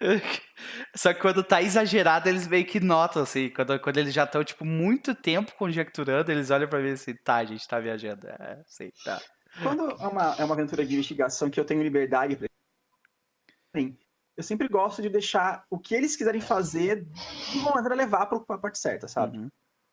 [0.95, 3.49] Só que quando tá exagerado, eles meio que notam, assim.
[3.51, 7.37] Quando, quando eles já estão, tipo, muito tempo conjecturando, eles olham pra mim assim, tá,
[7.37, 8.29] a gente tá viajando.
[8.29, 9.21] É, sei, tá.
[9.63, 12.49] Quando é uma, é uma aventura de investigação que eu tenho liberdade pra...
[14.37, 17.05] eu sempre gosto de deixar o que eles quiserem fazer
[17.51, 19.39] de uma maneira levar pra parte certa, sabe?
[19.39, 19.49] Uhum.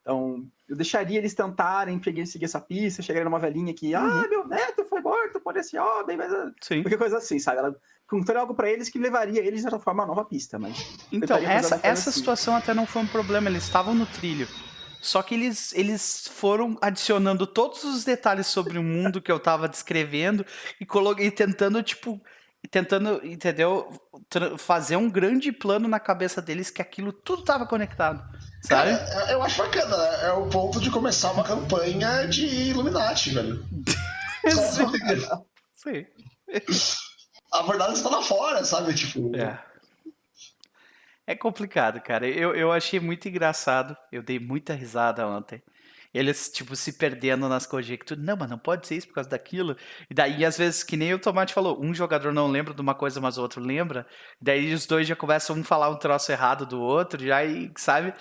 [0.05, 4.21] Então, eu deixaria eles tentarem seguir essa pista, chegarem numa velhinha que, ah, uhum.
[4.23, 6.31] ah, meu neto foi morto por esse homem, mas...
[6.31, 6.83] Ah, Sim.
[6.83, 7.57] Qualquer coisa assim, sabe?
[7.57, 7.75] Ela
[8.07, 10.77] contaria algo para eles que levaria eles, de certa forma, a nova pista, mas...
[11.11, 12.19] Então, essa, essa assim.
[12.19, 14.47] situação até não foi um problema, eles estavam no trilho.
[15.01, 19.67] Só que eles, eles foram adicionando todos os detalhes sobre o mundo que eu tava
[19.67, 20.45] descrevendo
[20.79, 20.85] e,
[21.23, 22.21] e tentando, tipo,
[22.67, 23.89] tentando, entendeu?
[24.57, 28.23] Fazer um grande plano na cabeça deles que aquilo tudo tava conectado.
[28.65, 28.97] Sabe?
[28.97, 29.95] Cara, eu acho bacana?
[29.95, 33.63] É o ponto de começar uma campanha de Illuminati, velho.
[34.49, 34.85] Sim.
[35.73, 36.05] Sim.
[37.51, 38.93] A verdade está lá fora, sabe?
[38.93, 39.35] Tipo.
[39.35, 39.59] É.
[41.27, 42.27] É complicado, cara.
[42.27, 43.97] Eu, eu achei muito engraçado.
[44.11, 45.61] Eu dei muita risada ontem.
[46.13, 48.23] Eles, tipo, se perdendo nas conjecturas.
[48.23, 49.75] Não, mas não pode ser isso por causa daquilo.
[50.09, 52.95] E daí, às vezes, que nem o Tomate falou, um jogador não lembra de uma
[52.95, 54.07] coisa, mas o outro lembra.
[54.39, 58.13] Daí os dois já começam um falar um troço errado do outro, já e, sabe?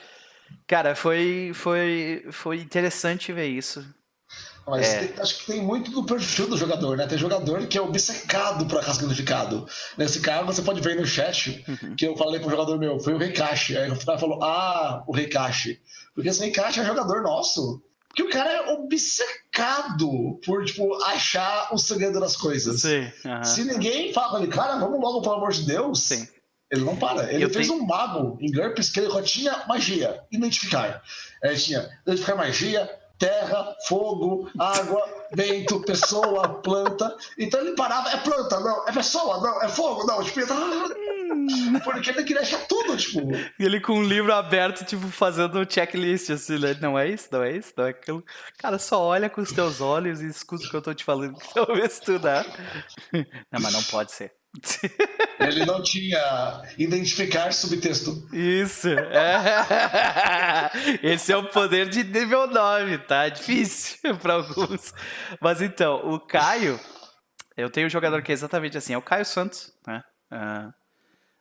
[0.66, 3.84] Cara, foi, foi, foi interessante ver isso.
[4.66, 5.06] Mas é.
[5.06, 7.06] tem, acho que tem muito do perfil do jogador, né?
[7.06, 9.66] Tem jogador que é obcecado por casca unificado.
[9.98, 11.94] Nesse caso, você pode ver no chat uhum.
[11.94, 13.76] que eu falei pro jogador meu, foi o Reikashi.
[13.76, 15.80] Aí o cara falou, ah, o Reikashi.
[16.14, 17.82] Porque esse Reikashi é jogador nosso.
[18.08, 22.80] Porque o cara é obcecado por, tipo, achar o segredo das coisas.
[22.80, 23.10] Sim,
[23.42, 26.04] Se ninguém fala com ele, cara, vamos logo, pelo amor de Deus.
[26.04, 26.28] Sim.
[26.70, 27.32] Ele não para.
[27.32, 27.80] Ele eu fez tenho...
[27.80, 31.02] um mago em GURPS que ele só tinha magia, identificar.
[31.42, 37.16] Ele tinha identificar magia, terra, fogo, água, vento, pessoa, planta.
[37.38, 41.80] Então ele parava, é planta, não, é pessoa, não, é fogo, não, tipo, hum.
[41.82, 43.20] porque ele queria achar tudo, tipo.
[43.58, 46.76] Ele com um livro aberto, tipo, fazendo um checklist, assim, né?
[46.80, 48.24] Não é isso, não é isso, não é aquilo.
[48.58, 51.36] Cara, só olha com os teus olhos e escuta o que eu tô te falando,
[51.54, 52.44] talvez tu, né?
[53.50, 54.32] Não, mas não pode ser.
[55.40, 58.26] Ele não tinha identificar subtexto.
[58.32, 58.88] Isso.
[58.88, 60.70] É.
[61.02, 63.28] Esse é o poder de nível 9, tá?
[63.28, 64.94] Difícil para alguns.
[65.40, 66.78] Mas então, o Caio,
[67.56, 70.02] eu tenho um jogador que é exatamente assim, é o Caio Santos, né?
[70.32, 70.72] Uh,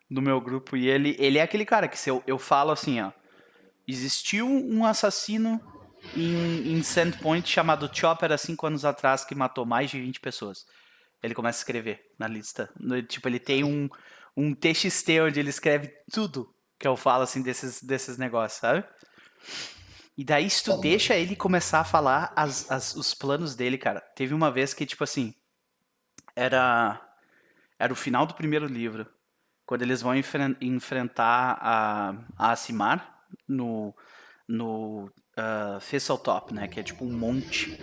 [0.10, 0.76] no meu grupo.
[0.76, 3.11] E ele, ele é aquele cara que se eu, eu falo assim, ó.
[3.88, 5.60] Existiu um assassino
[6.15, 10.65] em, em Sandpoint chamado Chopper há 5 anos atrás que matou mais de 20 pessoas
[11.23, 12.69] ele começa a escrever na lista.
[12.77, 13.89] No, tipo, ele tem um,
[14.35, 18.83] um TXT onde ele escreve tudo que eu falo, assim, desses, desses negócios, sabe?
[20.17, 24.01] E daí, se tu deixa ele começar a falar as, as, os planos dele, cara.
[24.15, 25.33] Teve uma vez que, tipo assim,
[26.35, 27.01] era,
[27.79, 29.07] era o final do primeiro livro,
[29.65, 33.95] quando eles vão enfren enfrentar a, a Asimar no,
[34.47, 35.05] no
[35.37, 36.67] uh, Top, né?
[36.67, 37.79] Que é tipo um monte.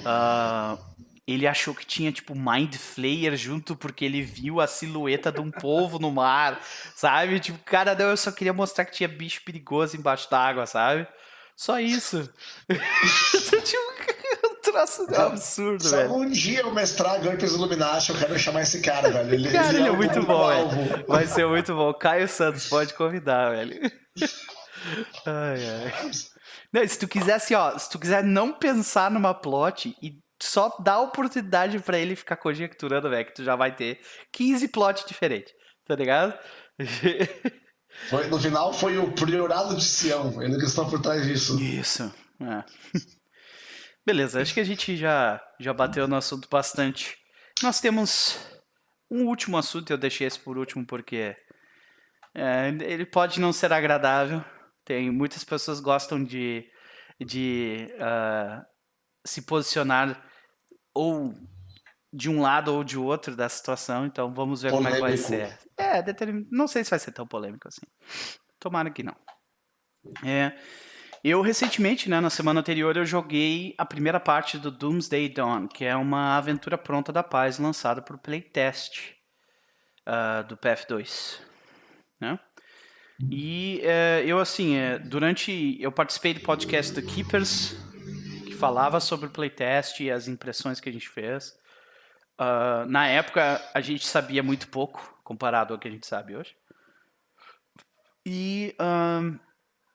[0.00, 0.92] Uh,
[1.26, 5.50] ele achou que tinha, tipo, Mind Flayer junto porque ele viu a silhueta de um
[5.50, 6.60] povo no mar,
[6.96, 7.38] sabe?
[7.38, 11.06] Tipo, cara, não, eu só queria mostrar que tinha bicho perigoso embaixo d'água, sabe?
[11.56, 12.28] Só isso.
[12.68, 13.82] tipo,
[14.50, 16.12] um troço é absurdo, Só velho.
[16.12, 19.34] um dia eu mestrar GURPS Illuminati, eu quero chamar esse cara, velho.
[19.34, 21.06] Ele, cara, ele, é, é muito bom, velho.
[21.06, 21.94] Vai ser muito bom.
[21.94, 23.80] Caio Santos, pode convidar, velho.
[25.26, 26.10] Ai, ai.
[26.72, 30.76] Não, se tu quiser, assim, ó, se tu quiser não pensar numa plot e só
[30.80, 34.00] dá oportunidade para ele ficar conjecturando, velho, que tu já vai ter
[34.32, 35.52] 15 plots diferentes,
[35.86, 36.36] tá ligado?
[38.08, 41.60] Foi, no final foi o priorado de Sião, ele que está por trás disso.
[41.60, 42.12] Isso.
[42.40, 42.64] É.
[44.04, 47.14] Beleza, acho que a gente já, já bateu no assunto bastante.
[47.62, 48.38] Nós temos
[49.10, 51.36] um último assunto, eu deixei esse por último porque
[52.34, 54.42] é, ele pode não ser agradável.
[54.86, 56.64] Tem muitas pessoas gostam de,
[57.20, 58.64] de uh,
[59.24, 60.31] se posicionar
[60.94, 61.34] ou
[62.12, 64.96] de um lado ou de outro da situação, então vamos ver polêmico.
[64.96, 65.58] como é que vai ser.
[65.76, 66.46] É, determin...
[66.50, 67.86] não sei se vai ser tão polêmico assim.
[68.60, 69.16] Tomara que não.
[70.24, 70.52] É,
[71.24, 75.84] eu recentemente, né, na semana anterior, eu joguei a primeira parte do Doomsday Dawn, que
[75.84, 79.12] é uma aventura pronta da paz lançada por playtest
[80.06, 81.38] uh, do PF2,
[82.20, 82.38] né?
[83.30, 87.76] E uh, eu assim, uh, durante eu participei do podcast do Keepers
[88.62, 91.52] falava sobre o playtest e as impressões que a gente fez.
[92.40, 96.54] Uh, na época, a gente sabia muito pouco comparado ao que a gente sabe hoje.
[98.24, 99.36] E uh,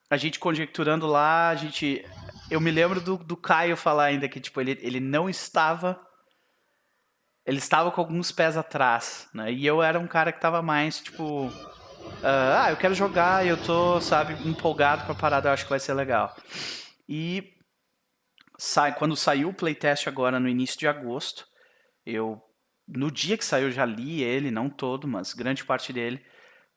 [0.10, 2.06] a gente conjecturando lá, a gente.
[2.52, 5.98] Eu me lembro do, do Caio falar ainda que tipo, ele, ele não estava.
[7.45, 9.49] Ele estava com alguns pés atrás, né?
[9.49, 11.45] E eu era um cara que estava mais, tipo.
[11.45, 15.80] Uh, ah, eu quero jogar, eu tô, sabe, empolgado pra parada, eu acho que vai
[15.80, 16.35] ser legal.
[17.07, 17.56] E
[18.57, 21.47] sai, quando saiu o playtest agora no início de agosto,
[22.05, 22.41] eu
[22.88, 26.23] no dia que saiu já li ele, não todo, mas grande parte dele.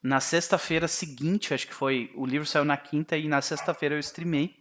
[0.02, 4.00] Na sexta-feira seguinte, acho que foi, o livro saiu na quinta e na sexta-feira eu
[4.00, 4.56] streamei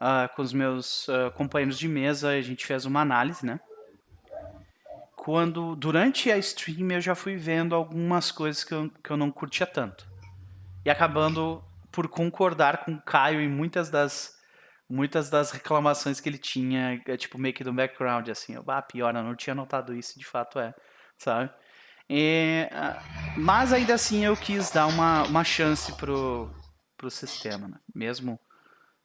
[0.00, 3.58] uh, com os meus uh, companheiros de mesa, a gente fez uma análise, né?
[5.16, 9.30] Quando durante a stream eu já fui vendo algumas coisas que eu, que eu não
[9.30, 10.06] curtia tanto.
[10.84, 14.37] E acabando por concordar com o Caio em muitas das
[14.88, 18.80] muitas das reclamações que ele tinha, é, tipo, meio que do background, assim, eu, ah,
[18.80, 20.74] pior, eu não tinha notado isso, de fato é,
[21.18, 21.50] sabe?
[22.08, 23.02] E, ah,
[23.36, 26.50] mas ainda assim eu quis dar uma, uma chance pro,
[26.96, 27.78] pro sistema, né?
[27.94, 28.40] mesmo,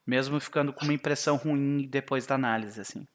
[0.07, 3.05] mesmo ficando com uma impressão ruim depois da análise, assim.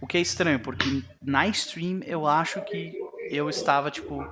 [0.00, 2.94] O que é estranho, porque na stream eu acho que
[3.28, 4.24] eu estava, tipo,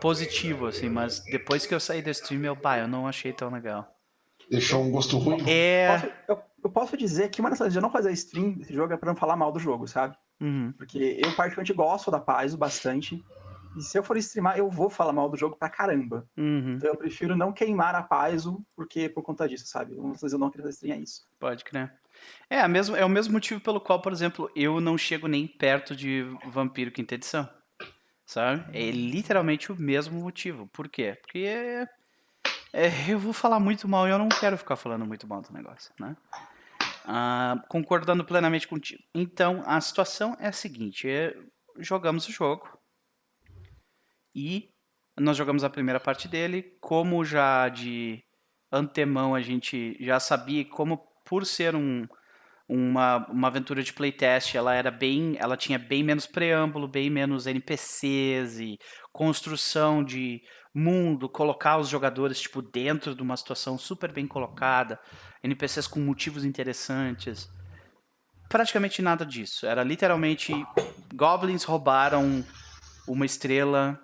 [0.00, 3.50] positivo, assim, mas depois que eu saí da stream, eu, bah, eu não achei tão
[3.50, 3.99] legal.
[4.50, 5.38] Deixou um gosto ruim?
[5.48, 5.88] É.
[5.92, 8.74] Posso, eu, eu, posso dizer que uma das razões de eu não fazer stream desse
[8.74, 10.16] jogo é pra não falar mal do jogo, sabe?
[10.40, 10.72] Uhum.
[10.76, 13.22] Porque eu particularmente gosto da Paizo bastante.
[13.76, 16.26] E se eu for streamar, eu vou falar mal do jogo pra caramba.
[16.36, 16.72] Uhum.
[16.72, 19.94] Então eu prefiro não queimar a paiso, porque por conta disso, sabe?
[19.94, 21.22] Muitas vezes eu não acredito streamar isso.
[21.38, 21.92] Pode crer.
[22.48, 25.46] É, a mesmo, é o mesmo motivo pelo qual, por exemplo, eu não chego nem
[25.46, 27.48] perto de Vampiro Quinta Edição.
[28.26, 28.64] Sabe?
[28.72, 30.68] É literalmente o mesmo motivo.
[30.72, 31.18] Por quê?
[31.20, 31.86] Porque
[32.72, 35.52] é, eu vou falar muito mal e eu não quero ficar falando muito mal do
[35.52, 36.16] negócio, né?
[37.04, 39.02] Ah, concordando plenamente contigo.
[39.14, 41.34] Então, a situação é a seguinte: é,
[41.78, 42.68] jogamos o jogo
[44.34, 44.70] e
[45.18, 46.76] nós jogamos a primeira parte dele.
[46.80, 48.22] Como já de
[48.72, 52.06] antemão a gente já sabia como por ser um,
[52.68, 57.46] uma, uma aventura de playtest, ela era bem, ela tinha bem menos preâmbulo, bem menos
[57.46, 58.78] NPCs e
[59.12, 60.40] construção de
[60.74, 65.00] mundo, colocar os jogadores tipo dentro de uma situação super bem colocada,
[65.42, 67.50] NPCs com motivos interessantes.
[68.48, 69.66] Praticamente nada disso.
[69.66, 70.52] Era literalmente
[71.14, 72.44] goblins roubaram
[73.06, 73.98] uma estrela.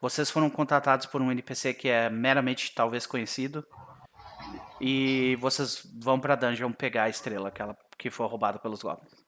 [0.00, 3.66] Vocês foram contratados por um NPC que é meramente talvez conhecido.
[4.80, 9.23] E vocês vão pra dungeon pegar a estrela, aquela que foi roubada pelos goblins.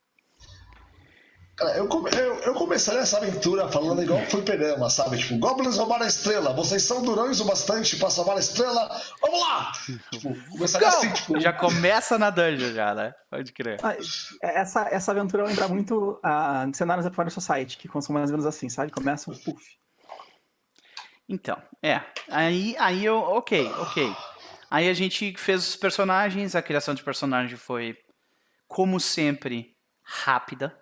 [1.56, 5.16] Cara, eu, come- eu, eu começaria essa aventura falando igual o Fliperama, sabe?
[5.16, 8.88] Tipo, Goblins roubaram a estrela, vocês são durões o bastante pra salvar a estrela,
[9.22, 9.72] vamos lá!
[10.12, 13.14] Tipo, começaria assim, tipo, Já começa na dungeon já, né?
[13.30, 13.78] Pode crer.
[13.82, 13.96] Ah,
[14.42, 18.44] essa, essa aventura lembra muito a cenários da Fire Society, que são mais ou menos
[18.44, 18.92] assim, sabe?
[18.92, 19.64] Começa um puff.
[21.28, 22.02] Então, é.
[22.28, 23.16] Aí, aí eu.
[23.16, 24.14] Ok, ok.
[24.70, 27.96] Aí a gente fez os personagens, a criação de personagem foi,
[28.68, 29.74] como sempre,
[30.04, 30.76] rápida.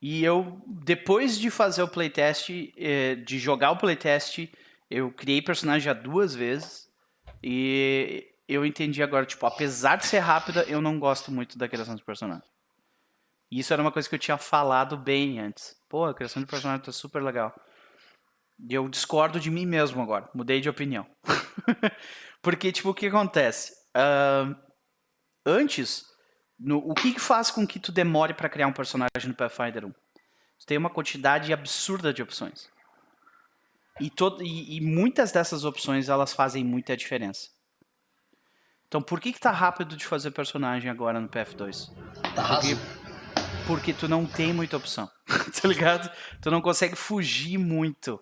[0.00, 4.48] E eu, depois de fazer o playtest, eh, de jogar o playtest,
[4.90, 6.88] eu criei personagem já duas vezes.
[7.42, 11.94] E eu entendi agora, tipo, apesar de ser rápida, eu não gosto muito da criação
[11.94, 12.48] de personagem.
[13.50, 15.76] E isso era uma coisa que eu tinha falado bem antes.
[15.88, 17.54] Pô, a criação de personagem tá super legal.
[18.68, 20.28] E eu discordo de mim mesmo agora.
[20.34, 21.06] Mudei de opinião.
[22.42, 23.72] Porque, tipo, o que acontece?
[23.94, 24.54] Ahn,
[25.44, 26.04] antes,
[26.60, 29.86] no- o que, que faz com que tu demore pra criar um personagem no Pathfinder
[29.86, 29.90] 1?
[29.90, 32.68] Tu tem uma quantidade absurda de opções.
[33.98, 37.48] E, to- e- e muitas dessas opções, elas fazem muita diferença.
[38.88, 41.88] Então, por que que tá rápido de fazer personagem agora no PF2?
[42.34, 42.68] tá raso.
[43.66, 45.08] Porque tu não tem muita opção,
[45.62, 46.10] tá ligado?
[46.42, 48.20] Tu não consegue fugir muito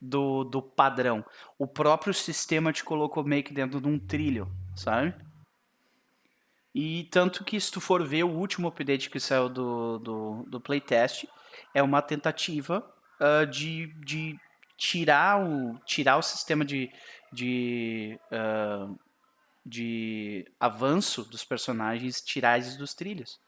[0.00, 1.24] do, do padrão.
[1.58, 5.12] O próprio sistema te colocou meio que dentro de um trilho, sabe?
[6.78, 10.60] E tanto que se tu for ver o último update que saiu do, do, do
[10.60, 11.24] playtest,
[11.72, 12.86] é uma tentativa
[13.18, 14.38] ah, de, de
[14.76, 16.92] tirar, o, tirar o sistema de,
[17.32, 18.90] de, ah,
[19.64, 23.40] de avanço dos personagens, tirar eles dos trilhos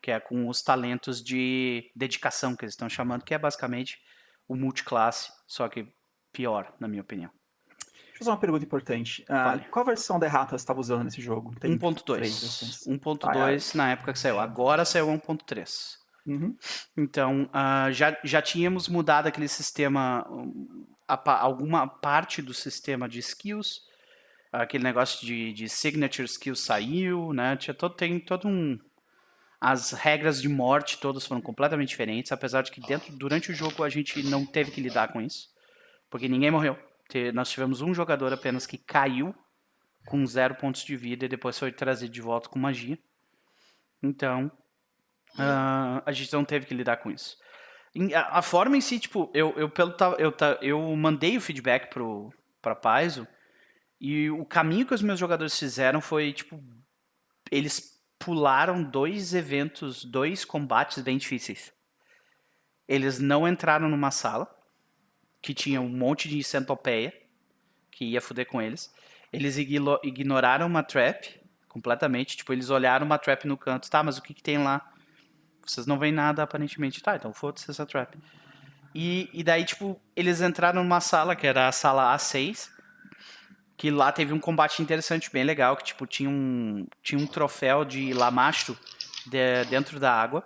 [0.00, 3.98] que é com os talentos de dedicação que eles estão chamando, que é basicamente
[4.46, 5.86] o multiclasse, só que
[6.32, 7.32] pior, na minha opinião.
[8.18, 9.24] Deixa eu fazer uma pergunta importante.
[9.26, 9.64] Fale.
[9.70, 11.54] qual versão da Errata você estava usando nesse jogo?
[11.60, 12.02] Tem 1.2.
[12.02, 12.98] três versões.
[13.00, 14.40] 1.2 na época que saiu.
[14.40, 15.96] Agora saiu 1.3.
[16.26, 16.56] Uhum.
[16.96, 20.26] Então, ah, já, já tínhamos mudado aquele sistema,
[21.06, 23.82] a alguma parte do sistema de skills,
[24.52, 27.56] aquele negócio de, de signature skills saiu, né?
[27.56, 28.80] Tinha todo, tem todo um...
[29.60, 33.84] As regras de morte todas foram completamente diferentes, apesar de que dentro, durante o jogo
[33.84, 35.48] a gente não teve que lidar com isso,
[36.10, 36.76] porque ninguém morreu.
[37.08, 39.34] Te- Nós tivemos um jogador apenas que caiu
[40.06, 42.98] com zero pontos de vida e depois foi trazido de volta com magia.
[44.02, 44.50] Então,
[45.38, 47.36] ah, a gente não teve que lidar com isso.
[48.14, 52.32] A, a forma em si, tipo, eu, eu, pelo, eu, eu mandei o feedback pro,
[52.62, 53.26] pra Paizo
[54.00, 56.62] e o caminho que os meus jogadores fizeram foi, tipo,
[57.50, 61.72] eles pularam dois eventos, dois combates bem difíceis.
[62.86, 64.48] Eles não entraram numa sala
[65.40, 67.12] que tinha um monte de centopeia
[67.90, 68.92] que ia fuder com eles.
[69.32, 72.36] Eles ignoraram uma trap completamente.
[72.36, 73.90] Tipo, eles olharam uma trap no canto.
[73.90, 74.90] Tá, mas o que, que tem lá?
[75.64, 77.02] Vocês não veem nada aparentemente.
[77.02, 78.16] Tá, então foda-se essa trap.
[78.94, 82.70] E, e daí, tipo, eles entraram numa sala que era a sala A6.
[83.76, 85.76] Que lá teve um combate interessante, bem legal.
[85.76, 88.76] Que, tipo, tinha um, tinha um troféu de lamasto
[89.26, 90.42] de- dentro da água.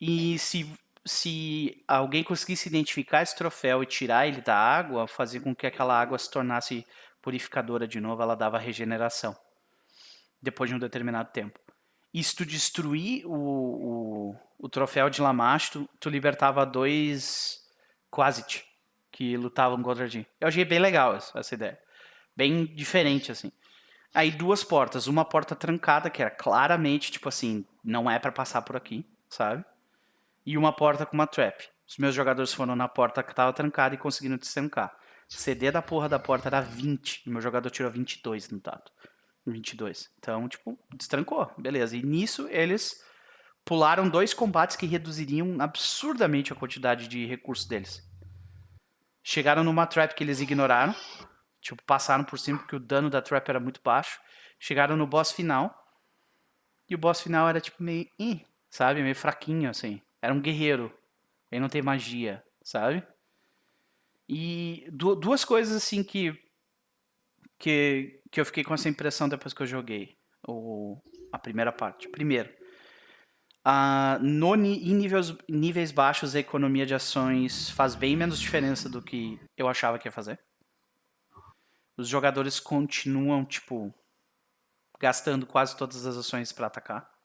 [0.00, 0.70] E se,
[1.06, 5.98] se alguém conseguisse identificar esse troféu e tirar ele da água, fazia com que aquela
[5.98, 6.84] água se tornasse
[7.22, 9.36] purificadora de novo, ela dava regeneração.
[10.42, 11.58] Depois de um determinado tempo.
[12.12, 17.64] E se tu destruir o, o, o troféu de Lamasto, tu libertava dois
[18.10, 18.64] Quasit
[19.12, 20.26] que lutavam contra ti.
[20.40, 21.78] Eu achei bem legal essa, essa ideia.
[22.36, 23.50] Bem diferente, assim.
[24.12, 25.06] Aí duas portas.
[25.06, 29.64] Uma porta trancada, que era claramente, tipo assim, não é pra passar por aqui, sabe?
[30.46, 31.68] E uma porta com uma trap.
[31.88, 34.96] Os meus jogadores foram na porta que tava trancada e conseguiram destrancar.
[35.28, 37.24] CD da porra da porta era 20.
[37.26, 38.90] E meu jogador tirou 22 no dado.
[39.44, 40.08] 22.
[40.18, 41.52] Então, tipo, destrancou.
[41.58, 41.96] Beleza.
[41.96, 43.02] E nisso eles
[43.64, 48.02] pularam dois combates que reduziriam absurdamente a quantidade de recursos deles.
[49.24, 50.94] Chegaram numa trap que eles ignoraram.
[51.60, 54.20] Tipo, passaram por cima porque o dano da trap era muito baixo.
[54.60, 55.74] Chegaram no boss final.
[56.88, 58.08] E o boss final era tipo meio.
[58.70, 59.02] Sabe?
[59.02, 60.00] Meio fraquinho, assim.
[60.26, 60.92] Era um guerreiro.
[61.52, 63.00] Ele não tem magia, sabe?
[64.28, 66.36] E duas coisas assim que,
[67.56, 71.00] que, que eu fiquei com essa impressão depois que eu joguei o,
[71.30, 72.08] a primeira parte.
[72.08, 72.52] Primeiro,
[73.64, 79.00] uh, no, em níveis, níveis baixos a economia de ações faz bem menos diferença do
[79.00, 80.40] que eu achava que ia fazer.
[81.96, 83.94] Os jogadores continuam, tipo,
[84.98, 87.15] gastando quase todas as ações para atacar.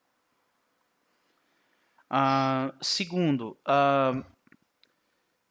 [2.12, 4.26] Uh, segundo, uh,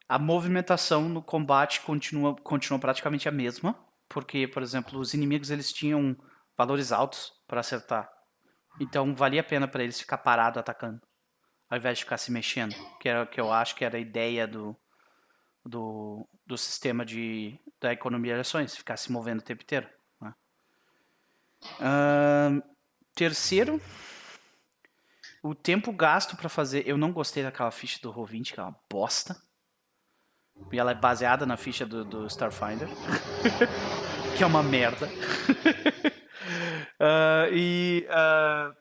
[0.06, 3.74] a movimentação no combate continua, continua praticamente a mesma,
[4.06, 6.14] porque, por exemplo, os inimigos eles tinham
[6.58, 8.10] valores altos para acertar.
[8.78, 11.00] Então valia a pena para eles ficar parado atacando,
[11.70, 14.46] ao invés de ficar se mexendo, que era que eu acho que era a ideia
[14.46, 14.76] do,
[15.64, 19.88] do, do sistema de, da economia de ações, ficar se movendo o tempo inteiro.
[20.20, 20.34] Né?
[21.80, 22.62] Uh,
[23.14, 23.80] terceiro,
[25.42, 26.86] o tempo gasto para fazer.
[26.86, 29.36] Eu não gostei daquela ficha do Roll20, que é uma bosta.
[30.70, 32.88] E ela é baseada na ficha do, do Starfinder.
[34.36, 35.06] que é uma merda.
[37.00, 38.74] uh, e uh,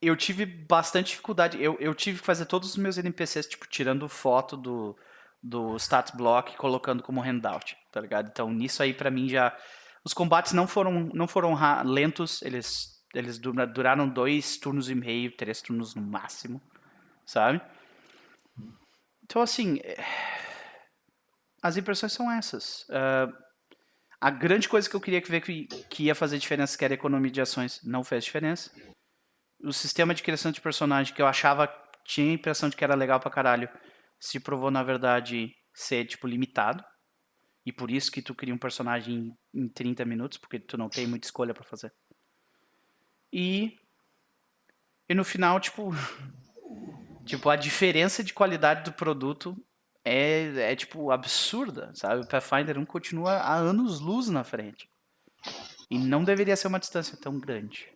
[0.00, 1.62] eu tive bastante dificuldade.
[1.62, 4.96] Eu, eu tive que fazer todos os meus NPCs, tipo, tirando foto do,
[5.40, 8.28] do stat block e colocando como handout, tá ligado?
[8.28, 9.56] Então nisso aí para mim já.
[10.04, 15.60] Os combates não foram, não foram lentos, eles eles duraram dois turnos e meio, três
[15.60, 16.60] turnos no máximo,
[17.26, 17.60] sabe?
[19.22, 20.04] Então, assim, eh,
[21.62, 22.86] as impressões são essas.
[22.88, 23.32] Uh,
[24.20, 26.96] a grande coisa que eu queria ver que, que ia fazer diferença, que era a
[26.96, 28.70] economia de ações, não fez diferença.
[29.62, 31.72] O sistema de criação de personagem, que eu achava,
[32.04, 33.68] tinha a impressão de que era legal pra caralho,
[34.20, 36.84] se provou, na verdade, ser, tipo, limitado.
[37.64, 41.06] E por isso que tu cria um personagem em 30 minutos, porque tu não tem
[41.06, 41.92] muita escolha para fazer.
[43.32, 43.78] E,
[45.08, 45.90] e no final, tipo,
[47.24, 49.56] tipo, a diferença de qualidade do produto
[50.04, 52.22] é, é tipo absurda, sabe?
[52.22, 54.88] O Pathfinder 1 continua há anos luz na frente.
[55.90, 57.92] E não deveria ser uma distância tão grande.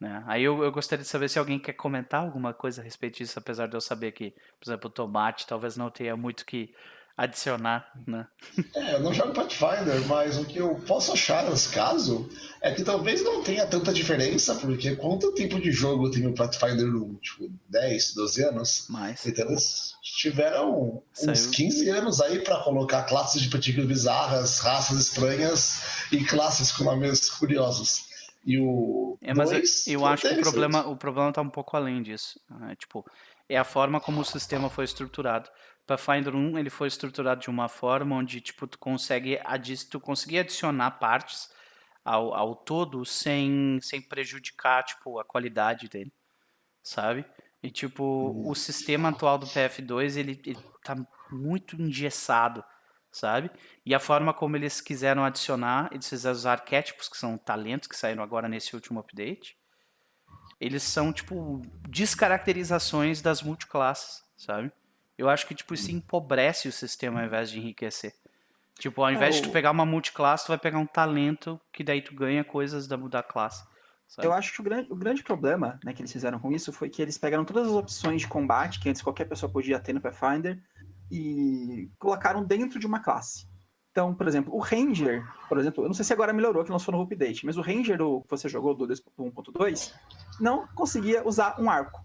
[0.00, 0.22] Né?
[0.26, 3.38] Aí eu, eu gostaria de saber se alguém quer comentar alguma coisa a respeito disso,
[3.38, 6.74] apesar de eu saber que, por exemplo, o tomate talvez não tenha muito que
[7.16, 8.26] adicionar, né?
[8.74, 12.28] É, eu não jogo Pathfinder, mas o que eu posso achar nesse caso
[12.60, 16.86] é que talvez não tenha tanta diferença, porque quanto tempo de jogo tem o Pathfinder
[16.86, 17.14] 1?
[17.14, 18.86] Tipo, 10, 12 anos?
[18.90, 19.24] Mais.
[19.24, 21.32] Então eles tiveram Saiu.
[21.32, 25.80] uns 15 anos aí para colocar classes de partículas bizarras, raças estranhas
[26.12, 28.06] e classes com nomes curiosos.
[28.44, 31.50] E o é, mas dois, eu, eu acho que o problema, o problema tá um
[31.50, 32.38] pouco além disso.
[32.48, 32.76] Né?
[32.76, 33.04] Tipo,
[33.48, 35.48] é a forma como o sistema foi estruturado.
[35.86, 39.38] Pathfinder 1 ele foi estruturado de uma forma onde tipo tu consegue
[39.88, 41.48] tu conseguia adicionar partes
[42.04, 46.12] ao, ao todo sem, sem prejudicar tipo a qualidade dele,
[46.82, 47.24] sabe?
[47.62, 50.96] E tipo o sistema atual do PF2 ele, ele tá
[51.30, 52.64] muito engessado,
[53.10, 53.50] sabe?
[53.84, 57.96] E a forma como eles quiseram adicionar, eles fizeram os arquétipos que são talentos que
[57.96, 59.56] saíram agora nesse último update.
[60.60, 64.72] Eles são tipo descaracterizações das multiclasses, sabe?
[65.18, 68.14] Eu acho que, tipo, isso empobrece o sistema ao invés de enriquecer.
[68.78, 71.82] Tipo, ao invés é, de tu pegar uma multiclasse, tu vai pegar um talento que
[71.82, 73.64] daí tu ganha coisas da, da classe.
[74.06, 74.28] Sabe?
[74.28, 76.88] Eu acho que o grande, o grande problema né, que eles fizeram com isso foi
[76.88, 80.00] que eles pegaram todas as opções de combate que antes qualquer pessoa podia ter no
[80.00, 80.62] Pathfinder
[81.10, 83.48] e colocaram dentro de uma classe.
[83.90, 86.92] Então, por exemplo, o Ranger, por exemplo, eu não sei se agora melhorou que lançou
[86.92, 89.94] no update, mas o Ranger do, que você jogou do 1.2
[90.38, 92.04] não conseguia usar um arco,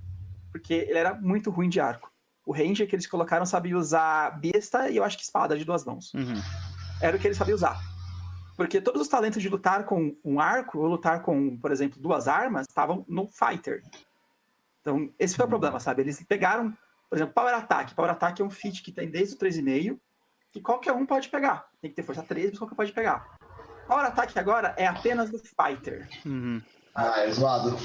[0.51, 2.10] porque ele era muito ruim de arco.
[2.45, 5.85] O Ranger que eles colocaram sabia usar besta e eu acho que espada de duas
[5.85, 6.13] mãos.
[6.13, 6.35] Uhum.
[7.01, 7.80] Era o que ele sabia usar.
[8.55, 12.27] Porque todos os talentos de lutar com um arco ou lutar com, por exemplo, duas
[12.27, 13.81] armas estavam no Fighter.
[14.81, 16.01] Então, esse foi o problema, sabe?
[16.01, 16.72] Eles pegaram,
[17.09, 17.93] por exemplo, Power Attack.
[17.93, 19.99] Power Attack é um feat que tem desde o 3,5
[20.51, 21.68] que qualquer um pode pegar.
[21.81, 23.38] Tem que ter força 3, mas qualquer um pode pegar.
[23.88, 26.07] Power Attack agora é apenas do Fighter.
[26.26, 26.61] Uhum.
[26.93, 27.77] Ah, é zoado.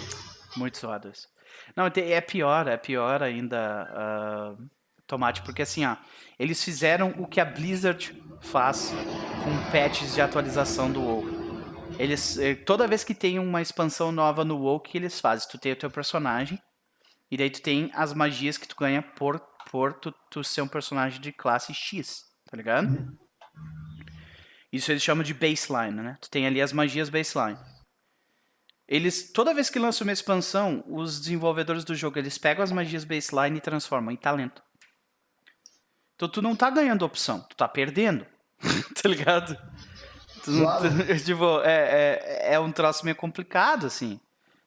[0.56, 1.28] Muito zoado isso.
[1.74, 4.70] Não, é pior, é pior ainda, uh,
[5.06, 5.96] Tomate, porque assim, ó,
[6.38, 8.92] eles fizeram o que a Blizzard faz
[9.44, 11.46] com patches de atualização do WoW.
[11.98, 15.48] Eles, eh, toda vez que tem uma expansão nova no WoW, o que eles fazem?
[15.48, 16.60] Tu tem o teu personagem,
[17.30, 20.68] e daí tu tem as magias que tu ganha por por tu, tu ser um
[20.68, 22.88] personagem de classe X, tá ligado?
[22.88, 23.16] Uhum.
[24.72, 26.16] Isso eles chamam de baseline, né?
[26.20, 27.58] Tu tem ali as magias baseline.
[28.88, 33.04] Eles, toda vez que lançam uma expansão, os desenvolvedores do jogo, eles pegam as magias
[33.04, 34.62] baseline e transformam em talento.
[36.14, 38.24] Então tu não tá ganhando opção, tu tá perdendo.
[39.02, 39.56] tá ligado?
[40.44, 40.88] Tu Claro.
[40.88, 44.20] tu- tipo, é, é, é um troço meio complicado, assim.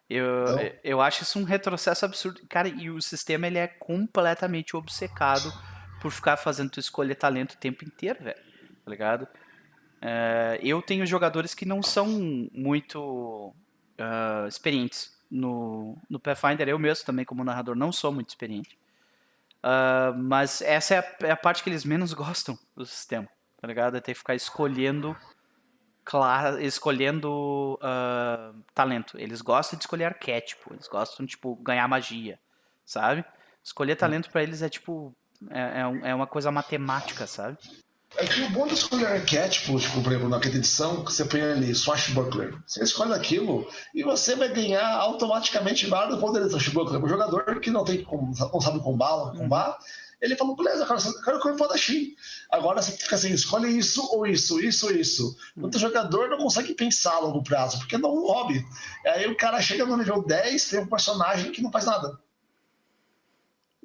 [0.09, 0.71] Eu, Então.
[0.83, 2.41] eu acho isso um retrocesso absurdo.
[2.49, 5.51] Cara, e o sistema ele é completamente obcecado
[6.01, 8.39] por ficar fazendo tu escolher talento o tempo inteiro, velho.
[8.83, 9.27] Tá ligado?
[10.01, 12.07] É, eu tenho jogadores que não são
[12.53, 13.53] muito
[13.99, 16.67] ah, experientes no, no Pathfinder.
[16.67, 18.77] Eu mesmo também, como narrador, não sou muito experiente.
[19.61, 23.27] Ah, mas essa é a, é a parte que eles menos gostam do sistema,
[23.61, 23.97] tá ligado?
[23.97, 25.15] É ter que ficar escolhendo
[26.03, 29.17] cla- escolhendo ah, talento.
[29.19, 32.39] Eles gostam de escolher arquétipo, eles gostam de, tipo, ganhar magia,
[32.85, 33.23] sabe?
[33.63, 35.13] Escolher talento pra eles é, tipo,
[35.49, 37.57] é, é um- é uma coisa matemática, sabe?
[38.17, 41.23] É que o bom de escolher arquétipo, tipo, por exemplo, na quinta edição, que você
[41.25, 42.57] põe ali Swashbuckler.
[42.65, 47.03] Você escolhe aquilo e você vai ganhar automaticamente vários poderes de Swashbuckler.
[47.03, 48.05] O jogador que não, tem,
[48.51, 49.77] não sabe combar, combar
[50.21, 52.13] ele falou, beleza, cara, eu quero correr Dashim.
[52.49, 55.37] Agora você fica assim, escolhe isso ou isso, isso ou isso.
[55.61, 58.65] Outro jogador não consegue pensar a longo prazo, porque não é um hobby.
[59.05, 62.19] Aí o cara chega no nível 10, tem um personagem que não faz nada.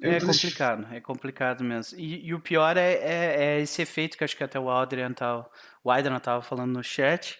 [0.01, 1.97] É complicado, é complicado mesmo.
[1.99, 5.13] E, e o pior é, é- é esse efeito que acho que até o Adrian
[5.13, 5.49] tava,
[5.83, 7.39] o Adrian tava falando no chat,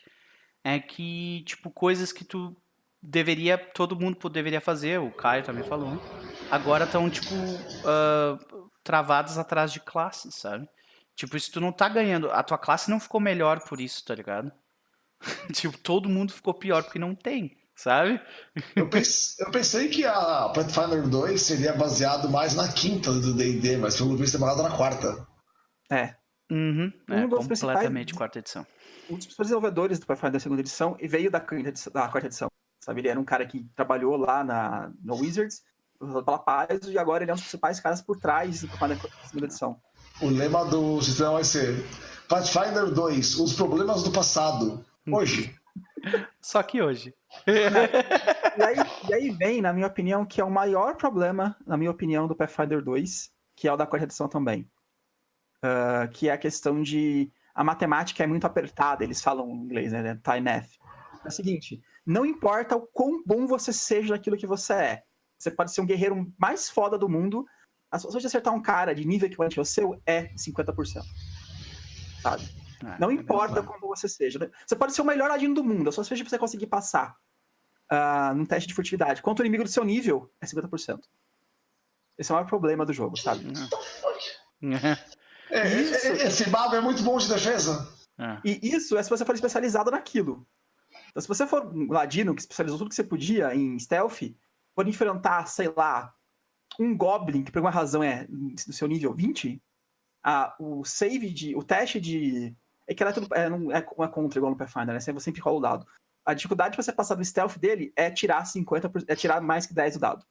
[0.63, 2.55] é que, tipo, coisas que tu
[3.01, 5.99] deveria, todo mundo deveria fazer, o Caio também falou,
[6.49, 7.35] agora estão, tipo,
[7.85, 8.37] ah,
[8.83, 10.67] travadas atrás de classes, sabe?
[11.15, 14.15] Tipo, se tu não tá ganhando, a tua classe não ficou melhor por isso, tá
[14.15, 14.51] ligado?
[15.53, 18.19] tipo, todo mundo ficou pior porque não tem, sabe?
[18.75, 23.77] Eu pensei, eu pensei que a Pathfinder 2 seria baseado mais na quinta do D&D,
[23.77, 25.27] mas pelo visto é baseado na quarta.
[25.91, 26.15] É.
[26.51, 28.65] Uhum, é Um completamente quarta edição.
[29.09, 32.07] Um dos principais desenvolvedores do Pathfinder da segunda edição e veio da, quinta edição- da
[32.07, 32.49] quarta edição.
[32.79, 33.01] Sabe?
[33.01, 35.61] Ele era um cara que trabalhou lá na, no Wizards,
[35.99, 39.27] pela Paz, e agora ele é um dos principais caras por trás do Pathfinder da
[39.27, 39.81] segunda edição.
[40.21, 41.83] O lema do sistema vai ser
[42.29, 44.85] Pathfinder 2, os problemas do passado.
[45.11, 45.54] Hoje.
[46.41, 47.13] Só que hoje.
[47.47, 48.75] E aí,
[49.09, 52.35] e aí vem, na minha opinião, que é o maior problema, na minha opinião, do
[52.35, 54.69] Pathfinder 2, que é o da quarta edição também.
[55.65, 57.31] Ah, que é a questão de.
[57.53, 60.19] A matemática é muito apertada, eles falam em inglês, né?
[60.23, 60.69] Time math.
[61.23, 65.03] É o seguinte: não importa o quão bom você seja naquilo que você é.
[65.37, 67.45] Você pode ser um guerreiro mais foda do mundo.
[67.91, 71.01] A sua de acertar um cara de nível equivalente ao seu é 50%.
[72.21, 72.43] Sabe?
[72.85, 74.37] Ah, Não é importa como você seja.
[74.39, 74.49] né?
[74.65, 77.17] Você pode ser o melhor ladino do mundo, a sua chance de você conseguir passar
[77.89, 80.99] ah, num teste de furtividade contra o inimigo do seu nível é 50%.
[82.17, 83.45] Esse é o maior problema do jogo, sabe?
[85.51, 86.07] É, Isso.
[86.07, 87.87] é, é, esse mago é muito bom de defesa.
[88.43, 90.45] E isso é se você for especializado naquilo.
[91.09, 94.21] Então, se você for um ladino que especializou tudo que você podia em stealth,
[94.73, 96.13] por enfrentar, sei lá,
[96.79, 99.61] um goblin que por alguma razão é do seu nível 20,
[100.23, 101.55] ah, o save de.
[101.55, 102.55] o teste de.
[102.87, 104.99] É que ela é, tudo, é, não, é, é contra igual no Pathfinder, né?
[104.99, 105.87] Você sempre rola o dado.
[106.25, 109.73] A dificuldade de você passar do stealth dele é tirar 50%, é tirar mais que
[109.73, 110.25] 10 do dado.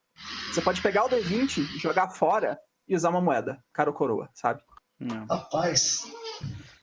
[0.53, 2.59] Você pode pegar o D20, jogar fora
[2.89, 4.63] e usar uma moeda, cara ou coroa, sabe?
[4.99, 5.27] não.
[5.27, 6.05] Rapaz.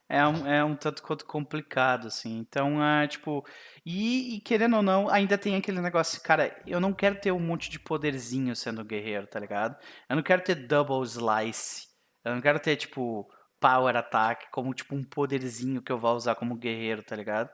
[0.07, 2.37] É um, é um tanto quanto complicado, assim.
[2.37, 3.45] Então, é tipo.
[3.85, 7.39] E, e querendo ou não, ainda tem aquele negócio, cara, eu não quero ter um
[7.39, 9.77] monte de poderzinho sendo guerreiro, tá ligado?
[10.09, 11.87] Eu não quero ter double slice.
[12.25, 13.25] Eu não quero ter, tipo,
[13.61, 17.49] power attack como, tipo, um poderzinho que eu vou usar como guerreiro, tá ligado?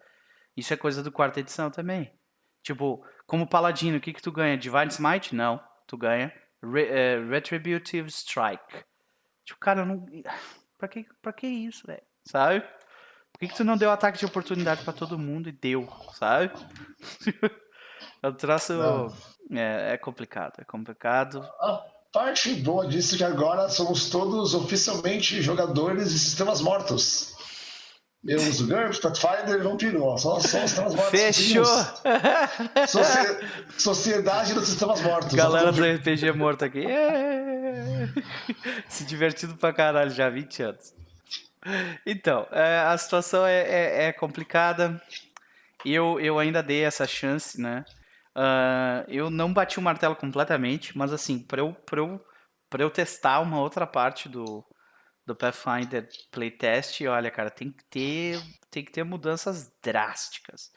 [0.55, 2.11] Isso é coisa do quarta edição também.
[2.63, 4.57] Tipo, como paladino, o que que tu ganha?
[4.57, 5.35] Divine Smite?
[5.35, 5.61] Não.
[5.85, 8.83] Tu ganha Re- eh, Retributive Strike.
[9.45, 10.05] Tipo, cara, eu não.
[10.77, 12.03] Pra que, pra que isso, velho?
[12.23, 12.61] Sabe?
[12.61, 16.51] Por que, que tu não deu ataque de oportunidade pra todo mundo e deu, sabe?
[18.23, 18.73] o traço.
[18.73, 19.07] Não.
[19.51, 21.41] É, é complicado, é complicado.
[21.59, 21.83] A
[22.17, 27.35] parte boa disso é que agora somos todos oficialmente jogadores de sistemas mortos.
[28.27, 29.99] Eu uso GURPS, Pathfinder e Vampiro.
[30.17, 31.11] Só só os sistemas mortos.
[31.19, 31.63] Fechou!
[32.87, 33.37] Socie-
[33.77, 35.33] Sociedade dos Sistemas Mortos.
[35.35, 36.83] Galera do RPG morto aqui.
[38.89, 40.93] Se divertindo pra caralho já há 20 anos.
[42.05, 44.99] Então, é, a situação é, é- é complicada.
[45.85, 47.85] Eu, eu ainda dei essa chance, né?
[48.39, 52.23] Ah, eu não bati o martelo completamente, mas assim, pra eu, pra eu,
[52.77, 54.63] eu testar uma outra parte do,
[55.25, 58.39] do Pathfinder playtest, olha, cara, tem que ter,
[58.69, 60.71] tem que ter mudanças drásticas.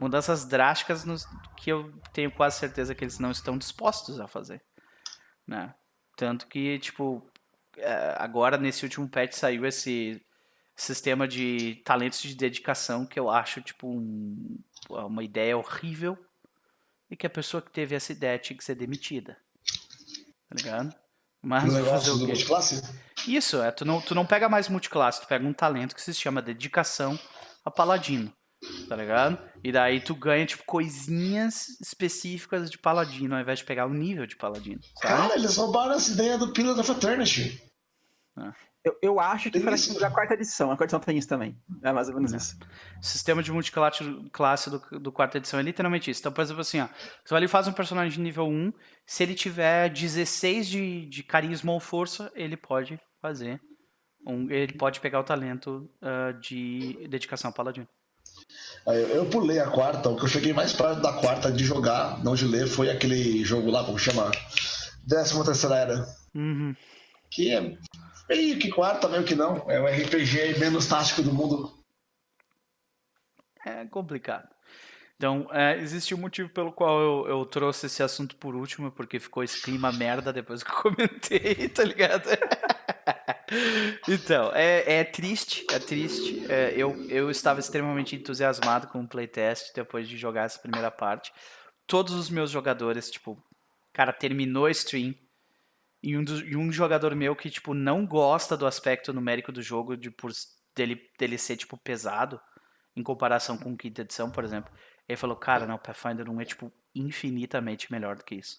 [0.00, 1.26] Mudanças drásticas nos,
[1.58, 4.62] que eu tenho quase certeza que eles não estão dispostos a fazer,
[5.46, 5.74] né?
[6.16, 7.30] Tanto que, tipo,
[7.76, 10.18] é, agora nesse último patch saiu esse
[10.74, 14.58] sistema de talentos de dedicação que eu acho tipo um,
[14.88, 16.18] uma ideia horrível
[17.12, 19.36] e que a pessoa que teve essa ideia tinha que ser demitida.
[20.48, 20.94] Tá ligado?
[21.42, 22.26] Mas o fazer o quê?
[22.28, 22.82] multiclasse?
[23.28, 26.14] Isso, é, tu não, tu não pega mais multiclasse, tu pega um talento que se
[26.14, 27.18] chama dedicação
[27.62, 28.32] a paladino.
[28.88, 29.36] Tá ligado?
[29.62, 34.26] E daí tu ganha, tipo, coisinhas específicas de paladino, ao invés de pegar o nível
[34.26, 34.80] de paladino.
[35.02, 35.14] Sabe?
[35.14, 37.62] Cara, eles roubaram essa ideia do Pillar of Eternity.
[38.36, 38.54] Ah.
[38.84, 40.72] Eu, eu acho que foi a quarta edição.
[40.72, 41.56] A quarta edição tem isso também.
[41.82, 42.58] É mais ou menos isso.
[43.00, 46.20] O sistema de multiclasse classe do, do quarta edição é literalmente isso.
[46.20, 46.88] Então, por exemplo, assim, ó,
[47.24, 48.72] você ali faz um personagem de nível 1,
[49.06, 53.60] se ele tiver 16 de, de carisma ou força, ele pode fazer.
[54.26, 57.86] Um, ele pode pegar o talento uh, de dedicação ao paladino.
[58.86, 62.34] Eu pulei a quarta, o que eu cheguei mais perto da quarta de jogar, não
[62.34, 64.30] de ler, foi aquele jogo lá, como chama?
[65.06, 66.06] Décima terceira era.
[66.34, 66.74] Uhum.
[67.30, 67.74] Que é
[68.28, 69.70] meio que quarta, meio que não.
[69.70, 71.82] É o RPG menos tático do mundo.
[73.64, 74.48] É complicado.
[75.22, 79.20] Então, é, existe um motivo pelo qual eu, eu, trouxe esse assunto por último, porque
[79.20, 82.28] ficou esse clima merda depois que eu comentei, tá ligado?
[84.08, 86.44] então, é, é, triste, é triste.
[86.50, 91.32] É, eu, eu estava extremamente entusiasmado com o playtest depois de jogar essa primeira parte.
[91.86, 93.40] Todos os meus jogadores, tipo,
[93.92, 95.14] cara, terminou a stream,
[96.02, 99.62] e um, do, e um jogador meu que, tipo, não gosta do aspecto numérico do
[99.62, 100.32] jogo, de, por,
[100.74, 102.40] dele, dele ser, tipo, pesado,
[102.96, 104.72] em comparação com quinta edição, por exemplo.
[105.08, 108.58] Ele falou, cara, não, Pathfinder 1 é, tipo, infinitamente melhor do que isso,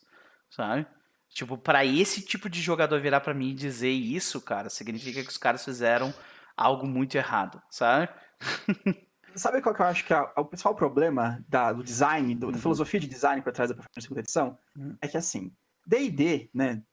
[0.49, 0.87] sabe?
[1.29, 5.29] Tipo, para esse tipo de jogador virar para mim e dizer isso, cara, significa que
[5.29, 6.13] os caras fizeram
[6.55, 8.09] algo muito errado, sabe?
[9.35, 12.53] Sabe qual que eu acho que é o principal problema da, do design, do, da
[12.55, 12.61] uhum.
[12.61, 14.59] filosofia de design por trás da Pathfinder segunda edição?
[14.77, 14.95] Uhum.
[15.01, 15.51] É que, assim,
[15.87, 16.83] D&D, né,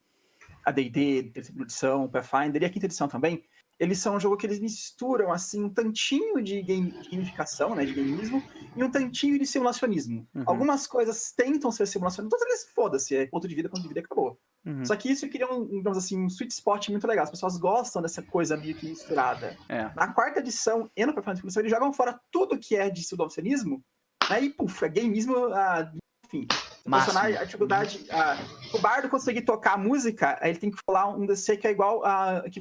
[0.64, 3.44] a D&D, terceira edição, Pathfinder e a quinta edição também,
[3.78, 7.94] eles são um jogo que eles misturam, assim, um tantinho de game, gamificação, né, de
[7.94, 8.42] gameismo,
[8.76, 10.28] e um tantinho de simulacionismo.
[10.34, 10.44] Uhum.
[10.46, 14.00] Algumas coisas tentam ser simulacionismo, todas eles, foda-se, é ponto de vida, ponto de vida,
[14.00, 14.38] acabou.
[14.66, 14.84] Uhum.
[14.84, 17.24] Só que isso cria um, digamos assim, um sweet spot muito legal.
[17.24, 19.56] As pessoas gostam dessa coisa meio que misturada.
[19.66, 19.90] É.
[19.96, 23.82] Na quarta edição e no Pathfinder eles jogam fora tudo que é de simulacionismo,
[24.28, 25.90] né, e, puf, é gameismo, ah,
[26.26, 26.46] enfim,
[26.88, 28.06] personagem, a dificuldade.
[28.10, 28.36] A,
[28.72, 32.04] o bardo conseguir tocar a música, ele tem que falar um DC que é igual
[32.04, 32.42] a.
[32.50, 32.60] Que,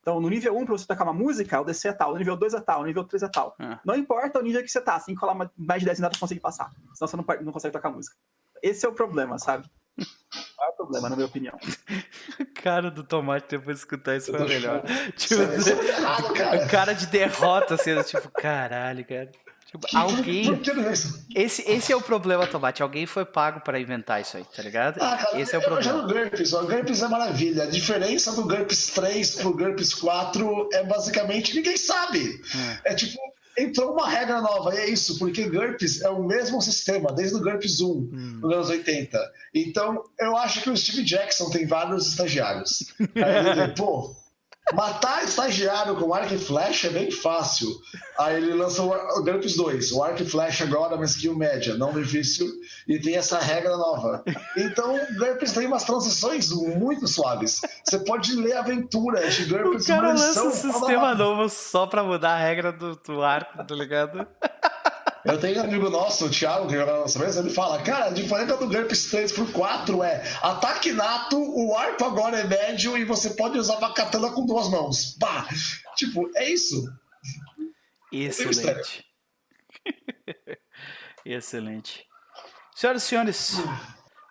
[0.00, 2.36] então, no nível 1, pra você tocar uma música, o DC é tal, no nível
[2.36, 3.54] 2 é tal, no nível 3 é tal.
[3.60, 3.78] É.
[3.84, 6.10] Não importa o nível que você tá, você tem que falar mais de 10 nada
[6.10, 6.70] pra conseguir passar.
[6.94, 8.16] Senão você não, não consegue tocar música.
[8.60, 9.68] Esse é o problema, sabe?
[10.58, 11.58] Não é o problema, na minha opinião.
[12.62, 14.82] cara do tomate depois de escutar isso foi melhor.
[15.16, 19.30] Tipo, é cara de derrota, assim, tipo, caralho, cara.
[19.94, 20.44] Alguém.
[21.34, 22.82] Esse, esse é o problema, Tomate.
[22.82, 24.98] Alguém foi pago para inventar isso aí, tá ligado?
[25.00, 25.98] Ah, cara, esse é o problema.
[25.98, 26.52] Eu o GURPS.
[26.52, 27.62] O GURPS é maravilha.
[27.64, 32.40] A diferença do GURPS 3 pro GURPS 4 é basicamente ninguém sabe.
[32.84, 33.18] É, é tipo,
[33.56, 37.40] entrou uma regra nova, e é isso, porque GURPS é o mesmo sistema, desde o
[37.40, 38.38] GURPS 1, hum.
[38.42, 39.18] nos anos 80.
[39.54, 42.92] Então, eu acho que o Steve Jackson tem vários estagiários.
[43.16, 44.14] Aí ele, pô,
[44.74, 47.68] Matar estagiário com arco e flecha é bem fácil.
[48.18, 51.92] Aí ele lançou o GURPS 2, o arco e flecha agora, uma skill média, não
[51.92, 52.46] difícil,
[52.86, 54.22] e tem essa regra nova.
[54.56, 57.60] Então, o GURPS tem umas transições muito suaves.
[57.84, 62.34] Você pode ler aventuras de GURPS O cara lança um sistema novo só pra mudar
[62.34, 64.26] a regra do, do arco, tá ligado?
[65.24, 68.06] Eu tenho um amigo nosso, o Thiago, que joga na nossa mesa, ele fala, cara,
[68.06, 72.98] a diferença do GURPS 3 por 4 é ataque nato, o arco agora é médio
[72.98, 75.16] e você pode usar uma katana com duas mãos.
[75.20, 75.46] Pá!
[75.96, 76.92] Tipo, é isso.
[78.10, 79.06] Excelente.
[81.24, 82.04] Excelente.
[82.74, 83.56] Senhoras e senhores,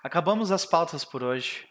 [0.03, 1.65] acabamos as pautas por hoje.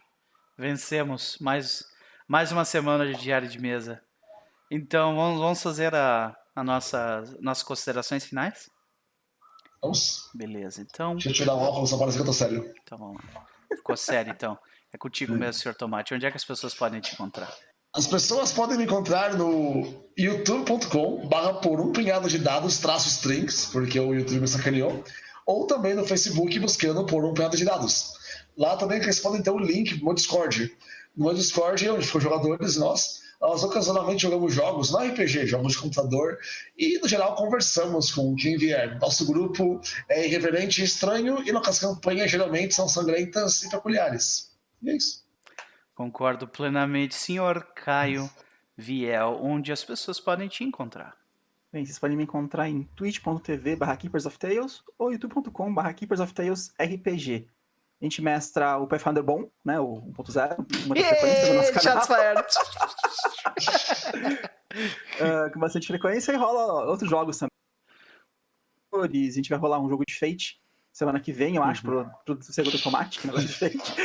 [0.56, 1.84] Vencemos mais,
[2.26, 4.02] mais uma semana de diário de mesa.
[4.70, 8.70] Então, vamos, vamos fazer a, a nossa, nossas considerações finais?
[9.82, 10.28] Vamos?
[10.34, 11.14] Beleza, então.
[11.14, 12.72] Deixa eu tirar o óculos só parece que eu tô sério.
[12.82, 13.46] Então vamos lá.
[13.74, 14.58] Ficou sério então.
[14.92, 16.14] É contigo mesmo, senhor Tomate.
[16.14, 17.54] Onde é que as pessoas podem te encontrar?
[17.92, 23.66] As pessoas podem me encontrar no youtube.com barra por um punhado de dados traço strings,
[23.66, 25.02] porque o YouTube me sacaneou,
[25.44, 28.12] ou também no Facebook buscando por um punhado de dados.
[28.56, 30.76] Lá também vocês podem ter o um link no meu Discord.
[31.16, 35.78] No meu Discord, onde ficam jogadores nós, nós ocasionalmente jogamos jogos, não RPG, jogos de
[35.78, 36.38] computador,
[36.76, 38.98] e no geral conversamos com quem vier.
[39.00, 44.52] Nosso grupo é irreverente e estranho, e nossas campanhas geralmente são sangrentas e peculiares.
[44.82, 45.24] E é isso.
[45.94, 48.30] Concordo plenamente, senhor Caio
[48.76, 51.14] Viel, onde as pessoas podem te encontrar.
[51.72, 56.20] Bem, vocês podem me encontrar em twitch.tv barra Keepers of Tales ou youtube.com barra Keepers
[56.20, 57.46] of Tales RPG.
[58.00, 59.78] A gente mestra o Pathfinder bom, né?
[59.78, 62.44] O 1.0, uma das frequências do nosso canal.
[65.20, 67.50] uh, com bastante frequência e rola outros jogos também.
[68.92, 70.59] A gente vai rolar um jogo de Fate
[70.92, 72.04] semana que vem, eu acho, uhum.
[72.24, 74.00] pro, pro segundo tomate, que negócio de Fate.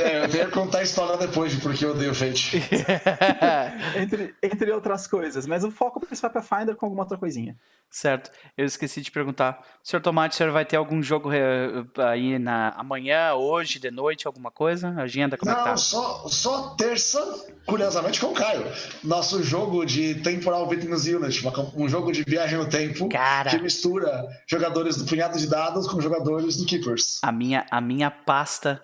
[0.00, 2.56] é, eu tenho que contar a história depois de porque eu odeio Fate.
[3.96, 7.56] entre, entre outras coisas, mas o foco principal é Pathfinder com alguma outra coisinha.
[7.90, 8.30] Certo.
[8.56, 9.64] Eu esqueci de perguntar.
[9.82, 14.26] Senhor Tomate, o senhor vai ter algum jogo eh, aí na amanhã, hoje, de noite,
[14.26, 14.90] alguma coisa?
[14.98, 15.76] Agenda, como Não, é que tá?
[15.76, 17.18] só, só terça,
[17.66, 18.64] curiosamente, com o Caio.
[19.02, 21.42] Nosso jogo de Temporal Witness Unit,
[21.74, 23.50] um jogo de viagem no tempo Cara.
[23.50, 27.18] que mistura jogadores do punhado de dados com jogadores do Keepers.
[27.22, 28.82] A minha, a minha pasta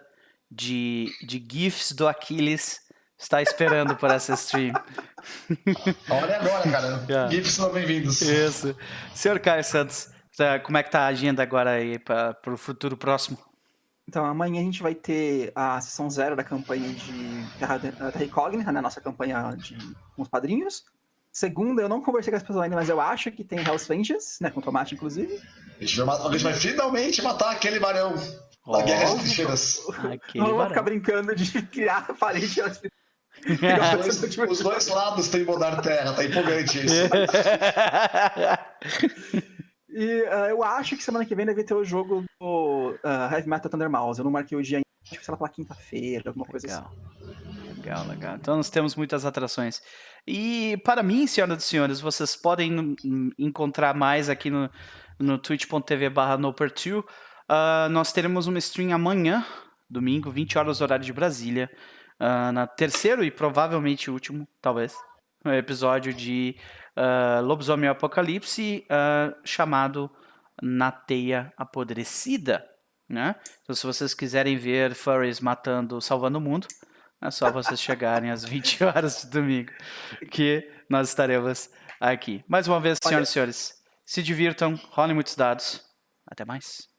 [0.50, 2.80] de, de GIFs do Aquiles
[3.18, 4.72] está esperando por essa stream.
[6.08, 7.04] Olha agora, cara.
[7.08, 7.30] Yeah.
[7.30, 8.20] GIFs são bem-vindos.
[8.20, 8.76] Isso.
[9.14, 12.96] Senhor Caio Santos, tá, como é que tá a agenda agora aí para o futuro
[12.96, 13.38] próximo?
[14.08, 18.70] Então, amanhã a gente vai ter a sessão zero da campanha de Terra, Terra Incógnita,
[18.70, 18.80] né?
[18.80, 19.76] Nossa campanha de,
[20.14, 20.84] com os padrinhos.
[21.34, 24.40] Segunda, eu não conversei com as pessoas ainda, mas eu acho que tem Hell's Vengeance,
[24.40, 24.50] né?
[24.50, 25.42] Com Tomate, inclusive.
[25.80, 28.14] A gente vai, a gente vai finalmente matar aquele barão
[28.64, 29.80] da Guerra das Trincheiras.
[30.36, 32.60] Não vou ficar brincando de criar a parede
[34.48, 36.94] os dois lados tem mudar terra, tá empolgante isso.
[39.90, 43.48] e uh, eu acho que semana que vem deve ter o jogo do uh, Heavy
[43.48, 44.20] Metal Thunder Mouse.
[44.20, 46.86] Eu não marquei o dia ainda, acho que será pela quinta-feira, alguma coisa legal.
[46.86, 47.13] assim.
[47.84, 48.36] Legal, legal.
[48.36, 49.82] Então nós temos muitas atrações.
[50.26, 52.96] E para mim, senhoras e senhores, vocês podem
[53.38, 54.70] encontrar mais aqui no,
[55.18, 57.00] no twitch.tv barra noper2.
[57.00, 59.44] Uh, nós teremos uma stream amanhã,
[59.88, 61.70] domingo, 20 horas horário de Brasília
[62.18, 64.96] uh, na terceiro e provavelmente último, talvez,
[65.44, 66.56] episódio de
[66.96, 70.10] uh, Lobisomem Apocalipse, uh, chamado
[70.62, 72.64] Na Teia Apodrecida.
[73.06, 73.34] Né?
[73.62, 76.66] Então, se vocês quiserem ver furries matando, salvando o mundo,
[77.24, 79.72] é só vocês chegarem às 20 horas de domingo,
[80.30, 82.44] que nós estaremos aqui.
[82.46, 83.74] Mais uma vez, senhoras e senhores,
[84.04, 85.82] se divirtam, rolem muitos dados.
[86.26, 86.93] Até mais.